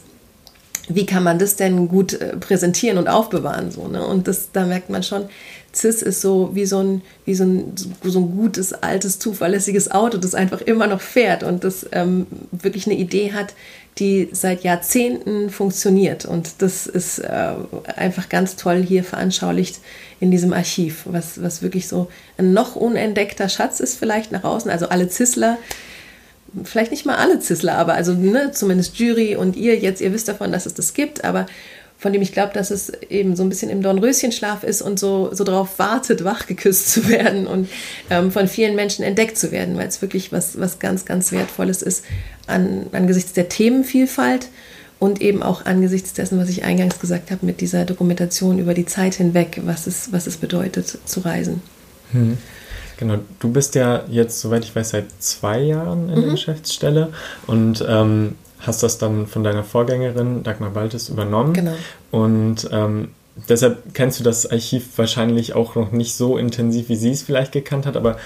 wie 0.88 1.06
kann 1.06 1.24
man 1.24 1.38
das 1.38 1.56
denn 1.56 1.88
gut 1.88 2.14
äh, 2.14 2.36
präsentieren 2.38 2.98
und 2.98 3.08
aufbewahren? 3.08 3.70
So, 3.70 3.88
ne? 3.88 4.06
Und 4.06 4.28
das, 4.28 4.52
da 4.52 4.66
merkt 4.66 4.90
man 4.90 5.04
schon, 5.04 5.26
CIS 5.74 6.02
ist 6.02 6.22
so 6.22 6.50
wie 6.54 6.66
so 6.66 6.80
ein, 6.80 7.02
wie 7.26 7.36
so 7.36 7.44
ein, 7.44 7.74
so 8.04 8.20
ein 8.20 8.36
gutes, 8.36 8.74
altes, 8.74 9.20
zuverlässiges 9.20 9.92
Auto, 9.92 10.18
das 10.18 10.34
einfach 10.34 10.62
immer 10.62 10.88
noch 10.88 11.02
fährt 11.02 11.44
und 11.44 11.64
das 11.64 11.86
ähm, 11.92 12.26
wirklich 12.52 12.88
eine 12.88 12.98
Idee 12.98 13.34
hat, 13.34 13.54
die 14.00 14.30
seit 14.32 14.64
Jahrzehnten 14.64 15.50
funktioniert. 15.50 16.26
Und 16.26 16.62
das 16.62 16.88
ist 16.88 17.20
äh, 17.20 17.54
einfach 17.96 18.30
ganz 18.30 18.56
toll 18.56 18.84
hier 18.84 19.04
veranschaulicht 19.04 19.80
in 20.20 20.32
diesem 20.32 20.54
Archiv, 20.54 21.04
was, 21.06 21.42
was 21.42 21.62
wirklich 21.62 21.88
so 21.88 22.10
ein 22.38 22.54
noch 22.54 22.76
unentdeckter 22.76 23.50
Schatz 23.50 23.80
ist 23.80 23.98
vielleicht 23.98 24.32
nach 24.32 24.44
außen. 24.44 24.70
Also 24.72 24.90
alle 24.90 25.10
Zissler 25.10 25.58
vielleicht 26.64 26.92
nicht 26.92 27.06
mal 27.06 27.16
alle 27.16 27.40
Zissler, 27.40 27.78
aber 27.78 27.94
also 27.94 28.14
ne, 28.14 28.52
zumindest 28.52 28.98
Jury 28.98 29.36
und 29.36 29.56
ihr 29.56 29.78
jetzt, 29.78 30.02
ihr 30.02 30.14
wisst 30.14 30.28
davon, 30.28 30.52
dass 30.52 30.66
es 30.66 30.74
das 30.74 30.94
gibt, 30.94 31.24
aber 31.24 31.46
von 32.00 32.14
dem 32.14 32.22
ich 32.22 32.32
glaube, 32.32 32.54
dass 32.54 32.72
es 32.72 32.90
eben 33.10 33.36
so 33.36 33.44
ein 33.44 33.50
bisschen 33.50 33.70
im 33.70 33.82
Dornröschenschlaf 33.84 34.64
ist 34.64 34.82
und 34.82 34.98
so, 34.98 35.30
so 35.34 35.44
darauf 35.44 35.78
wartet, 35.80 36.24
wachgeküsst 36.24 36.92
zu 36.92 37.10
werden 37.10 37.46
und 37.46 37.70
ähm, 38.10 38.32
von 38.32 38.48
vielen 38.48 38.76
Menschen 38.76 39.04
entdeckt 39.04 39.38
zu 39.38 39.52
werden, 39.52 39.78
weil 39.78 39.88
es 39.88 40.02
wirklich 40.02 40.32
was, 40.32 40.60
was 40.60 40.80
ganz, 40.80 41.06
ganz 41.06 41.32
Wertvolles 41.34 41.82
ist 41.82 42.06
an, 42.48 42.88
angesichts 42.94 43.34
der 43.34 43.50
Themenvielfalt 43.50 44.48
und 44.98 45.22
eben 45.22 45.44
auch 45.44 45.66
angesichts 45.66 46.14
dessen, 46.14 46.40
was 46.40 46.50
ich 46.50 46.64
eingangs 46.64 47.00
gesagt 47.00 47.32
habe, 47.32 47.46
mit 47.46 47.60
dieser 47.60 47.84
Dokumentation 47.84 48.60
über 48.60 48.74
die 48.74 48.86
Zeit 48.86 49.16
hinweg, 49.16 49.62
was 49.66 49.86
es, 49.86 50.12
was 50.14 50.26
es 50.26 50.38
bedeutet 50.38 51.00
zu 51.06 51.20
reisen. 51.20 51.62
Hm. 52.14 52.38
Genau, 52.98 53.20
du 53.40 53.50
bist 53.50 53.76
ja 53.76 54.04
jetzt, 54.10 54.42
soweit 54.42 54.66
ich 54.66 54.76
weiß, 54.76 54.90
seit 54.90 55.06
zwei 55.20 55.60
Jahren 55.60 56.10
in 56.10 56.16
mhm. 56.16 56.22
der 56.22 56.32
Geschäftsstelle 56.32 57.14
und 57.48 57.84
ähm, 57.88 58.36
hast 58.60 58.84
das 58.84 58.98
dann 58.98 59.28
von 59.28 59.44
deiner 59.44 59.64
Vorgängerin 59.64 60.44
Dagmar 60.44 60.72
Baltes 60.72 61.10
übernommen. 61.10 61.54
Genau. 61.54 61.76
Und 62.12 62.70
ähm, 62.72 63.10
deshalb 63.48 63.94
kennst 63.94 64.20
du 64.20 64.24
das 64.24 64.50
Archiv 64.50 64.98
wahrscheinlich 64.98 65.54
auch 65.54 65.76
noch 65.76 65.92
nicht 65.92 66.16
so 66.16 66.38
intensiv, 66.38 66.90
wie 66.90 66.96
sie 66.96 67.12
es 67.12 67.24
vielleicht 67.24 67.52
gekannt 67.52 67.86
hat, 67.86 67.96
aber 67.96 68.18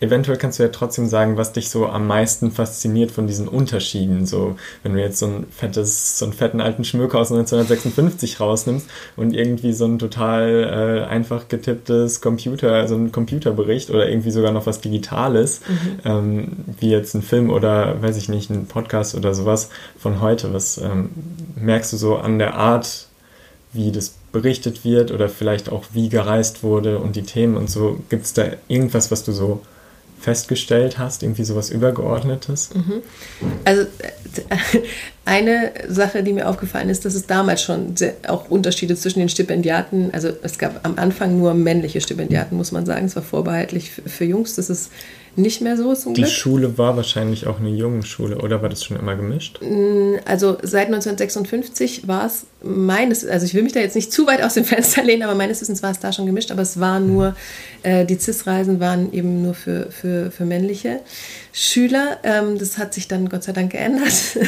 eventuell 0.00 0.38
kannst 0.38 0.58
du 0.58 0.62
ja 0.62 0.70
trotzdem 0.70 1.06
sagen, 1.06 1.36
was 1.36 1.52
dich 1.52 1.68
so 1.68 1.86
am 1.86 2.06
meisten 2.06 2.50
fasziniert 2.50 3.10
von 3.10 3.26
diesen 3.26 3.46
Unterschieden. 3.46 4.26
So, 4.26 4.56
wenn 4.82 4.94
du 4.94 5.00
jetzt 5.00 5.18
so 5.18 5.26
ein 5.26 5.46
fettes, 5.50 6.18
so 6.18 6.24
einen 6.24 6.32
fetten 6.32 6.60
alten 6.60 6.84
Schmöker 6.84 7.18
aus 7.18 7.30
1956 7.30 8.40
rausnimmst 8.40 8.88
und 9.16 9.34
irgendwie 9.34 9.74
so 9.74 9.84
ein 9.84 9.98
total 9.98 11.04
äh, 11.04 11.08
einfach 11.08 11.48
getipptes 11.48 12.22
Computer, 12.22 12.88
so 12.88 12.96
ein 12.96 13.12
Computerbericht 13.12 13.90
oder 13.90 14.08
irgendwie 14.08 14.30
sogar 14.30 14.52
noch 14.52 14.66
was 14.66 14.80
Digitales, 14.80 15.60
mhm. 15.68 15.98
ähm, 16.04 16.52
wie 16.80 16.90
jetzt 16.90 17.14
ein 17.14 17.22
Film 17.22 17.50
oder 17.50 18.00
weiß 18.00 18.16
ich 18.16 18.30
nicht, 18.30 18.48
ein 18.50 18.66
Podcast 18.66 19.14
oder 19.14 19.34
sowas 19.34 19.68
von 19.98 20.22
heute. 20.22 20.54
Was 20.54 20.78
ähm, 20.78 21.10
merkst 21.56 21.92
du 21.92 21.98
so 21.98 22.16
an 22.16 22.38
der 22.38 22.54
Art, 22.54 23.06
wie 23.72 23.92
das 23.92 24.14
berichtet 24.32 24.84
wird 24.84 25.10
oder 25.10 25.28
vielleicht 25.28 25.70
auch 25.70 25.84
wie 25.92 26.08
gereist 26.08 26.62
wurde 26.62 26.98
und 26.98 27.16
die 27.16 27.22
Themen 27.22 27.56
und 27.56 27.68
so. 27.68 27.98
Gibt 28.08 28.24
es 28.24 28.32
da 28.32 28.44
irgendwas, 28.68 29.10
was 29.10 29.24
du 29.24 29.32
so 29.32 29.60
festgestellt 30.20 30.98
hast, 30.98 31.22
irgendwie 31.22 31.44
sowas 31.44 31.70
Übergeordnetes? 31.70 32.70
Mhm. 32.74 33.02
Also 33.64 33.86
eine 35.24 35.72
Sache, 35.88 36.22
die 36.22 36.32
mir 36.32 36.48
aufgefallen 36.48 36.90
ist, 36.90 37.04
dass 37.04 37.14
es 37.14 37.26
damals 37.26 37.62
schon 37.62 37.96
sehr, 37.96 38.14
auch 38.28 38.50
Unterschiede 38.50 38.96
zwischen 38.96 39.20
den 39.20 39.28
Stipendiaten, 39.28 40.10
also 40.12 40.30
es 40.42 40.58
gab 40.58 40.86
am 40.86 40.96
Anfang 40.96 41.38
nur 41.38 41.54
männliche 41.54 42.00
Stipendiaten, 42.00 42.56
muss 42.56 42.72
man 42.72 42.84
sagen, 42.84 43.06
es 43.06 43.16
war 43.16 43.22
vorbehaltlich 43.22 43.90
für 43.90 44.24
Jungs, 44.24 44.56
das 44.56 44.70
ist 44.70 44.90
nicht 45.36 45.60
mehr 45.60 45.76
so 45.76 45.94
zum 45.94 46.14
Die 46.14 46.22
Glück. 46.22 46.32
Schule 46.32 46.78
war 46.78 46.96
wahrscheinlich 46.96 47.46
auch 47.46 47.60
eine 47.60 47.70
Jungenschule, 47.70 48.38
oder 48.38 48.62
war 48.62 48.68
das 48.68 48.84
schon 48.84 48.98
immer 48.98 49.16
gemischt? 49.16 49.60
Mm, 49.62 50.16
also 50.24 50.58
seit 50.62 50.86
1956 50.86 52.08
war 52.08 52.26
es 52.26 52.46
meines, 52.62 53.26
also 53.26 53.46
ich 53.46 53.54
will 53.54 53.62
mich 53.62 53.72
da 53.72 53.80
jetzt 53.80 53.96
nicht 53.96 54.12
zu 54.12 54.26
weit 54.26 54.42
aus 54.42 54.54
dem 54.54 54.64
Fenster 54.66 55.02
lehnen, 55.02 55.22
aber 55.22 55.34
meines 55.34 55.60
Wissens 55.60 55.82
war 55.82 55.90
es 55.90 56.00
da 56.00 56.12
schon 56.12 56.26
gemischt, 56.26 56.50
aber 56.50 56.62
es 56.62 56.80
war 56.80 57.00
nur, 57.00 57.34
äh, 57.82 58.04
die 58.04 58.18
CIS-Reisen 58.18 58.80
waren 58.80 59.12
eben 59.12 59.42
nur 59.42 59.54
für, 59.54 59.90
für, 59.90 60.30
für 60.30 60.44
männliche 60.44 61.00
Schüler. 61.52 62.18
Ähm, 62.22 62.58
das 62.58 62.78
hat 62.78 62.94
sich 62.94 63.08
dann 63.08 63.28
Gott 63.28 63.44
sei 63.44 63.52
Dank 63.52 63.72
geändert. 63.72 64.12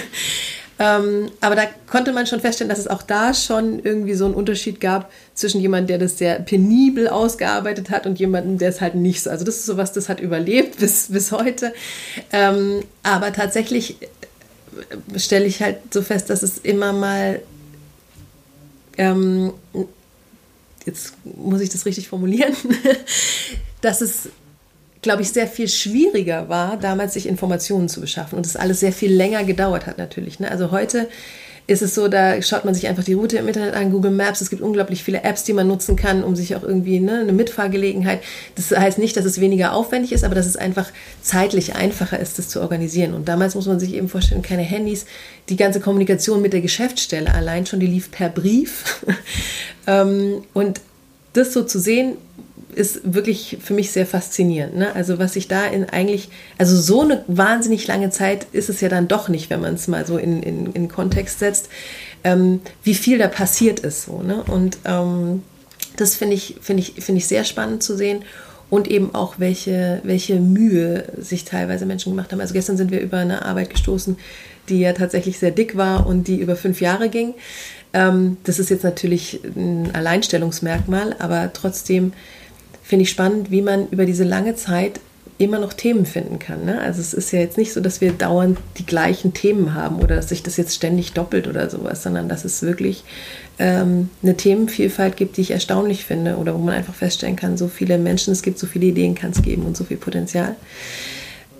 Ähm, 0.78 1.30
aber 1.40 1.54
da 1.54 1.62
konnte 1.86 2.12
man 2.12 2.26
schon 2.26 2.40
feststellen, 2.40 2.68
dass 2.68 2.78
es 2.78 2.88
auch 2.88 3.02
da 3.02 3.34
schon 3.34 3.80
irgendwie 3.80 4.14
so 4.14 4.24
einen 4.24 4.34
Unterschied 4.34 4.80
gab 4.80 5.12
zwischen 5.34 5.60
jemandem, 5.60 5.88
der 5.88 5.98
das 5.98 6.18
sehr 6.18 6.40
penibel 6.40 7.08
ausgearbeitet 7.08 7.90
hat 7.90 8.06
und 8.06 8.18
jemandem, 8.18 8.58
der 8.58 8.70
es 8.70 8.80
halt 8.80 8.94
nicht 8.94 9.22
so. 9.22 9.30
Also 9.30 9.44
das 9.44 9.56
ist 9.56 9.66
sowas, 9.66 9.92
das 9.92 10.08
hat 10.08 10.20
überlebt 10.20 10.76
bis, 10.80 11.08
bis 11.08 11.32
heute. 11.32 11.72
Ähm, 12.32 12.82
aber 13.02 13.32
tatsächlich 13.32 13.96
äh, 14.02 15.18
stelle 15.18 15.44
ich 15.44 15.62
halt 15.62 15.76
so 15.92 16.02
fest, 16.02 16.30
dass 16.30 16.42
es 16.42 16.58
immer 16.58 16.92
mal 16.92 17.42
ähm, 18.98 19.52
jetzt 20.86 21.14
muss 21.24 21.60
ich 21.60 21.70
das 21.70 21.86
richtig 21.86 22.08
formulieren, 22.08 22.54
dass 23.80 24.00
es 24.00 24.28
glaube 25.02 25.22
ich, 25.22 25.30
sehr 25.30 25.48
viel 25.48 25.68
schwieriger 25.68 26.48
war, 26.48 26.76
damals 26.76 27.14
sich 27.14 27.26
Informationen 27.26 27.88
zu 27.88 28.00
beschaffen 28.00 28.36
und 28.36 28.46
es 28.46 28.56
alles 28.56 28.80
sehr 28.80 28.92
viel 28.92 29.12
länger 29.12 29.44
gedauert 29.44 29.86
hat 29.86 29.98
natürlich. 29.98 30.38
Ne? 30.40 30.50
Also 30.50 30.70
heute 30.70 31.08
ist 31.66 31.82
es 31.82 31.94
so, 31.94 32.08
da 32.08 32.42
schaut 32.42 32.64
man 32.64 32.74
sich 32.74 32.88
einfach 32.88 33.04
die 33.04 33.12
Route 33.12 33.36
im 33.36 33.46
Internet 33.46 33.74
an, 33.74 33.92
Google 33.92 34.10
Maps. 34.10 34.40
Es 34.40 34.50
gibt 34.50 34.62
unglaublich 34.62 35.04
viele 35.04 35.22
Apps, 35.22 35.44
die 35.44 35.52
man 35.52 35.68
nutzen 35.68 35.94
kann, 35.94 36.24
um 36.24 36.34
sich 36.34 36.56
auch 36.56 36.64
irgendwie 36.64 36.98
ne, 36.98 37.20
eine 37.20 37.32
Mitfahrgelegenheit. 37.32 38.20
Das 38.56 38.72
heißt 38.72 38.98
nicht, 38.98 39.16
dass 39.16 39.24
es 39.24 39.40
weniger 39.40 39.72
aufwendig 39.72 40.12
ist, 40.12 40.24
aber 40.24 40.34
dass 40.34 40.46
es 40.46 40.56
einfach 40.56 40.90
zeitlich 41.20 41.76
einfacher 41.76 42.18
ist, 42.18 42.38
das 42.38 42.48
zu 42.48 42.60
organisieren. 42.60 43.14
Und 43.14 43.28
damals 43.28 43.54
muss 43.54 43.66
man 43.66 43.78
sich 43.78 43.94
eben 43.94 44.08
vorstellen, 44.08 44.42
keine 44.42 44.62
Handys. 44.62 45.06
Die 45.48 45.56
ganze 45.56 45.78
Kommunikation 45.78 46.42
mit 46.42 46.52
der 46.52 46.62
Geschäftsstelle 46.62 47.32
allein 47.32 47.64
schon, 47.64 47.80
die 47.80 47.86
lief 47.86 48.10
per 48.10 48.28
Brief. 48.28 49.04
Ähm, 49.84 50.44
und 50.52 50.80
das 51.32 51.52
so 51.52 51.64
zu 51.64 51.80
sehen, 51.80 52.16
ist 52.74 53.00
wirklich 53.04 53.58
für 53.60 53.74
mich 53.74 53.90
sehr 53.90 54.06
faszinierend. 54.06 54.76
Ne? 54.76 54.94
Also 54.94 55.18
was 55.18 55.34
sich 55.34 55.48
da 55.48 55.66
in 55.66 55.88
eigentlich, 55.88 56.28
also 56.58 56.76
so 56.80 57.02
eine 57.02 57.24
wahnsinnig 57.26 57.86
lange 57.86 58.10
Zeit 58.10 58.46
ist 58.52 58.68
es 58.68 58.80
ja 58.80 58.88
dann 58.88 59.08
doch 59.08 59.28
nicht, 59.28 59.50
wenn 59.50 59.60
man 59.60 59.74
es 59.74 59.88
mal 59.88 60.06
so 60.06 60.18
in, 60.18 60.42
in, 60.42 60.72
in 60.72 60.88
Kontext 60.88 61.38
setzt, 61.38 61.68
ähm, 62.24 62.60
wie 62.82 62.94
viel 62.94 63.18
da 63.18 63.28
passiert 63.28 63.80
ist. 63.80 64.04
So, 64.04 64.22
ne? 64.22 64.42
Und 64.44 64.78
ähm, 64.84 65.42
das 65.96 66.16
finde 66.16 66.34
ich, 66.34 66.56
find 66.60 66.80
ich, 66.80 66.94
find 67.04 67.18
ich 67.18 67.26
sehr 67.26 67.44
spannend 67.44 67.82
zu 67.82 67.96
sehen 67.96 68.24
und 68.70 68.88
eben 68.88 69.14
auch, 69.14 69.34
welche, 69.38 70.00
welche 70.02 70.36
Mühe 70.36 71.04
sich 71.18 71.44
teilweise 71.44 71.84
Menschen 71.84 72.12
gemacht 72.12 72.32
haben. 72.32 72.40
Also 72.40 72.54
gestern 72.54 72.78
sind 72.78 72.90
wir 72.90 73.00
über 73.00 73.18
eine 73.18 73.44
Arbeit 73.44 73.68
gestoßen, 73.70 74.16
die 74.68 74.80
ja 74.80 74.94
tatsächlich 74.94 75.38
sehr 75.38 75.50
dick 75.50 75.76
war 75.76 76.06
und 76.06 76.26
die 76.26 76.36
über 76.36 76.56
fünf 76.56 76.80
Jahre 76.80 77.10
ging. 77.10 77.34
Ähm, 77.92 78.38
das 78.44 78.58
ist 78.58 78.70
jetzt 78.70 78.84
natürlich 78.84 79.40
ein 79.44 79.90
Alleinstellungsmerkmal, 79.92 81.16
aber 81.18 81.52
trotzdem 81.52 82.12
finde 82.82 83.04
ich 83.04 83.10
spannend, 83.10 83.50
wie 83.50 83.62
man 83.62 83.88
über 83.88 84.06
diese 84.06 84.24
lange 84.24 84.56
Zeit 84.56 85.00
immer 85.38 85.58
noch 85.58 85.72
Themen 85.72 86.06
finden 86.06 86.38
kann. 86.38 86.64
Ne? 86.64 86.80
Also 86.80 87.00
es 87.00 87.14
ist 87.14 87.32
ja 87.32 87.40
jetzt 87.40 87.58
nicht 87.58 87.72
so, 87.72 87.80
dass 87.80 88.00
wir 88.00 88.12
dauernd 88.12 88.58
die 88.78 88.86
gleichen 88.86 89.34
Themen 89.34 89.74
haben 89.74 89.96
oder 89.96 90.16
dass 90.16 90.28
sich 90.28 90.42
das 90.42 90.56
jetzt 90.56 90.74
ständig 90.74 91.12
doppelt 91.12 91.48
oder 91.48 91.68
sowas, 91.68 92.02
sondern 92.02 92.28
dass 92.28 92.44
es 92.44 92.62
wirklich 92.62 93.02
ähm, 93.58 94.08
eine 94.22 94.36
Themenvielfalt 94.36 95.16
gibt, 95.16 95.36
die 95.36 95.40
ich 95.40 95.50
erstaunlich 95.50 96.04
finde 96.04 96.36
oder 96.36 96.54
wo 96.54 96.58
man 96.58 96.74
einfach 96.74 96.94
feststellen 96.94 97.36
kann, 97.36 97.56
so 97.56 97.68
viele 97.68 97.98
Menschen 97.98 98.32
es 98.32 98.42
gibt, 98.42 98.58
so 98.58 98.66
viele 98.66 98.86
Ideen 98.86 99.14
kann 99.14 99.30
es 99.30 99.42
geben 99.42 99.64
und 99.64 99.76
so 99.76 99.84
viel 99.84 99.96
Potenzial. 99.96 100.54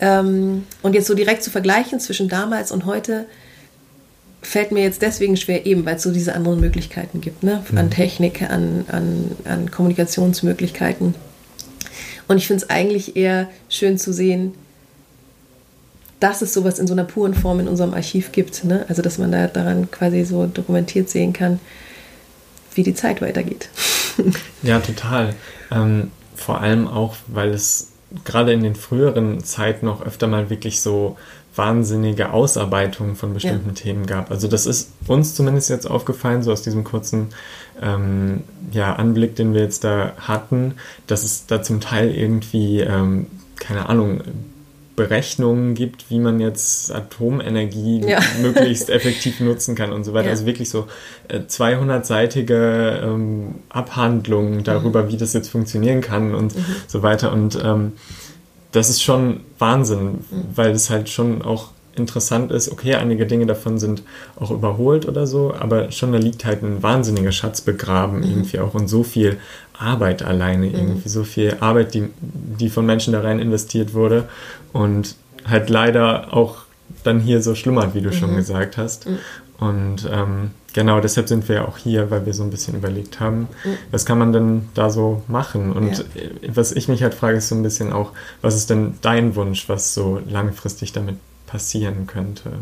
Ähm, 0.00 0.64
und 0.82 0.94
jetzt 0.94 1.06
so 1.06 1.14
direkt 1.14 1.42
zu 1.42 1.50
vergleichen 1.50 1.98
zwischen 1.98 2.28
damals 2.28 2.72
und 2.72 2.86
heute, 2.86 3.26
fällt 4.42 4.72
mir 4.72 4.82
jetzt 4.82 5.02
deswegen 5.02 5.36
schwer, 5.36 5.66
eben 5.66 5.86
weil 5.86 5.96
es 5.96 6.02
so 6.02 6.12
diese 6.12 6.34
anderen 6.34 6.60
Möglichkeiten 6.60 7.20
gibt, 7.20 7.42
ne? 7.44 7.64
an 7.74 7.86
mhm. 7.86 7.90
Technik, 7.90 8.42
an, 8.42 8.84
an, 8.88 9.30
an 9.44 9.70
Kommunikationsmöglichkeiten. 9.70 11.14
Und 12.28 12.36
ich 12.36 12.46
finde 12.46 12.64
es 12.64 12.70
eigentlich 12.70 13.16
eher 13.16 13.48
schön 13.68 13.98
zu 13.98 14.12
sehen, 14.12 14.54
dass 16.18 16.42
es 16.42 16.54
sowas 16.54 16.78
in 16.78 16.86
so 16.86 16.94
einer 16.94 17.04
puren 17.04 17.34
Form 17.34 17.60
in 17.60 17.68
unserem 17.68 17.94
Archiv 17.94 18.32
gibt. 18.32 18.64
Ne? 18.64 18.84
Also 18.88 19.02
dass 19.02 19.18
man 19.18 19.32
da 19.32 19.48
daran 19.48 19.90
quasi 19.90 20.24
so 20.24 20.46
dokumentiert 20.46 21.08
sehen 21.08 21.32
kann, 21.32 21.58
wie 22.74 22.82
die 22.82 22.94
Zeit 22.94 23.20
weitergeht. 23.22 23.68
ja, 24.62 24.80
total. 24.80 25.34
Ähm, 25.70 26.10
vor 26.36 26.60
allem 26.60 26.86
auch, 26.86 27.16
weil 27.26 27.50
es 27.50 27.88
gerade 28.24 28.52
in 28.52 28.62
den 28.62 28.74
früheren 28.74 29.42
Zeiten 29.42 29.86
noch 29.86 30.04
öfter 30.04 30.26
mal 30.26 30.50
wirklich 30.50 30.80
so 30.80 31.16
wahnsinnige 31.54 32.32
Ausarbeitung 32.32 33.14
von 33.14 33.34
bestimmten 33.34 33.70
ja. 33.70 33.74
Themen 33.74 34.06
gab. 34.06 34.30
Also 34.30 34.48
das 34.48 34.66
ist 34.66 34.90
uns 35.06 35.34
zumindest 35.34 35.68
jetzt 35.70 35.90
aufgefallen, 35.90 36.42
so 36.42 36.50
aus 36.52 36.62
diesem 36.62 36.84
kurzen 36.84 37.28
ähm, 37.80 38.42
ja, 38.72 38.94
Anblick, 38.94 39.36
den 39.36 39.52
wir 39.52 39.62
jetzt 39.62 39.84
da 39.84 40.12
hatten, 40.16 40.74
dass 41.06 41.24
es 41.24 41.46
da 41.46 41.62
zum 41.62 41.80
Teil 41.80 42.14
irgendwie, 42.14 42.80
ähm, 42.80 43.26
keine 43.56 43.88
Ahnung, 43.88 44.22
Berechnungen 44.94 45.74
gibt, 45.74 46.10
wie 46.10 46.18
man 46.18 46.38
jetzt 46.38 46.94
Atomenergie 46.94 48.02
ja. 48.06 48.20
möglichst 48.42 48.90
effektiv 48.90 49.40
nutzen 49.40 49.74
kann 49.74 49.92
und 49.92 50.04
so 50.04 50.12
weiter. 50.12 50.26
Ja. 50.26 50.32
Also 50.32 50.46
wirklich 50.46 50.68
so 50.68 50.86
äh, 51.28 51.38
200-seitige 51.38 53.02
ähm, 53.02 53.56
Abhandlungen 53.68 54.64
darüber, 54.64 55.04
mhm. 55.04 55.08
wie 55.08 55.16
das 55.16 55.32
jetzt 55.32 55.48
funktionieren 55.48 56.00
kann 56.02 56.34
und 56.34 56.56
mhm. 56.56 56.64
so 56.86 57.02
weiter. 57.02 57.32
Und 57.32 57.58
ähm, 57.62 57.92
das 58.72 58.90
ist 58.90 59.02
schon 59.02 59.40
Wahnsinn, 59.58 60.24
mhm. 60.30 60.44
weil 60.54 60.72
es 60.72 60.90
halt 60.90 61.08
schon 61.08 61.42
auch 61.42 61.70
interessant 61.94 62.50
ist, 62.50 62.70
okay, 62.72 62.94
einige 62.94 63.26
Dinge 63.26 63.46
davon 63.46 63.78
sind 63.78 64.02
auch 64.36 64.50
überholt 64.50 65.06
oder 65.06 65.26
so, 65.26 65.54
aber 65.58 65.90
schon 65.90 66.12
da 66.12 66.18
liegt 66.18 66.44
halt 66.44 66.62
ein 66.62 66.82
wahnsinniger 66.82 67.32
Schatz 67.32 67.60
begraben 67.60 68.18
mhm. 68.18 68.24
irgendwie 68.24 68.58
auch 68.60 68.74
und 68.74 68.88
so 68.88 69.02
viel 69.02 69.36
Arbeit 69.78 70.22
alleine 70.22 70.66
mhm. 70.66 70.74
irgendwie, 70.74 71.08
so 71.08 71.24
viel 71.24 71.56
Arbeit, 71.60 71.94
die, 71.94 72.08
die 72.20 72.70
von 72.70 72.86
Menschen 72.86 73.12
da 73.12 73.20
rein 73.20 73.38
investiert 73.38 73.94
wurde 73.94 74.28
und 74.72 75.16
halt 75.44 75.68
leider 75.68 76.32
auch 76.34 76.62
dann 77.04 77.20
hier 77.20 77.42
so 77.42 77.54
schlummert, 77.54 77.94
wie 77.94 78.00
du 78.00 78.08
mhm. 78.08 78.14
schon 78.14 78.36
gesagt 78.36 78.76
hast. 78.76 79.06
Mhm. 79.06 79.18
Und 79.58 80.08
ähm, 80.10 80.50
genau 80.72 81.00
deshalb 81.00 81.28
sind 81.28 81.48
wir 81.48 81.56
ja 81.56 81.68
auch 81.68 81.78
hier, 81.78 82.10
weil 82.10 82.26
wir 82.26 82.34
so 82.34 82.42
ein 82.42 82.50
bisschen 82.50 82.74
überlegt 82.74 83.20
haben, 83.20 83.48
mhm. 83.64 83.78
was 83.90 84.06
kann 84.06 84.18
man 84.18 84.32
denn 84.32 84.68
da 84.74 84.90
so 84.90 85.22
machen? 85.28 85.72
Und 85.72 85.98
ja. 85.98 86.04
was 86.48 86.72
ich 86.72 86.88
mich 86.88 87.02
halt 87.02 87.14
frage, 87.14 87.38
ist 87.38 87.48
so 87.48 87.54
ein 87.54 87.62
bisschen 87.62 87.92
auch, 87.92 88.12
was 88.40 88.54
ist 88.54 88.70
denn 88.70 88.94
dein 89.02 89.34
Wunsch, 89.36 89.68
was 89.68 89.94
so 89.94 90.20
langfristig 90.26 90.92
damit 90.92 91.16
passieren 91.46 92.06
könnte? 92.06 92.52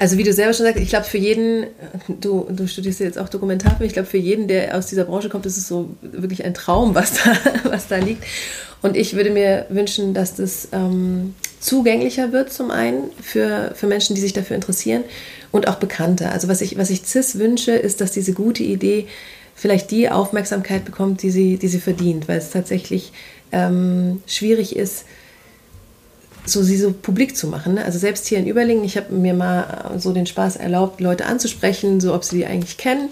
Also 0.00 0.16
wie 0.16 0.22
du 0.22 0.32
selber 0.32 0.54
schon 0.54 0.64
sagst, 0.64 0.80
ich 0.80 0.88
glaube 0.88 1.04
für 1.04 1.18
jeden, 1.18 1.66
du, 2.08 2.46
du 2.48 2.66
studierst 2.66 3.00
ja 3.00 3.06
jetzt 3.06 3.18
auch 3.18 3.28
Dokumentarfilm, 3.28 3.86
ich 3.86 3.92
glaube 3.92 4.08
für 4.08 4.16
jeden, 4.16 4.48
der 4.48 4.78
aus 4.78 4.86
dieser 4.86 5.04
Branche 5.04 5.28
kommt, 5.28 5.44
ist 5.44 5.58
es 5.58 5.68
so 5.68 5.90
wirklich 6.00 6.42
ein 6.42 6.54
Traum, 6.54 6.94
was 6.94 7.12
da, 7.12 7.36
was 7.64 7.88
da 7.88 7.98
liegt. 7.98 8.24
Und 8.80 8.96
ich 8.96 9.14
würde 9.14 9.28
mir 9.28 9.66
wünschen, 9.68 10.14
dass 10.14 10.34
das 10.36 10.68
ähm, 10.72 11.34
zugänglicher 11.60 12.32
wird 12.32 12.50
zum 12.50 12.70
einen 12.70 13.10
für, 13.22 13.72
für 13.74 13.86
Menschen, 13.86 14.14
die 14.14 14.22
sich 14.22 14.32
dafür 14.32 14.56
interessieren 14.56 15.04
und 15.52 15.68
auch 15.68 15.76
bekannter. 15.76 16.32
Also 16.32 16.48
was 16.48 16.60
ich, 16.60 16.78
was 16.78 16.90
ich 16.90 17.04
CIS 17.04 17.38
wünsche, 17.38 17.72
ist, 17.72 18.00
dass 18.00 18.12
diese 18.12 18.32
gute 18.32 18.62
Idee 18.62 19.06
vielleicht 19.54 19.90
die 19.90 20.08
Aufmerksamkeit 20.08 20.84
bekommt, 20.84 21.22
die 21.22 21.30
sie, 21.30 21.56
die 21.58 21.68
sie 21.68 21.80
verdient, 21.80 22.28
weil 22.28 22.38
es 22.38 22.50
tatsächlich 22.50 23.12
ähm, 23.52 24.22
schwierig 24.26 24.76
ist, 24.76 25.04
so 26.46 26.62
sie 26.62 26.76
so 26.76 26.92
publik 26.92 27.36
zu 27.36 27.46
machen. 27.46 27.74
Ne? 27.74 27.84
Also 27.84 27.98
selbst 27.98 28.26
hier 28.26 28.38
in 28.38 28.46
Überlingen, 28.46 28.84
ich 28.84 28.96
habe 28.96 29.12
mir 29.12 29.34
mal 29.34 29.92
so 29.98 30.12
den 30.12 30.26
Spaß 30.26 30.56
erlaubt, 30.56 31.00
Leute 31.00 31.26
anzusprechen, 31.26 32.00
so 32.00 32.14
ob 32.14 32.24
sie 32.24 32.38
die 32.38 32.46
eigentlich 32.46 32.78
kennen. 32.78 33.10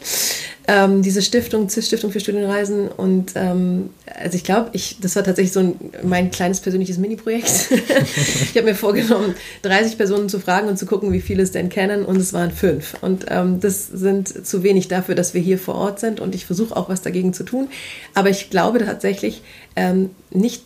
Ähm, 0.69 1.01
diese 1.01 1.23
Stiftung, 1.23 1.71
CIS 1.71 1.87
Stiftung 1.87 2.13
für 2.13 2.21
Studienreisen. 2.21 2.89
Und 2.89 3.33
ähm, 3.37 3.89
also 4.15 4.37
ich 4.37 4.45
glaube, 4.45 4.69
ich, 4.75 4.99
das 5.01 5.17
war 5.17 5.25
tatsächlich 5.25 5.53
so 5.53 5.61
ein, 5.61 5.77
mein 6.03 6.31
kleines 6.31 6.61
persönliches 6.61 6.99
Mini-Projekt. 6.99 7.71
ich 7.71 8.55
habe 8.55 8.65
mir 8.65 8.75
vorgenommen, 8.75 9.35
30 9.63 9.97
Personen 9.97 10.29
zu 10.29 10.39
fragen 10.39 10.69
und 10.69 10.79
zu 10.79 10.85
gucken, 10.85 11.11
wie 11.13 11.23
viele 11.23 11.43
es 11.43 11.53
denn 11.53 11.71
kennen. 11.71 12.05
Und 12.05 12.19
es 12.19 12.35
waren 12.35 12.51
fünf. 12.51 12.97
Und 13.01 13.25
ähm, 13.31 13.61
das 13.61 13.87
sind 13.87 14.47
zu 14.47 14.63
wenig 14.63 14.89
dafür, 14.89 15.15
dass 15.15 15.33
wir 15.33 15.41
hier 15.41 15.59
vor 15.59 15.75
Ort 15.75 16.01
sind. 16.01 16.21
Und 16.21 16.35
ich 16.35 16.45
versuche 16.45 16.77
auch 16.77 16.91
was 16.91 17.01
dagegen 17.01 17.33
zu 17.33 17.45
tun. 17.45 17.69
Aber 18.13 18.29
ich 18.29 18.51
glaube 18.51 18.79
tatsächlich 18.81 19.41
ähm, 19.75 20.11
nicht 20.31 20.63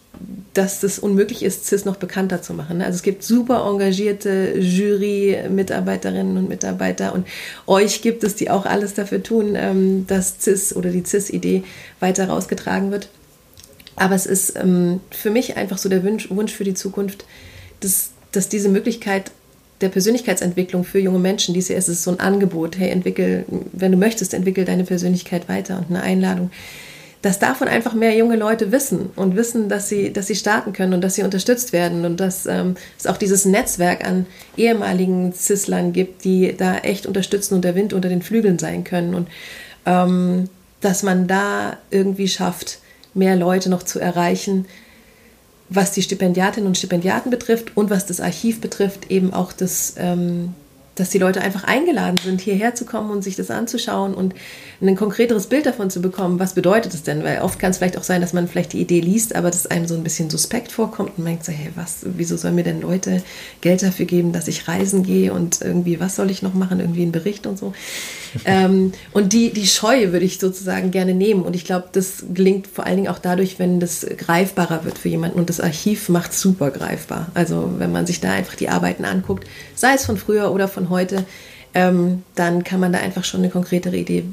dass 0.55 0.83
es 0.83 0.99
unmöglich 0.99 1.43
ist, 1.43 1.67
CIS 1.67 1.87
noch 1.87 1.97
bekannter 1.97 2.43
zu 2.43 2.53
machen. 2.53 2.83
Also 2.83 2.97
es 2.97 3.03
gibt 3.03 3.23
super 3.23 3.67
engagierte 3.67 4.59
Jury-Mitarbeiterinnen 4.59 6.37
und 6.37 6.49
Mitarbeiter 6.49 7.15
und 7.15 7.27
euch 7.67 8.03
gibt 8.03 8.23
es, 8.23 8.35
die 8.35 8.51
auch 8.51 8.67
alles 8.67 8.93
dafür 8.93 9.23
tun, 9.23 9.57
dass 10.07 10.37
CIS 10.41 10.75
oder 10.75 10.91
die 10.91 11.05
CIS-Idee 11.05 11.65
weiter 12.01 12.29
rausgetragen 12.29 12.91
wird. 12.91 13.09
Aber 13.97 14.15
es 14.15 14.27
ist 14.27 14.57
ähm, 14.57 15.01
für 15.11 15.31
mich 15.31 15.57
einfach 15.57 15.79
so 15.79 15.89
der 15.89 16.03
Wunsch, 16.05 16.31
Wunsch 16.31 16.53
für 16.53 16.65
die 16.65 16.75
Zukunft, 16.75 17.25
dass, 17.81 18.11
dass 18.33 18.49
diese 18.49 18.69
Möglichkeit 18.69 19.31
der 19.81 19.89
Persönlichkeitsentwicklung 19.89 20.85
für 20.85 21.01
junge 21.01 21.19
Menschen, 21.19 21.55
dies 21.55 21.69
ist 21.69 22.03
so 22.03 22.11
ein 22.13 22.21
Angebot, 22.21 22.79
hey, 22.79 22.91
entwickel, 22.91 23.45
wenn 23.73 23.93
du 23.93 23.99
möchtest, 23.99 24.33
entwickel 24.33 24.65
deine 24.65 24.85
Persönlichkeit 24.85 25.49
weiter 25.49 25.79
und 25.79 25.91
eine 25.91 26.03
Einladung 26.03 26.51
dass 27.23 27.39
davon 27.39 27.69
einfach 27.69 27.95
mehr 27.95 28.17
junge 28.17 28.37
Leute 28.37 28.73
wissen 28.73 29.11
und 29.15 29.37
wissen, 29.37 29.69
dass 29.69 29.89
sie, 29.89 30.13
dass 30.13 30.27
sie 30.27 30.35
starten 30.35 30.73
können 30.73 30.93
und 30.93 31.03
dass 31.03 31.15
sie 31.15 31.23
unterstützt 31.23 31.73
werden 31.73 32.05
und 32.05 32.19
dass 32.19 32.47
ähm, 32.47 32.75
es 32.99 33.07
auch 33.07 33.17
dieses 33.17 33.45
Netzwerk 33.45 34.05
an 34.05 34.27
ehemaligen 34.57 35.33
Cislern 35.33 35.93
gibt, 35.93 36.25
die 36.25 36.55
da 36.57 36.79
echt 36.79 37.07
unterstützen 37.07 37.55
und 37.55 37.65
der 37.65 37.77
Wind 37.77 37.93
unter 37.93 38.09
den 38.09 38.23
Flügeln 38.23 38.59
sein 38.59 38.83
können 38.83 39.15
und 39.15 39.29
ähm, 39.87 40.49
dass 40.81 41.03
man 41.03 41.27
da 41.27 41.77
irgendwie 41.91 42.29
schafft, 42.29 42.79
mehr 43.15 43.37
Leute 43.37 43.71
noch 43.71 43.83
zu 43.83 43.99
erreichen, 43.99 44.67
was 45.69 45.93
die 45.93 46.03
Stipendiatinnen 46.03 46.67
und 46.67 46.77
Stipendiaten 46.77 47.31
betrifft 47.31 47.77
und 47.77 47.91
was 47.91 48.07
das 48.07 48.21
Archiv 48.21 48.61
betrifft, 48.61 49.11
eben 49.11 49.33
auch 49.33 49.53
das, 49.53 49.95
ähm, 49.97 50.55
dass 50.95 51.11
die 51.11 51.19
Leute 51.19 51.41
einfach 51.41 51.65
eingeladen 51.65 52.17
sind, 52.23 52.41
hierher 52.41 52.75
zu 52.75 52.85
kommen 52.85 53.11
und 53.11 53.23
sich 53.23 53.37
das 53.37 53.51
anzuschauen 53.51 54.15
und 54.15 54.35
ein 54.81 54.97
konkreteres 54.97 55.47
Bild 55.47 55.67
davon 55.67 55.91
zu 55.91 56.03
bekommen, 56.03 56.39
was 56.39 56.55
bedeutet 56.55 56.93
es 56.93 57.03
denn? 57.03 57.23
Weil 57.23 57.41
oft 57.41 57.59
kann 57.59 57.71
es 57.71 57.79
vielleicht 57.79 57.97
auch 57.97 58.03
sein, 58.03 58.21
dass 58.21 58.33
man 58.33 58.49
vielleicht 58.49 58.73
die 58.73 58.81
Idee 58.81 59.01
liest, 59.01 59.35
aber 59.35 59.51
dass 59.51 59.67
einem 59.67 59.87
so 59.87 59.95
ein 59.95 60.03
bisschen 60.03 60.29
suspekt 60.29 60.73
vorkommt 60.73 61.13
und 61.17 61.25
denkt 61.25 61.45
so, 61.45 61.53
hey, 61.53 61.71
was, 61.77 61.99
wieso 62.03 62.37
sollen 62.37 62.57
mir 62.57 62.65
denn 62.65 62.81
Leute 62.81 63.23
Geld 63.61 63.83
dafür 63.83 64.07
geben, 64.07 64.33
dass 64.33 64.49
ich 64.49 64.69
reisen 64.69 65.03
gehe 65.03 65.33
und 65.33 65.61
irgendwie, 65.63 66.01
was 66.01 66.17
soll 66.17 66.31
ich 66.31 66.43
noch 66.43 66.55
machen, 66.55 66.81
irgendwie 66.81 67.03
einen 67.03 67.13
Bericht 67.13 67.47
und 67.47 67.59
so. 67.59 67.73
ähm, 68.45 68.93
und 69.13 69.33
die, 69.33 69.53
die 69.53 69.67
Scheu 69.67 70.13
würde 70.13 70.25
ich 70.25 70.39
sozusagen 70.39 70.91
gerne 70.91 71.15
nehmen 71.15 71.43
und 71.43 71.55
ich 71.55 71.65
glaube, 71.65 71.89
das 71.93 72.25
gelingt 72.33 72.67
vor 72.67 72.87
allen 72.87 72.97
Dingen 72.97 73.09
auch 73.09 73.19
dadurch, 73.19 73.59
wenn 73.59 73.79
das 73.79 74.07
greifbarer 74.17 74.85
wird 74.85 74.99
für 74.99 75.09
jemanden 75.09 75.39
und 75.39 75.49
das 75.49 75.61
Archiv 75.61 76.09
macht 76.09 76.33
super 76.33 76.71
greifbar. 76.71 77.29
Also 77.35 77.75
wenn 77.79 77.93
man 77.93 78.07
sich 78.07 78.21
da 78.21 78.33
einfach 78.33 78.55
die 78.57 78.69
Arbeiten 78.69 79.05
anguckt, 79.05 79.47
sei 79.75 79.95
es 79.95 80.07
von 80.07 80.17
früher 80.17 80.51
oder 80.51 80.67
von 80.67 80.82
heute, 80.91 81.25
ähm, 81.75 82.23
dann 82.35 82.65
kann 82.65 82.81
man 82.81 82.93
da 82.93 82.99
einfach 82.99 83.25
schon 83.25 83.41
eine 83.41 83.51
konkretere 83.51 83.97
Idee 83.97 84.25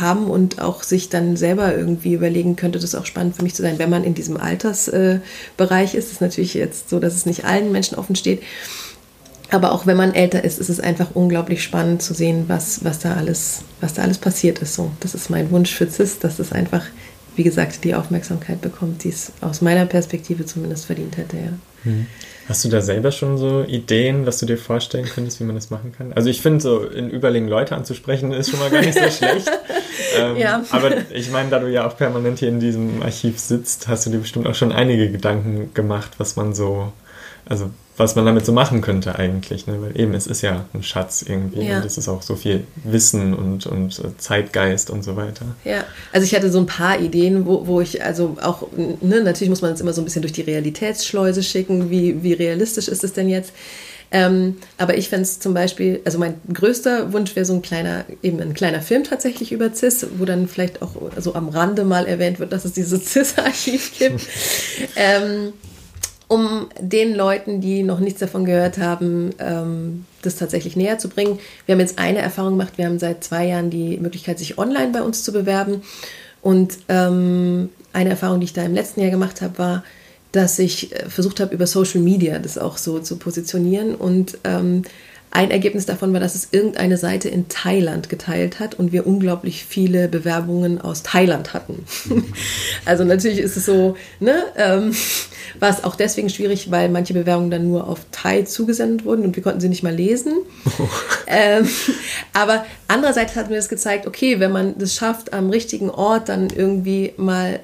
haben 0.00 0.30
und 0.30 0.60
auch 0.60 0.82
sich 0.82 1.08
dann 1.08 1.36
selber 1.36 1.76
irgendwie 1.76 2.14
überlegen, 2.14 2.56
könnte 2.56 2.78
das 2.78 2.94
auch 2.94 3.06
spannend 3.06 3.36
für 3.36 3.42
mich 3.42 3.54
zu 3.54 3.62
sein, 3.62 3.78
wenn 3.78 3.90
man 3.90 4.04
in 4.04 4.14
diesem 4.14 4.36
Altersbereich 4.36 5.94
äh, 5.94 5.98
ist. 5.98 6.12
Ist 6.12 6.20
natürlich 6.20 6.54
jetzt 6.54 6.90
so, 6.90 6.98
dass 6.98 7.14
es 7.14 7.26
nicht 7.26 7.44
allen 7.44 7.72
Menschen 7.72 7.96
offen 7.96 8.16
steht. 8.16 8.42
Aber 9.50 9.72
auch 9.72 9.86
wenn 9.86 9.96
man 9.96 10.12
älter 10.12 10.42
ist, 10.42 10.58
ist 10.58 10.70
es 10.70 10.80
einfach 10.80 11.14
unglaublich 11.14 11.62
spannend 11.62 12.02
zu 12.02 12.14
sehen, 12.14 12.46
was, 12.48 12.84
was, 12.84 12.98
da, 12.98 13.14
alles, 13.14 13.62
was 13.80 13.94
da 13.94 14.02
alles 14.02 14.18
passiert 14.18 14.58
ist. 14.58 14.74
So, 14.74 14.90
das 15.00 15.14
ist 15.14 15.30
mein 15.30 15.50
Wunsch 15.52 15.72
für 15.72 15.88
CIS, 15.88 16.18
dass 16.18 16.40
es 16.40 16.50
einfach, 16.50 16.82
wie 17.36 17.44
gesagt, 17.44 17.84
die 17.84 17.94
Aufmerksamkeit 17.94 18.60
bekommt, 18.60 19.04
die 19.04 19.10
es 19.10 19.30
aus 19.40 19.60
meiner 19.60 19.86
Perspektive 19.86 20.46
zumindest 20.46 20.86
verdient 20.86 21.16
hätte. 21.16 21.36
Ja. 21.36 21.52
Hm. 21.86 22.06
Hast 22.48 22.64
du 22.64 22.68
da 22.68 22.80
selber 22.80 23.10
schon 23.10 23.38
so 23.38 23.64
Ideen, 23.64 24.24
was 24.24 24.38
du 24.38 24.46
dir 24.46 24.56
vorstellen 24.56 25.06
könntest, 25.06 25.40
wie 25.40 25.44
man 25.44 25.56
das 25.56 25.70
machen 25.70 25.92
kann? 25.96 26.12
Also 26.12 26.30
ich 26.30 26.42
finde, 26.42 26.60
so 26.60 26.84
in 26.84 27.10
Überlegen 27.10 27.48
Leute 27.48 27.74
anzusprechen, 27.74 28.32
ist 28.32 28.50
schon 28.50 28.60
mal 28.60 28.70
gar 28.70 28.82
nicht 28.82 28.94
so 28.94 29.10
schlecht. 29.10 29.50
ähm, 30.16 30.36
ja. 30.36 30.62
Aber 30.70 30.92
ich 31.12 31.30
meine, 31.30 31.50
da 31.50 31.58
du 31.58 31.68
ja 31.68 31.86
auch 31.86 31.96
permanent 31.96 32.38
hier 32.38 32.48
in 32.48 32.60
diesem 32.60 33.02
Archiv 33.02 33.40
sitzt, 33.40 33.88
hast 33.88 34.06
du 34.06 34.10
dir 34.10 34.18
bestimmt 34.18 34.46
auch 34.46 34.54
schon 34.54 34.70
einige 34.70 35.10
Gedanken 35.10 35.74
gemacht, 35.74 36.12
was 36.18 36.36
man 36.36 36.54
so, 36.54 36.92
also 37.46 37.70
was 37.96 38.14
man 38.14 38.26
damit 38.26 38.44
so 38.44 38.52
machen 38.52 38.82
könnte 38.82 39.18
eigentlich. 39.18 39.66
Ne? 39.66 39.80
Weil 39.80 39.98
eben, 39.98 40.14
es 40.14 40.26
ist 40.26 40.42
ja 40.42 40.66
ein 40.74 40.82
Schatz 40.82 41.24
irgendwie 41.26 41.66
ja. 41.66 41.78
und 41.78 41.86
es 41.86 41.96
ist 41.96 42.08
auch 42.08 42.22
so 42.22 42.36
viel 42.36 42.64
Wissen 42.84 43.34
und, 43.34 43.66
und 43.66 43.98
äh, 43.98 44.16
Zeitgeist 44.18 44.90
und 44.90 45.02
so 45.02 45.16
weiter. 45.16 45.46
Ja, 45.64 45.84
also 46.12 46.24
ich 46.24 46.34
hatte 46.34 46.50
so 46.50 46.58
ein 46.58 46.66
paar 46.66 47.00
Ideen, 47.00 47.46
wo, 47.46 47.66
wo 47.66 47.80
ich 47.80 48.04
also 48.04 48.36
auch, 48.42 48.68
ne, 48.76 49.22
natürlich 49.22 49.48
muss 49.48 49.62
man 49.62 49.72
es 49.72 49.80
immer 49.80 49.92
so 49.92 50.02
ein 50.02 50.04
bisschen 50.04 50.22
durch 50.22 50.32
die 50.32 50.42
Realitätsschleuse 50.42 51.42
schicken, 51.42 51.90
wie, 51.90 52.22
wie 52.22 52.34
realistisch 52.34 52.88
ist 52.88 53.02
es 53.02 53.14
denn 53.14 53.28
jetzt? 53.28 53.52
Ähm, 54.12 54.58
aber 54.78 54.96
ich 54.96 55.08
fände 55.08 55.22
es 55.22 55.40
zum 55.40 55.52
Beispiel, 55.52 56.00
also 56.04 56.18
mein 56.18 56.34
größter 56.52 57.12
Wunsch 57.12 57.34
wäre 57.34 57.44
so 57.44 57.54
ein 57.54 57.62
kleiner, 57.62 58.04
eben 58.22 58.40
ein 58.40 58.54
kleiner 58.54 58.80
Film 58.80 59.02
tatsächlich 59.02 59.50
über 59.50 59.72
CIS, 59.74 60.06
wo 60.18 60.24
dann 60.24 60.46
vielleicht 60.46 60.80
auch 60.80 60.92
so 61.18 61.34
am 61.34 61.48
Rande 61.48 61.84
mal 61.84 62.06
erwähnt 62.06 62.38
wird, 62.38 62.52
dass 62.52 62.64
es 62.64 62.72
dieses 62.72 63.04
CIS-Archiv 63.06 63.98
gibt. 63.98 64.20
ähm, 64.96 65.52
um 66.28 66.66
den 66.80 67.14
Leuten, 67.14 67.60
die 67.60 67.82
noch 67.82 68.00
nichts 68.00 68.20
davon 68.20 68.44
gehört 68.44 68.78
haben, 68.78 69.30
ähm, 69.38 70.04
das 70.22 70.36
tatsächlich 70.36 70.76
näher 70.76 70.98
zu 70.98 71.08
bringen. 71.08 71.38
Wir 71.66 71.74
haben 71.74 71.80
jetzt 71.80 71.98
eine 71.98 72.18
Erfahrung 72.18 72.52
gemacht. 72.52 72.74
Wir 72.76 72.86
haben 72.86 72.98
seit 72.98 73.22
zwei 73.22 73.46
Jahren 73.46 73.70
die 73.70 73.96
Möglichkeit, 73.98 74.38
sich 74.38 74.58
online 74.58 74.92
bei 74.92 75.02
uns 75.02 75.22
zu 75.22 75.32
bewerben. 75.32 75.82
Und 76.42 76.78
ähm, 76.88 77.70
eine 77.92 78.10
Erfahrung, 78.10 78.40
die 78.40 78.44
ich 78.44 78.52
da 78.52 78.62
im 78.62 78.74
letzten 78.74 79.00
Jahr 79.00 79.10
gemacht 79.10 79.40
habe, 79.40 79.58
war, 79.58 79.84
dass 80.32 80.58
ich 80.58 80.94
äh, 80.94 81.08
versucht 81.08 81.40
habe, 81.40 81.54
über 81.54 81.66
Social 81.66 82.00
Media 82.00 82.38
das 82.38 82.58
auch 82.58 82.76
so 82.76 82.98
zu 82.98 83.16
positionieren 83.16 83.94
und 83.94 84.38
ähm, 84.44 84.82
ein 85.36 85.50
Ergebnis 85.50 85.84
davon 85.84 86.14
war, 86.14 86.20
dass 86.20 86.34
es 86.34 86.48
irgendeine 86.50 86.96
Seite 86.96 87.28
in 87.28 87.46
Thailand 87.48 88.08
geteilt 88.08 88.58
hat 88.58 88.74
und 88.74 88.92
wir 88.92 89.06
unglaublich 89.06 89.66
viele 89.66 90.08
Bewerbungen 90.08 90.80
aus 90.80 91.02
Thailand 91.02 91.52
hatten. 91.52 91.84
also 92.86 93.04
natürlich 93.04 93.40
ist 93.40 93.54
es 93.54 93.66
so, 93.66 93.96
ne, 94.18 94.44
ähm, 94.56 94.96
war 95.60 95.68
es 95.68 95.84
auch 95.84 95.94
deswegen 95.94 96.30
schwierig, 96.30 96.70
weil 96.70 96.88
manche 96.88 97.12
Bewerbungen 97.12 97.50
dann 97.50 97.68
nur 97.68 97.86
auf 97.86 98.00
Thai 98.12 98.42
zugesendet 98.42 99.04
wurden 99.04 99.26
und 99.26 99.36
wir 99.36 99.42
konnten 99.42 99.60
sie 99.60 99.68
nicht 99.68 99.82
mal 99.82 99.94
lesen. 99.94 100.32
Oh. 100.78 100.88
Ähm, 101.28 101.68
aber 102.32 102.64
andererseits 102.86 103.34
hat 103.34 103.50
mir 103.50 103.56
das 103.56 103.68
gezeigt, 103.68 104.06
okay, 104.06 104.38
wenn 104.38 104.52
man 104.52 104.78
das 104.78 104.94
schafft, 104.94 105.32
am 105.32 105.50
richtigen 105.50 105.90
Ort 105.90 106.28
dann 106.28 106.50
irgendwie 106.50 107.14
mal 107.16 107.58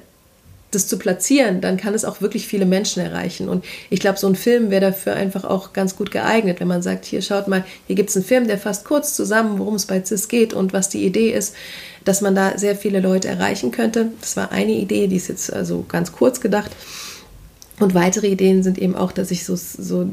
das 0.75 0.87
zu 0.87 0.97
platzieren, 0.97 1.61
dann 1.61 1.77
kann 1.77 1.93
es 1.93 2.05
auch 2.05 2.21
wirklich 2.21 2.47
viele 2.47 2.65
Menschen 2.65 3.01
erreichen. 3.01 3.49
Und 3.49 3.65
ich 3.89 3.99
glaube, 3.99 4.17
so 4.17 4.27
ein 4.27 4.35
Film 4.35 4.71
wäre 4.71 4.81
dafür 4.81 5.13
einfach 5.13 5.43
auch 5.43 5.73
ganz 5.73 5.95
gut 5.95 6.11
geeignet, 6.11 6.59
wenn 6.59 6.67
man 6.67 6.81
sagt, 6.81 7.05
hier 7.05 7.21
schaut 7.21 7.47
mal, 7.47 7.63
hier 7.87 7.95
gibt 7.95 8.09
es 8.09 8.15
einen 8.15 8.25
Film, 8.25 8.47
der 8.47 8.57
fasst 8.57 8.85
kurz 8.85 9.15
zusammen, 9.15 9.59
worum 9.59 9.75
es 9.75 9.85
bei 9.85 10.03
CIS 10.03 10.27
geht 10.27 10.53
und 10.53 10.73
was 10.73 10.89
die 10.89 11.05
Idee 11.05 11.31
ist, 11.31 11.55
dass 12.05 12.21
man 12.21 12.35
da 12.35 12.57
sehr 12.57 12.75
viele 12.75 12.99
Leute 12.99 13.27
erreichen 13.27 13.71
könnte. 13.71 14.11
Das 14.21 14.35
war 14.35 14.51
eine 14.51 14.73
Idee, 14.73 15.07
die 15.07 15.17
ist 15.17 15.29
jetzt 15.29 15.51
also 15.51 15.85
ganz 15.87 16.11
kurz 16.11 16.41
gedacht. 16.41 16.71
Und 17.79 17.95
weitere 17.95 18.27
Ideen 18.27 18.61
sind 18.61 18.77
eben 18.77 18.95
auch, 18.95 19.11
dass 19.11 19.31
ich 19.31 19.45
so, 19.45 19.55
so 19.55 20.07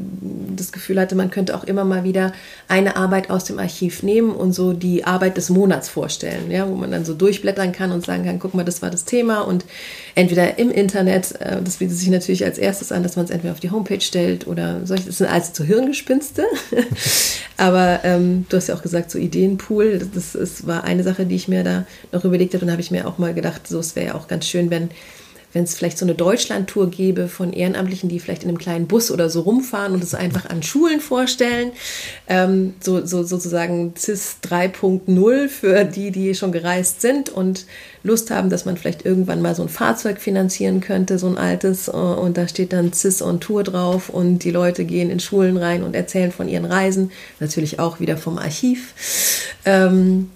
das 0.56 0.72
Gefühl 0.72 0.98
hatte, 0.98 1.14
man 1.14 1.30
könnte 1.30 1.54
auch 1.54 1.64
immer 1.64 1.84
mal 1.84 2.04
wieder 2.04 2.32
eine 2.68 2.96
Arbeit 2.96 3.28
aus 3.28 3.44
dem 3.44 3.58
Archiv 3.58 4.02
nehmen 4.02 4.32
und 4.32 4.54
so 4.54 4.72
die 4.72 5.04
Arbeit 5.04 5.36
des 5.36 5.50
Monats 5.50 5.90
vorstellen, 5.90 6.50
ja, 6.50 6.66
wo 6.66 6.74
man 6.74 6.90
dann 6.90 7.04
so 7.04 7.12
durchblättern 7.12 7.72
kann 7.72 7.92
und 7.92 8.06
sagen 8.06 8.24
kann, 8.24 8.38
guck 8.38 8.54
mal, 8.54 8.64
das 8.64 8.80
war 8.80 8.90
das 8.90 9.04
Thema 9.04 9.42
und 9.42 9.66
entweder 10.14 10.58
im 10.58 10.70
Internet, 10.70 11.38
äh, 11.40 11.60
das 11.62 11.76
bietet 11.76 11.98
sich 11.98 12.08
natürlich 12.08 12.46
als 12.46 12.56
erstes 12.56 12.92
an, 12.92 13.02
dass 13.02 13.16
man 13.16 13.26
es 13.26 13.30
entweder 13.30 13.52
auf 13.52 13.60
die 13.60 13.70
Homepage 13.70 14.00
stellt 14.00 14.46
oder 14.46 14.86
solche, 14.86 15.04
das 15.04 15.18
sind 15.18 15.30
alles 15.30 15.50
so 15.52 15.62
Hirngespinste. 15.62 16.44
Aber 17.58 18.00
ähm, 18.04 18.46
du 18.48 18.56
hast 18.56 18.68
ja 18.68 18.74
auch 18.74 18.82
gesagt, 18.82 19.10
so 19.10 19.18
Ideenpool, 19.18 19.98
das, 19.98 20.08
das, 20.14 20.32
das 20.32 20.66
war 20.66 20.84
eine 20.84 21.02
Sache, 21.02 21.26
die 21.26 21.36
ich 21.36 21.46
mir 21.46 21.62
da 21.62 21.84
noch 22.10 22.24
überlegt 22.24 22.54
habe 22.54 22.64
und 22.64 22.70
habe 22.70 22.80
ich 22.80 22.90
mir 22.90 23.06
auch 23.06 23.18
mal 23.18 23.34
gedacht, 23.34 23.68
so 23.68 23.78
es 23.78 23.96
wäre 23.96 24.06
ja 24.06 24.14
auch 24.14 24.28
ganz 24.28 24.46
schön, 24.46 24.70
wenn 24.70 24.88
wenn 25.52 25.64
es 25.64 25.74
vielleicht 25.74 25.98
so 25.98 26.04
eine 26.04 26.14
Deutschlandtour 26.14 26.90
gäbe 26.90 27.28
von 27.28 27.52
Ehrenamtlichen, 27.52 28.08
die 28.08 28.20
vielleicht 28.20 28.42
in 28.42 28.48
einem 28.48 28.58
kleinen 28.58 28.86
Bus 28.86 29.10
oder 29.10 29.28
so 29.28 29.40
rumfahren 29.40 29.94
und 29.94 30.02
es 30.02 30.14
einfach 30.14 30.48
an 30.48 30.62
Schulen 30.62 31.00
vorstellen. 31.00 31.72
Ähm, 32.28 32.74
so, 32.80 33.04
so 33.04 33.22
sozusagen 33.22 33.94
CIS 33.96 34.36
3.0 34.44 35.48
für 35.48 35.84
die, 35.84 36.10
die 36.10 36.34
schon 36.34 36.52
gereist 36.52 37.00
sind 37.00 37.30
und 37.30 37.66
Lust 38.02 38.30
haben, 38.30 38.48
dass 38.48 38.64
man 38.64 38.76
vielleicht 38.76 39.04
irgendwann 39.04 39.42
mal 39.42 39.54
so 39.54 39.62
ein 39.62 39.68
Fahrzeug 39.68 40.20
finanzieren 40.20 40.80
könnte, 40.80 41.18
so 41.18 41.26
ein 41.26 41.36
altes. 41.36 41.88
Äh, 41.88 41.92
und 41.92 42.36
da 42.36 42.46
steht 42.48 42.72
dann 42.72 42.92
CIS 42.92 43.22
on 43.22 43.40
Tour 43.40 43.64
drauf 43.64 44.08
und 44.08 44.40
die 44.40 44.50
Leute 44.50 44.84
gehen 44.84 45.10
in 45.10 45.20
Schulen 45.20 45.56
rein 45.56 45.82
und 45.82 45.94
erzählen 45.94 46.32
von 46.32 46.48
ihren 46.48 46.64
Reisen. 46.64 47.10
Natürlich 47.40 47.78
auch 47.78 48.00
wieder 48.00 48.16
vom 48.16 48.38
Archiv. 48.38 48.94
Ähm, 49.64 50.30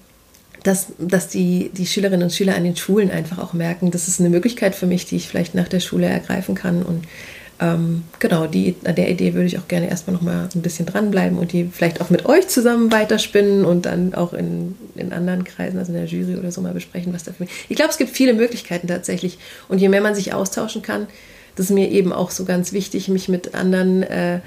dass, 0.65 0.89
dass 0.99 1.29
die, 1.29 1.71
die 1.73 1.87
Schülerinnen 1.87 2.25
und 2.25 2.33
Schüler 2.33 2.57
an 2.57 2.65
den 2.65 2.75
Schulen 2.75 3.11
einfach 3.11 3.39
auch 3.39 3.53
merken, 3.53 3.91
das 3.91 4.09
ist 4.09 4.19
eine 4.19 4.31
Möglichkeit 4.31 4.75
für 4.75 4.87
mich, 4.87 5.05
die 5.05 5.17
ich 5.17 5.29
vielleicht 5.29 5.55
nach 5.55 5.69
der 5.69 5.81
Schule 5.81 6.07
ergreifen 6.07 6.55
kann. 6.55 6.83
Und 6.83 7.05
ähm, 7.61 8.05
genau, 8.19 8.47
die, 8.47 8.75
an 8.85 8.95
der 8.95 9.11
Idee 9.11 9.35
würde 9.35 9.47
ich 9.47 9.59
auch 9.59 9.69
gerne 9.69 9.91
erstmal 9.91 10.15
noch 10.17 10.23
mal 10.23 10.49
ein 10.53 10.63
bisschen 10.63 10.87
dranbleiben 10.87 11.39
und 11.39 11.53
die 11.53 11.69
vielleicht 11.71 12.01
auch 12.01 12.09
mit 12.09 12.25
euch 12.25 12.49
zusammen 12.49 12.91
weiterspinnen 12.91 13.67
und 13.67 13.85
dann 13.85 14.15
auch 14.15 14.33
in, 14.33 14.75
in 14.97 15.13
anderen 15.13 15.45
Kreisen, 15.45 15.79
also 15.79 15.93
in 15.93 15.99
der 15.99 16.07
Jury 16.07 16.37
oder 16.37 16.51
so 16.51 16.63
mal 16.63 16.73
besprechen, 16.73 17.13
was 17.13 17.25
dafür. 17.25 17.47
Ich 17.69 17.77
glaube, 17.77 17.91
es 17.91 17.99
gibt 17.99 18.11
viele 18.11 18.33
Möglichkeiten 18.33 18.89
tatsächlich. 18.89 19.39
Und 19.69 19.83
je 19.83 19.91
mehr 19.91 20.01
man 20.01 20.15
sich 20.15 20.33
austauschen 20.33 20.81
kann, 20.81 21.07
das 21.57 21.67
ist 21.67 21.73
mir 21.73 21.91
eben 21.91 22.13
auch 22.13 22.31
so 22.31 22.47
ganz 22.47 22.73
wichtig, 22.73 23.09
mich 23.09 23.29
mit 23.29 23.55
anderen 23.55 24.03
äh, 24.03 24.41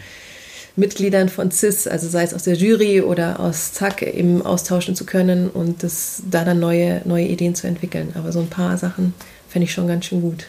Mitgliedern 0.78 1.28
von 1.28 1.50
CIS, 1.52 1.88
also 1.88 2.08
sei 2.08 2.24
es 2.24 2.34
aus 2.36 2.44
der 2.44 2.54
Jury 2.54 3.02
oder 3.02 3.40
aus 3.40 3.74
ZAK, 3.74 4.04
eben 4.04 4.44
austauschen 4.44 4.96
zu 4.96 5.06
können 5.06 5.50
und 5.50 5.82
das, 5.84 6.22
da 6.30 6.46
dann 6.46 6.60
neue, 6.60 7.02
neue 7.04 7.26
Ideen 7.26 7.56
zu 7.56 7.68
entwickeln. 7.68 8.14
Aber 8.14 8.32
so 8.32 8.40
ein 8.40 8.48
paar 8.48 8.78
Sachen 8.78 9.16
fände 9.50 9.66
ich 9.66 9.74
schon 9.74 9.88
ganz 9.88 10.06
schön 10.06 10.22
gut. 10.22 10.46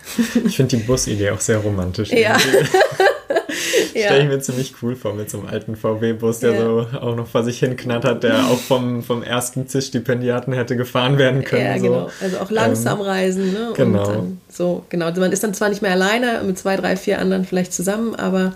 Ich 0.46 0.56
finde 0.56 0.76
die 0.76 0.82
Busidee 0.82 1.30
auch 1.30 1.40
sehr 1.40 1.56
romantisch. 1.58 2.10
Ja. 2.10 2.36
ja. 3.94 4.04
Stelle 4.04 4.22
ich 4.24 4.28
mir 4.28 4.40
ziemlich 4.40 4.74
cool 4.82 4.96
vor 4.96 5.14
mit 5.14 5.30
so 5.30 5.38
einem 5.38 5.48
alten 5.48 5.76
VW-Bus, 5.76 6.40
der 6.40 6.52
ja. 6.52 6.60
so 6.60 6.86
auch 7.00 7.16
noch 7.16 7.26
vor 7.26 7.42
sich 7.42 7.58
hin 7.58 7.76
knattert, 7.76 8.22
der 8.22 8.48
auch 8.48 8.58
vom, 8.58 9.02
vom 9.02 9.22
ersten 9.22 9.66
CIS-Stipendiaten 9.66 10.52
hätte 10.52 10.76
gefahren 10.76 11.16
werden 11.16 11.42
können. 11.42 11.64
Ja, 11.64 11.78
genau. 11.78 12.10
Also 12.20 12.38
auch 12.38 12.50
langsam 12.50 12.98
ähm, 12.98 13.06
reisen. 13.06 13.52
Ne? 13.54 13.72
Genau. 13.74 14.26
so, 14.50 14.84
genau. 14.90 15.10
Man 15.12 15.32
ist 15.32 15.42
dann 15.42 15.54
zwar 15.54 15.70
nicht 15.70 15.80
mehr 15.80 15.92
alleine, 15.92 16.42
mit 16.44 16.58
zwei, 16.58 16.76
drei, 16.76 16.96
vier 16.96 17.18
anderen 17.18 17.46
vielleicht 17.46 17.72
zusammen, 17.72 18.14
aber 18.14 18.52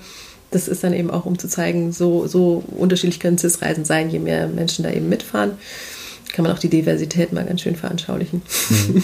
das 0.53 0.69
ist 0.69 0.85
dann 0.85 0.93
eben 0.93 1.11
auch, 1.11 1.27
um 1.27 1.39
zu 1.39 1.49
zeigen, 1.49 1.93
so, 1.93 2.27
so 2.27 2.63
unterschiedlich 2.77 3.21
können 3.21 3.39
CIS-Reisen 3.39 3.85
sein, 3.85 4.11
je 4.11 4.19
mehr 4.19 4.47
Menschen 4.49 4.85
da 4.85 4.91
eben 4.91 5.09
mitfahren. 5.09 5.53
Kann 6.33 6.45
man 6.45 6.53
auch 6.53 6.59
die 6.59 6.69
Diversität 6.71 7.33
mal 7.33 7.45
ganz 7.45 7.61
schön 7.61 7.77
veranschaulichen. 7.77 8.43
Mhm. 8.71 9.03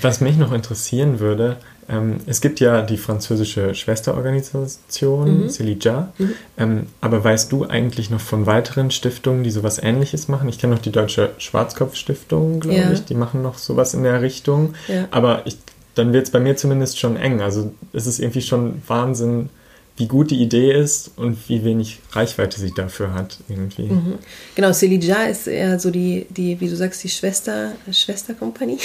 Was 0.00 0.20
mich 0.20 0.38
noch 0.38 0.52
interessieren 0.52 1.20
würde, 1.20 1.58
ähm, 1.88 2.18
es 2.26 2.40
gibt 2.40 2.60
ja 2.60 2.82
die 2.82 2.96
französische 2.96 3.74
Schwesterorganisation, 3.74 5.42
mhm. 5.42 5.48
Celija, 5.50 6.12
mhm. 6.16 6.32
Ähm, 6.56 6.86
aber 7.00 7.22
weißt 7.22 7.50
du 7.52 7.66
eigentlich 7.66 8.10
noch 8.10 8.20
von 8.20 8.46
weiteren 8.46 8.90
Stiftungen, 8.90 9.42
die 9.42 9.50
sowas 9.50 9.78
ähnliches 9.82 10.28
machen? 10.28 10.48
Ich 10.48 10.58
kenne 10.58 10.74
noch 10.74 10.82
die 10.82 10.92
Deutsche 10.92 11.30
Schwarzkopf-Stiftung, 11.38 12.60
glaube 12.60 12.78
ja. 12.78 12.92
ich, 12.92 13.04
die 13.04 13.14
machen 13.14 13.42
noch 13.42 13.58
sowas 13.58 13.94
in 13.94 14.04
der 14.04 14.22
Richtung, 14.22 14.74
ja. 14.88 15.08
aber 15.10 15.42
ich, 15.44 15.58
dann 15.94 16.12
wird 16.12 16.26
es 16.26 16.30
bei 16.30 16.40
mir 16.40 16.56
zumindest 16.56 16.98
schon 16.98 17.16
eng. 17.16 17.40
Also 17.42 17.72
es 17.92 18.06
ist 18.06 18.20
irgendwie 18.20 18.42
schon 18.42 18.80
Wahnsinn, 18.86 19.50
wie 19.96 20.06
gut 20.06 20.30
die 20.30 20.40
Idee 20.40 20.72
ist 20.72 21.10
und 21.16 21.48
wie 21.48 21.64
wenig 21.64 22.00
Reichweite 22.12 22.58
sie 22.58 22.72
dafür 22.74 23.12
hat 23.12 23.38
irgendwie. 23.48 23.84
Mhm. 23.84 24.18
Genau, 24.54 24.72
Celija 24.72 25.24
ist 25.24 25.46
eher 25.46 25.78
so 25.78 25.90
die, 25.90 26.26
die, 26.30 26.60
wie 26.60 26.68
du 26.68 26.76
sagst, 26.76 27.04
die 27.04 27.10
Schwester, 27.10 27.72
Schwesterkompanie. 27.90 28.78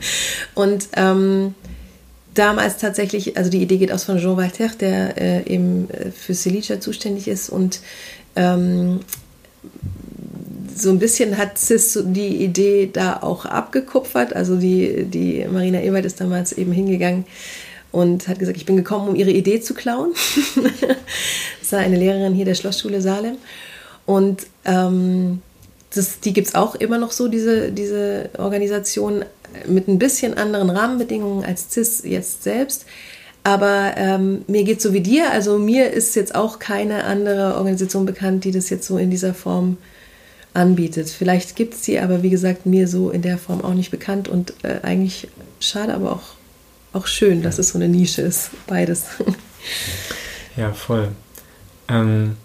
und 0.54 0.88
ähm, 0.94 1.54
damals 2.34 2.78
tatsächlich, 2.78 3.36
also 3.36 3.50
die 3.50 3.62
Idee 3.62 3.78
geht 3.78 3.90
aus 3.90 4.04
von 4.04 4.18
Jean 4.18 4.36
Walter, 4.36 4.68
der 4.68 5.20
äh, 5.20 5.52
eben 5.52 5.90
äh, 5.90 6.12
für 6.12 6.34
Celija 6.34 6.80
zuständig 6.80 7.26
ist 7.26 7.50
und 7.50 7.80
ähm, 8.36 9.00
so 10.76 10.90
ein 10.90 10.98
bisschen 10.98 11.36
hat 11.38 11.58
Cis 11.58 11.98
die 12.04 12.42
Idee 12.44 12.90
da 12.92 13.18
auch 13.22 13.44
abgekupfert. 13.44 14.34
Also 14.34 14.56
die, 14.56 15.04
die 15.04 15.46
Marina 15.50 15.80
Ewald 15.80 16.04
ist 16.04 16.20
damals 16.20 16.52
eben 16.52 16.72
hingegangen 16.72 17.24
und 17.94 18.26
hat 18.26 18.40
gesagt, 18.40 18.56
ich 18.56 18.66
bin 18.66 18.76
gekommen, 18.76 19.08
um 19.08 19.14
ihre 19.14 19.30
Idee 19.30 19.60
zu 19.60 19.72
klauen. 19.72 20.12
das 21.60 21.72
war 21.72 21.78
eine 21.78 21.96
Lehrerin 21.96 22.34
hier 22.34 22.44
der 22.44 22.56
Schlossschule 22.56 23.00
Salem. 23.00 23.36
Und 24.04 24.48
ähm, 24.64 25.42
das, 25.94 26.18
die 26.18 26.32
gibt 26.32 26.48
es 26.48 26.54
auch 26.56 26.74
immer 26.74 26.98
noch 26.98 27.12
so, 27.12 27.28
diese, 27.28 27.70
diese 27.70 28.30
Organisation, 28.36 29.24
mit 29.68 29.86
ein 29.86 30.00
bisschen 30.00 30.34
anderen 30.34 30.70
Rahmenbedingungen 30.70 31.44
als 31.44 31.70
CIS 31.70 32.02
jetzt 32.04 32.42
selbst. 32.42 32.84
Aber 33.44 33.92
ähm, 33.96 34.44
mir 34.48 34.64
geht 34.64 34.82
so 34.82 34.92
wie 34.92 35.00
dir, 35.00 35.30
also 35.30 35.60
mir 35.60 35.92
ist 35.92 36.16
jetzt 36.16 36.34
auch 36.34 36.58
keine 36.58 37.04
andere 37.04 37.54
Organisation 37.54 38.06
bekannt, 38.06 38.42
die 38.42 38.50
das 38.50 38.70
jetzt 38.70 38.88
so 38.88 38.98
in 38.98 39.10
dieser 39.10 39.34
Form 39.34 39.76
anbietet. 40.52 41.10
Vielleicht 41.10 41.54
gibt 41.54 41.74
es 41.74 41.84
sie, 41.84 42.00
aber 42.00 42.24
wie 42.24 42.30
gesagt, 42.30 42.66
mir 42.66 42.88
so 42.88 43.10
in 43.10 43.22
der 43.22 43.38
Form 43.38 43.62
auch 43.62 43.74
nicht 43.74 43.92
bekannt 43.92 44.26
und 44.26 44.54
äh, 44.64 44.80
eigentlich 44.82 45.28
schade, 45.60 45.94
aber 45.94 46.10
auch 46.10 46.33
auch 46.94 47.06
schön, 47.06 47.42
dass 47.42 47.58
es 47.58 47.70
so 47.70 47.78
eine 47.78 47.88
Nische 47.88 48.22
ist, 48.22 48.50
beides. 48.66 49.04
Ja, 50.56 50.72
voll. 50.72 51.08
Ähm, 51.88 52.36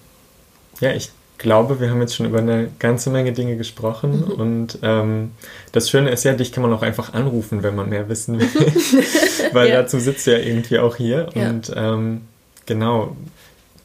ja, 0.80 0.93
ich 0.93 1.12
glaube, 1.38 1.80
wir 1.80 1.89
haben 1.89 2.02
jetzt 2.02 2.16
schon 2.16 2.26
über 2.26 2.39
eine 2.39 2.70
ganze 2.80 3.10
Menge 3.10 3.32
Dinge 3.32 3.56
gesprochen 3.56 4.26
mhm. 4.26 4.32
und 4.32 4.80
ähm, 4.82 5.32
das 5.72 5.89
Schöne 5.89 6.10
ist 6.10 6.24
ja, 6.24 6.34
dich 6.34 6.52
kann 6.52 6.64
man 6.64 6.74
auch 6.74 6.82
einfach 6.82 7.14
anrufen, 7.14 7.64
wenn 7.64 7.76
man 7.76 7.89
mehr 7.89 8.10
wissen 8.10 8.39
will, 8.39 8.47
weil 9.54 9.70
ja. 9.70 9.82
dazu 9.82 10.00
sitzt 10.00 10.28
du 10.28 10.32
ja 10.32 10.39
irgendwie 10.39 10.80
auch 10.80 10.95
hier 10.95 11.30
ja. 11.34 11.50
und 11.50 11.72
ähm, 11.76 12.22
genau. 12.66 13.16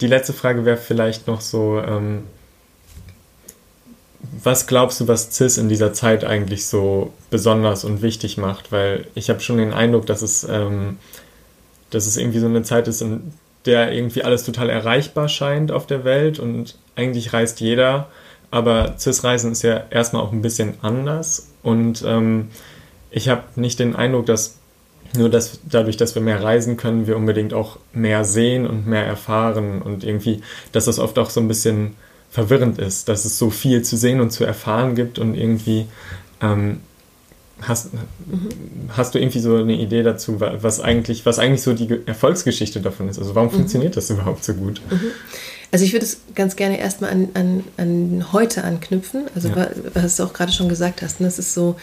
Die 0.00 0.08
letzte 0.08 0.32
Frage 0.32 0.64
wäre 0.64 0.76
vielleicht 0.76 1.28
noch 1.28 1.40
so, 1.40 1.80
ähm, 1.80 2.24
was 4.42 4.66
glaubst 4.66 5.00
du, 5.00 5.08
was 5.08 5.32
CIS 5.32 5.58
in 5.58 5.68
dieser 5.68 5.92
Zeit 5.92 6.24
eigentlich 6.24 6.66
so 6.66 7.12
besonders 7.30 7.84
und 7.84 8.02
wichtig 8.02 8.36
macht? 8.36 8.72
Weil 8.72 9.06
ich 9.14 9.30
habe 9.30 9.40
schon 9.40 9.58
den 9.58 9.72
Eindruck, 9.72 10.06
dass 10.06 10.22
es, 10.22 10.44
ähm, 10.44 10.98
dass 11.90 12.06
es 12.06 12.16
irgendwie 12.16 12.38
so 12.38 12.46
eine 12.46 12.62
Zeit 12.62 12.88
ist, 12.88 13.02
in 13.02 13.32
der 13.66 13.92
irgendwie 13.92 14.24
alles 14.24 14.44
total 14.44 14.68
erreichbar 14.68 15.28
scheint 15.28 15.72
auf 15.72 15.86
der 15.86 16.04
Welt 16.04 16.38
und 16.38 16.76
eigentlich 16.96 17.32
reist 17.32 17.60
jeder. 17.60 18.08
Aber 18.50 18.96
CIS-Reisen 18.98 19.52
ist 19.52 19.62
ja 19.62 19.84
erstmal 19.90 20.22
auch 20.22 20.32
ein 20.32 20.42
bisschen 20.42 20.74
anders 20.82 21.48
und 21.62 22.04
ähm, 22.06 22.50
ich 23.10 23.28
habe 23.28 23.42
nicht 23.56 23.78
den 23.78 23.96
Eindruck, 23.96 24.26
dass 24.26 24.58
nur 25.16 25.28
dass 25.28 25.60
dadurch, 25.64 25.96
dass 25.96 26.14
wir 26.14 26.22
mehr 26.22 26.42
reisen 26.42 26.76
können, 26.76 27.06
wir 27.06 27.16
unbedingt 27.16 27.54
auch 27.54 27.78
mehr 27.92 28.24
sehen 28.24 28.66
und 28.66 28.86
mehr 28.86 29.06
erfahren 29.06 29.80
und 29.80 30.04
irgendwie, 30.04 30.42
dass 30.72 30.86
das 30.86 30.98
oft 30.98 31.18
auch 31.18 31.30
so 31.30 31.40
ein 31.40 31.48
bisschen 31.48 31.94
verwirrend 32.34 32.80
ist, 32.80 33.08
dass 33.08 33.24
es 33.24 33.38
so 33.38 33.48
viel 33.48 33.82
zu 33.82 33.96
sehen 33.96 34.20
und 34.20 34.30
zu 34.30 34.44
erfahren 34.44 34.96
gibt 34.96 35.20
und 35.20 35.36
irgendwie 35.36 35.86
ähm, 36.42 36.80
hast, 37.62 37.94
mhm. 37.94 38.48
hast 38.88 39.14
du 39.14 39.20
irgendwie 39.20 39.38
so 39.38 39.54
eine 39.54 39.74
Idee 39.74 40.02
dazu, 40.02 40.40
was 40.40 40.80
eigentlich, 40.80 41.24
was 41.26 41.38
eigentlich 41.38 41.62
so 41.62 41.74
die 41.74 42.00
Erfolgsgeschichte 42.06 42.80
davon 42.80 43.08
ist? 43.08 43.20
Also 43.20 43.36
warum 43.36 43.50
mhm. 43.50 43.58
funktioniert 43.58 43.96
das 43.96 44.10
überhaupt 44.10 44.42
so 44.42 44.54
gut? 44.54 44.80
Mhm. 44.90 45.12
Also 45.70 45.84
ich 45.84 45.92
würde 45.92 46.06
es 46.06 46.22
ganz 46.34 46.56
gerne 46.56 46.80
erstmal 46.80 47.10
an, 47.10 47.28
an, 47.34 47.64
an 47.76 48.32
heute 48.32 48.64
anknüpfen, 48.64 49.26
also 49.36 49.50
ja. 49.50 49.70
was 49.94 50.16
du 50.16 50.24
auch 50.24 50.32
gerade 50.32 50.50
schon 50.50 50.68
gesagt 50.68 51.02
hast. 51.02 51.20
Ne? 51.20 51.28
Das 51.28 51.38
ist 51.38 51.54
so, 51.54 51.76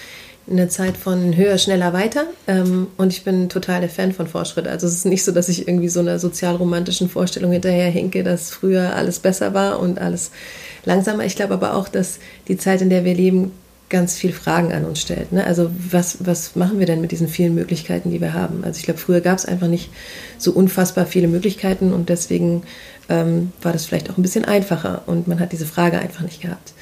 eine 0.50 0.70
Zeit 0.70 0.98
von 0.98 1.36
höher, 1.36 1.58
schneller, 1.58 1.94
weiter. 1.94 2.26
Ähm, 2.48 2.88
und 2.98 3.14
ich 3.14 3.24
bin 3.24 3.50
total 3.50 3.82
der 3.82 3.90
Fan 3.90 4.12
von 4.12 4.28
Fortschritt. 4.28 4.68
Also 4.68 4.88
es 4.88 4.96
ist 4.96 5.06
nicht 5.06 5.24
so, 5.24 5.32
dass 5.32 5.50
ich 5.50 5.68
irgendwie 5.68 5.90
so 5.90 6.00
einer 6.00 6.20
sozialromantischen 6.20 7.10
Vorstellung 7.10 7.52
hinterher 7.52 7.90
hinke, 7.90 8.24
dass 8.24 8.52
früher 8.52 8.96
alles 8.96 9.20
besser 9.20 9.54
war 9.54 9.80
und 9.80 10.00
alles 10.00 10.32
langsamer. 10.86 11.26
Ich 11.26 11.36
glaube 11.36 11.54
aber 11.54 11.76
auch, 11.76 11.88
dass 11.88 12.20
die 12.48 12.58
Zeit, 12.58 12.82
in 12.82 12.90
der 12.90 13.06
wir 13.06 13.14
leben, 13.14 13.52
ganz 13.92 14.16
viel 14.16 14.32
Fragen 14.32 14.72
an 14.72 14.86
uns 14.86 15.02
stellt. 15.02 15.34
Ne? 15.34 15.46
Also 15.46 15.70
was, 15.92 16.18
was 16.22 16.56
machen 16.56 16.80
wir 16.80 16.86
denn 16.86 17.02
mit 17.02 17.12
diesen 17.12 17.28
vielen 17.28 17.54
Möglichkeiten, 17.54 18.10
die 18.10 18.22
wir 18.22 18.34
haben? 18.34 18.64
Also 18.64 18.80
ich 18.80 18.86
glaube, 18.86 19.00
früher 19.00 19.20
gab 19.20 19.38
es 19.38 19.46
einfach 19.46 19.68
nicht 19.68 19.92
so 20.38 20.54
unfassbar 20.54 21.06
viele 21.06 21.28
Möglichkeiten 21.28 21.92
und 21.94 22.08
deswegen 22.08 22.64
ähm, 23.10 23.52
war 23.62 23.74
das 23.74 23.86
vielleicht 23.86 24.10
auch 24.10 24.18
ein 24.18 24.22
bisschen 24.22 24.46
einfacher 24.46 25.04
und 25.08 25.28
man 25.28 25.40
hat 25.42 25.52
diese 25.52 25.66
Frage 25.66 26.00
einfach 26.00 26.22
nicht 26.22 26.42
gehabt. 26.42 26.74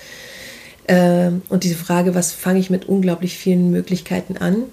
Ähm, 0.89 1.43
und 1.49 1.63
diese 1.63 1.75
Frage, 1.75 2.15
was 2.15 2.33
fange 2.33 2.59
ich 2.59 2.71
mit 2.71 2.89
unglaublich 2.89 3.37
vielen 3.37 3.69
Möglichkeiten 3.69 4.37
an, 4.37 4.63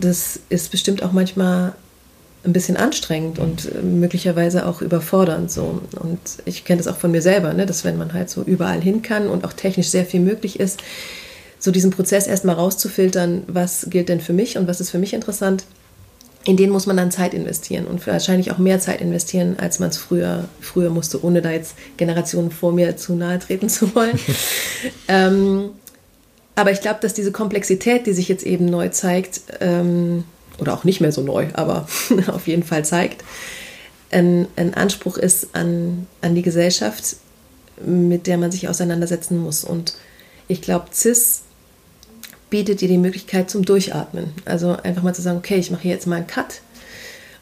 das 0.00 0.40
ist 0.48 0.70
bestimmt 0.70 1.02
auch 1.02 1.12
manchmal 1.12 1.74
ein 2.44 2.54
bisschen 2.54 2.78
anstrengend 2.78 3.38
und 3.38 3.66
äh, 3.66 3.82
möglicherweise 3.82 4.66
auch 4.66 4.80
überfordernd 4.80 5.50
so. 5.50 5.82
Und 6.00 6.18
ich 6.46 6.64
kenne 6.64 6.78
das 6.78 6.88
auch 6.88 6.96
von 6.96 7.10
mir 7.10 7.20
selber, 7.20 7.52
ne, 7.52 7.66
dass 7.66 7.84
wenn 7.84 7.98
man 7.98 8.14
halt 8.14 8.30
so 8.30 8.42
überall 8.42 8.80
hin 8.80 9.02
kann 9.02 9.28
und 9.28 9.44
auch 9.44 9.52
technisch 9.52 9.88
sehr 9.88 10.06
viel 10.06 10.20
möglich 10.20 10.58
ist, 10.58 10.80
so 11.58 11.70
diesen 11.70 11.90
Prozess 11.90 12.26
erstmal 12.26 12.54
rauszufiltern, 12.54 13.42
was 13.46 13.88
gilt 13.90 14.08
denn 14.08 14.22
für 14.22 14.32
mich 14.32 14.56
und 14.56 14.66
was 14.66 14.80
ist 14.80 14.88
für 14.88 14.98
mich 14.98 15.12
interessant, 15.12 15.64
in 16.44 16.56
denen 16.56 16.72
muss 16.72 16.86
man 16.86 16.96
dann 16.96 17.10
Zeit 17.10 17.34
investieren 17.34 17.86
und 17.86 18.06
wahrscheinlich 18.06 18.50
auch 18.50 18.58
mehr 18.58 18.80
Zeit 18.80 19.00
investieren, 19.00 19.56
als 19.58 19.78
man 19.78 19.90
es 19.90 19.98
früher, 19.98 20.48
früher 20.60 20.90
musste, 20.90 21.22
ohne 21.22 21.42
da 21.42 21.50
jetzt 21.50 21.74
Generationen 21.98 22.50
vor 22.50 22.72
mir 22.72 22.96
zu 22.96 23.14
nahe 23.14 23.38
treten 23.38 23.68
zu 23.68 23.94
wollen. 23.94 24.18
ähm, 25.08 25.70
aber 26.54 26.72
ich 26.72 26.80
glaube, 26.80 27.00
dass 27.02 27.14
diese 27.14 27.32
Komplexität, 27.32 28.06
die 28.06 28.12
sich 28.12 28.28
jetzt 28.28 28.44
eben 28.44 28.66
neu 28.66 28.88
zeigt, 28.88 29.42
ähm, 29.60 30.24
oder 30.58 30.74
auch 30.74 30.84
nicht 30.84 31.00
mehr 31.00 31.12
so 31.12 31.22
neu, 31.22 31.48
aber 31.54 31.86
auf 32.28 32.46
jeden 32.46 32.62
Fall 32.62 32.84
zeigt, 32.84 33.22
ein, 34.10 34.48
ein 34.56 34.74
Anspruch 34.74 35.18
ist 35.18 35.54
an, 35.54 36.06
an 36.20 36.34
die 36.34 36.42
Gesellschaft, 36.42 37.16
mit 37.84 38.26
der 38.26 38.38
man 38.38 38.50
sich 38.50 38.68
auseinandersetzen 38.68 39.38
muss. 39.38 39.62
Und 39.62 39.94
ich 40.48 40.62
glaube, 40.62 40.86
CIS 40.92 41.42
bietet 42.50 42.80
dir 42.80 42.88
die 42.88 42.98
Möglichkeit 42.98 43.50
zum 43.50 43.64
Durchatmen. 43.64 44.32
Also 44.44 44.76
einfach 44.82 45.02
mal 45.02 45.14
zu 45.14 45.22
sagen, 45.22 45.38
okay, 45.38 45.56
ich 45.56 45.70
mache 45.70 45.88
jetzt 45.88 46.06
mal 46.06 46.16
einen 46.16 46.26
Cut 46.26 46.60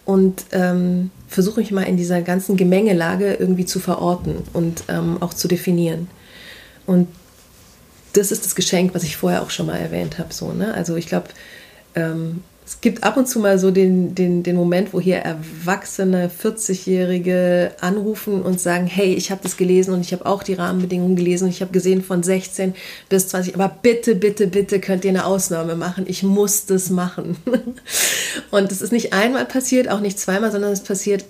und 0.04 0.44
ähm, 0.52 1.10
versuche 1.26 1.60
mich 1.60 1.70
mal 1.70 1.82
in 1.82 1.96
dieser 1.96 2.22
ganzen 2.22 2.56
Gemengelage 2.56 3.34
irgendwie 3.34 3.66
zu 3.66 3.80
verorten 3.80 4.36
und 4.52 4.84
ähm, 4.88 5.16
auch 5.20 5.34
zu 5.34 5.48
definieren. 5.48 6.08
Und 6.86 7.08
das 8.12 8.32
ist 8.32 8.44
das 8.44 8.54
Geschenk, 8.54 8.94
was 8.94 9.02
ich 9.02 9.16
vorher 9.16 9.42
auch 9.42 9.50
schon 9.50 9.66
mal 9.66 9.76
erwähnt 9.76 10.18
habe. 10.18 10.32
So, 10.32 10.52
ne? 10.52 10.72
Also 10.74 10.96
ich 10.96 11.06
glaube, 11.06 11.28
ähm, 11.94 12.42
es 12.68 12.82
gibt 12.82 13.02
ab 13.02 13.16
und 13.16 13.26
zu 13.26 13.38
mal 13.40 13.58
so 13.58 13.70
den, 13.70 14.14
den, 14.14 14.42
den 14.42 14.54
Moment, 14.54 14.92
wo 14.92 15.00
hier 15.00 15.16
erwachsene 15.16 16.30
40-Jährige 16.30 17.72
anrufen 17.80 18.42
und 18.42 18.60
sagen, 18.60 18.86
hey, 18.86 19.14
ich 19.14 19.30
habe 19.30 19.40
das 19.42 19.56
gelesen 19.56 19.94
und 19.94 20.02
ich 20.02 20.12
habe 20.12 20.26
auch 20.26 20.42
die 20.42 20.52
Rahmenbedingungen 20.52 21.16
gelesen 21.16 21.44
und 21.44 21.50
ich 21.50 21.62
habe 21.62 21.72
gesehen 21.72 22.02
von 22.02 22.22
16 22.22 22.74
bis 23.08 23.28
20, 23.28 23.54
aber 23.54 23.74
bitte, 23.80 24.14
bitte, 24.14 24.48
bitte 24.48 24.80
könnt 24.80 25.06
ihr 25.06 25.12
eine 25.12 25.24
Ausnahme 25.24 25.76
machen. 25.76 26.04
Ich 26.08 26.22
muss 26.22 26.66
das 26.66 26.90
machen. 26.90 27.38
und 28.50 28.70
es 28.70 28.82
ist 28.82 28.92
nicht 28.92 29.14
einmal 29.14 29.46
passiert, 29.46 29.88
auch 29.88 30.00
nicht 30.00 30.18
zweimal, 30.18 30.52
sondern 30.52 30.70
es 30.70 30.82
passiert 30.82 31.24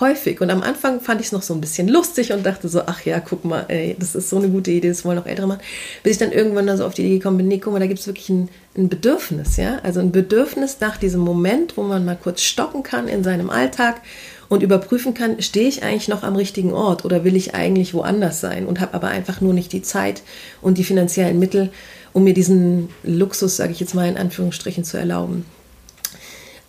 häufig. 0.00 0.40
Und 0.40 0.50
am 0.50 0.62
Anfang 0.62 1.00
fand 1.00 1.20
ich 1.20 1.28
es 1.28 1.32
noch 1.32 1.42
so 1.42 1.54
ein 1.54 1.60
bisschen 1.60 1.88
lustig 1.88 2.32
und 2.32 2.44
dachte 2.44 2.68
so, 2.68 2.82
ach 2.86 3.04
ja, 3.04 3.20
guck 3.20 3.44
mal, 3.44 3.64
ey, 3.68 3.96
das 3.98 4.14
ist 4.14 4.30
so 4.30 4.36
eine 4.36 4.48
gute 4.48 4.70
Idee, 4.70 4.88
das 4.88 5.04
wollen 5.04 5.18
auch 5.18 5.26
Ältere 5.26 5.46
machen. 5.46 5.60
Bis 6.02 6.12
ich 6.12 6.18
dann 6.18 6.32
irgendwann 6.32 6.66
dann 6.66 6.76
so 6.76 6.84
auf 6.84 6.94
die 6.94 7.02
Idee 7.02 7.18
gekommen 7.18 7.38
bin, 7.38 7.48
nee, 7.48 7.58
guck 7.58 7.72
mal, 7.72 7.78
da 7.78 7.86
gibt 7.86 8.00
es 8.00 8.06
wirklich 8.06 8.28
ein, 8.28 8.48
ein 8.76 8.88
Bedürfnis, 8.88 9.56
ja. 9.56 9.78
Also 9.82 10.00
ein 10.00 10.12
Bedürfnis 10.12 10.78
nach 10.80 10.96
diesem 10.96 11.20
Moment, 11.20 11.76
wo 11.76 11.82
man 11.82 12.04
mal 12.04 12.18
kurz 12.20 12.42
stoppen 12.42 12.82
kann 12.82 13.08
in 13.08 13.24
seinem 13.24 13.50
Alltag 13.50 14.00
und 14.48 14.62
überprüfen 14.62 15.14
kann, 15.14 15.40
stehe 15.42 15.68
ich 15.68 15.82
eigentlich 15.82 16.08
noch 16.08 16.22
am 16.22 16.36
richtigen 16.36 16.72
Ort 16.72 17.04
oder 17.04 17.24
will 17.24 17.36
ich 17.36 17.54
eigentlich 17.54 17.94
woanders 17.94 18.40
sein 18.40 18.66
und 18.66 18.80
habe 18.80 18.94
aber 18.94 19.08
einfach 19.08 19.40
nur 19.40 19.52
nicht 19.52 19.72
die 19.72 19.82
Zeit 19.82 20.22
und 20.62 20.78
die 20.78 20.84
finanziellen 20.84 21.38
Mittel, 21.38 21.70
um 22.12 22.24
mir 22.24 22.34
diesen 22.34 22.88
Luxus, 23.02 23.56
sage 23.56 23.72
ich 23.72 23.80
jetzt 23.80 23.94
mal 23.94 24.08
in 24.08 24.16
Anführungsstrichen, 24.16 24.84
zu 24.84 24.96
erlauben. 24.96 25.44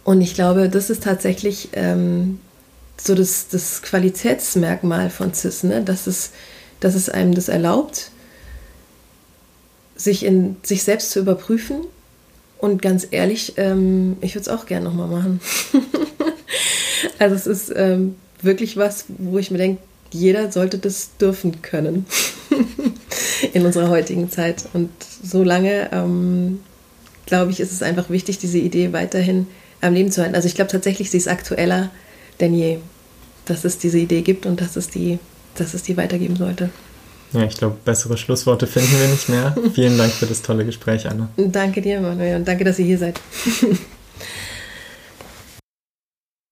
Und 0.03 0.21
ich 0.21 0.33
glaube, 0.33 0.69
das 0.69 0.89
ist 0.89 1.03
tatsächlich 1.03 1.69
ähm, 1.73 2.39
so 3.01 3.15
das, 3.15 3.47
das 3.47 3.81
Qualitätsmerkmal 3.81 5.09
von 5.09 5.33
CIS, 5.33 5.63
ne? 5.63 5.81
dass, 5.81 6.07
es, 6.07 6.31
dass 6.79 6.95
es 6.95 7.09
einem 7.09 7.33
das 7.33 7.49
erlaubt, 7.49 8.11
sich, 9.95 10.23
in, 10.25 10.57
sich 10.63 10.83
selbst 10.83 11.11
zu 11.11 11.19
überprüfen. 11.19 11.81
Und 12.57 12.81
ganz 12.81 13.07
ehrlich, 13.11 13.53
ähm, 13.57 14.17
ich 14.21 14.35
würde 14.35 14.41
es 14.41 14.49
auch 14.49 14.65
gerne 14.65 14.85
nochmal 14.85 15.07
machen. 15.07 15.39
also 17.19 17.35
es 17.35 17.47
ist 17.47 17.73
ähm, 17.75 18.15
wirklich 18.41 18.75
was, 18.75 19.05
wo 19.17 19.37
ich 19.37 19.51
mir 19.51 19.57
denke, 19.57 19.81
jeder 20.11 20.51
sollte 20.51 20.77
das 20.77 21.11
dürfen 21.17 21.61
können 21.61 22.05
in 23.53 23.65
unserer 23.65 23.89
heutigen 23.89 24.29
Zeit. 24.29 24.65
Und 24.73 24.89
so 25.23 25.43
lange, 25.43 25.89
ähm, 25.93 26.59
glaube 27.25 27.51
ich, 27.51 27.59
ist 27.59 27.71
es 27.71 27.81
einfach 27.81 28.09
wichtig, 28.09 28.39
diese 28.39 28.57
Idee 28.57 28.91
weiterhin 28.91 29.47
am 29.81 29.93
Leben 29.93 30.11
zu 30.11 30.21
halten. 30.21 30.35
Also 30.35 30.47
ich 30.47 30.55
glaube 30.55 30.71
tatsächlich, 30.71 31.11
sie 31.11 31.17
ist 31.17 31.27
aktueller 31.27 31.91
denn 32.39 32.53
je, 32.53 32.79
dass 33.45 33.65
es 33.65 33.77
diese 33.77 33.99
Idee 33.99 34.21
gibt 34.21 34.45
und 34.45 34.61
dass 34.61 34.75
es 34.75 34.89
die, 34.89 35.19
dass 35.55 35.73
es 35.73 35.83
die 35.83 35.97
weitergeben 35.97 36.35
sollte. 36.35 36.69
Ja, 37.31 37.43
ich 37.43 37.57
glaube, 37.57 37.77
bessere 37.85 38.17
Schlussworte 38.17 38.65
finden 38.65 38.99
wir 38.99 39.07
nicht 39.07 39.29
mehr. 39.29 39.55
Vielen 39.73 39.97
Dank 39.97 40.11
für 40.11 40.25
das 40.25 40.41
tolle 40.41 40.65
Gespräch, 40.65 41.07
Anna. 41.07 41.29
Danke 41.37 41.81
dir, 41.81 42.01
Manuel, 42.01 42.37
und 42.37 42.47
danke, 42.47 42.63
dass 42.63 42.79
ihr 42.79 42.85
hier 42.85 42.97
seid. 42.97 43.21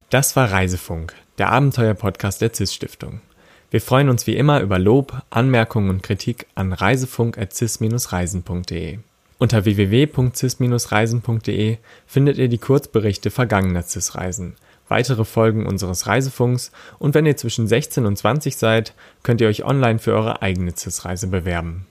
das 0.10 0.36
war 0.36 0.52
Reisefunk, 0.52 1.16
der 1.38 1.52
Abenteuer-Podcast 1.52 2.42
der 2.42 2.54
CIS-Stiftung. 2.54 3.22
Wir 3.70 3.82
freuen 3.82 4.08
uns 4.10 4.28
wie 4.28 4.38
immer 4.38 4.62
über 4.62 4.80
Lob, 4.80 5.24
Anmerkungen 5.30 5.90
und 5.90 6.02
Kritik 6.04 6.46
an 6.56 6.72
reisefunk.cis-reisen.de. 6.74 9.00
Unter 9.40 9.66
www.cis-reisen.de 9.66 11.78
findet 12.06 12.38
ihr 12.38 12.48
die 12.50 12.60
Kurzberichte 12.60 13.32
vergangener 13.32 13.84
CIS-Reisen– 13.84 14.56
weitere 14.90 15.26
Folgen 15.26 15.66
unseres 15.66 16.08
Reisefunks 16.08 16.72
und 17.00 17.14
wenn 17.14 17.26
ihr 17.26 17.38
zwischen 17.38 17.68
16 17.68 18.06
und 18.06 18.18
20 18.18 18.58
seid, 18.58 18.94
könnt 19.24 19.42
ihr 19.42 19.48
euch 19.48 19.66
online 19.66 20.00
für 20.00 20.14
eure 20.14 20.42
eigene 20.42 20.76
CIS-Reise 20.76 21.28
bewerben. 21.28 21.86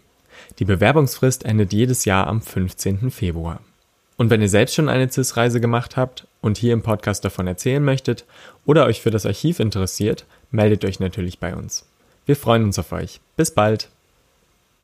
Die 0.58 0.64
Bewerbungsfrist 0.64 1.44
endet 1.44 1.72
jedes 1.72 2.04
Jahr 2.04 2.26
am 2.26 2.40
15. 2.40 3.10
Februar. 3.10 3.60
Und 4.16 4.30
wenn 4.30 4.40
ihr 4.40 4.48
selbst 4.48 4.74
schon 4.74 4.88
eine 4.88 5.10
CIS-Reise 5.10 5.60
gemacht 5.60 5.96
habt 5.96 6.26
und 6.40 6.56
hier 6.56 6.72
im 6.72 6.82
Podcast 6.82 7.24
davon 7.24 7.46
erzählen 7.46 7.84
möchtet 7.84 8.24
oder 8.64 8.86
euch 8.86 9.02
für 9.02 9.10
das 9.10 9.26
Archiv 9.26 9.60
interessiert, 9.60 10.24
meldet 10.50 10.84
euch 10.84 11.00
natürlich 11.00 11.38
bei 11.38 11.54
uns. 11.54 11.86
Wir 12.24 12.36
freuen 12.36 12.64
uns 12.64 12.78
auf 12.78 12.92
euch. 12.92 13.20
Bis 13.36 13.50
bald! 13.50 13.95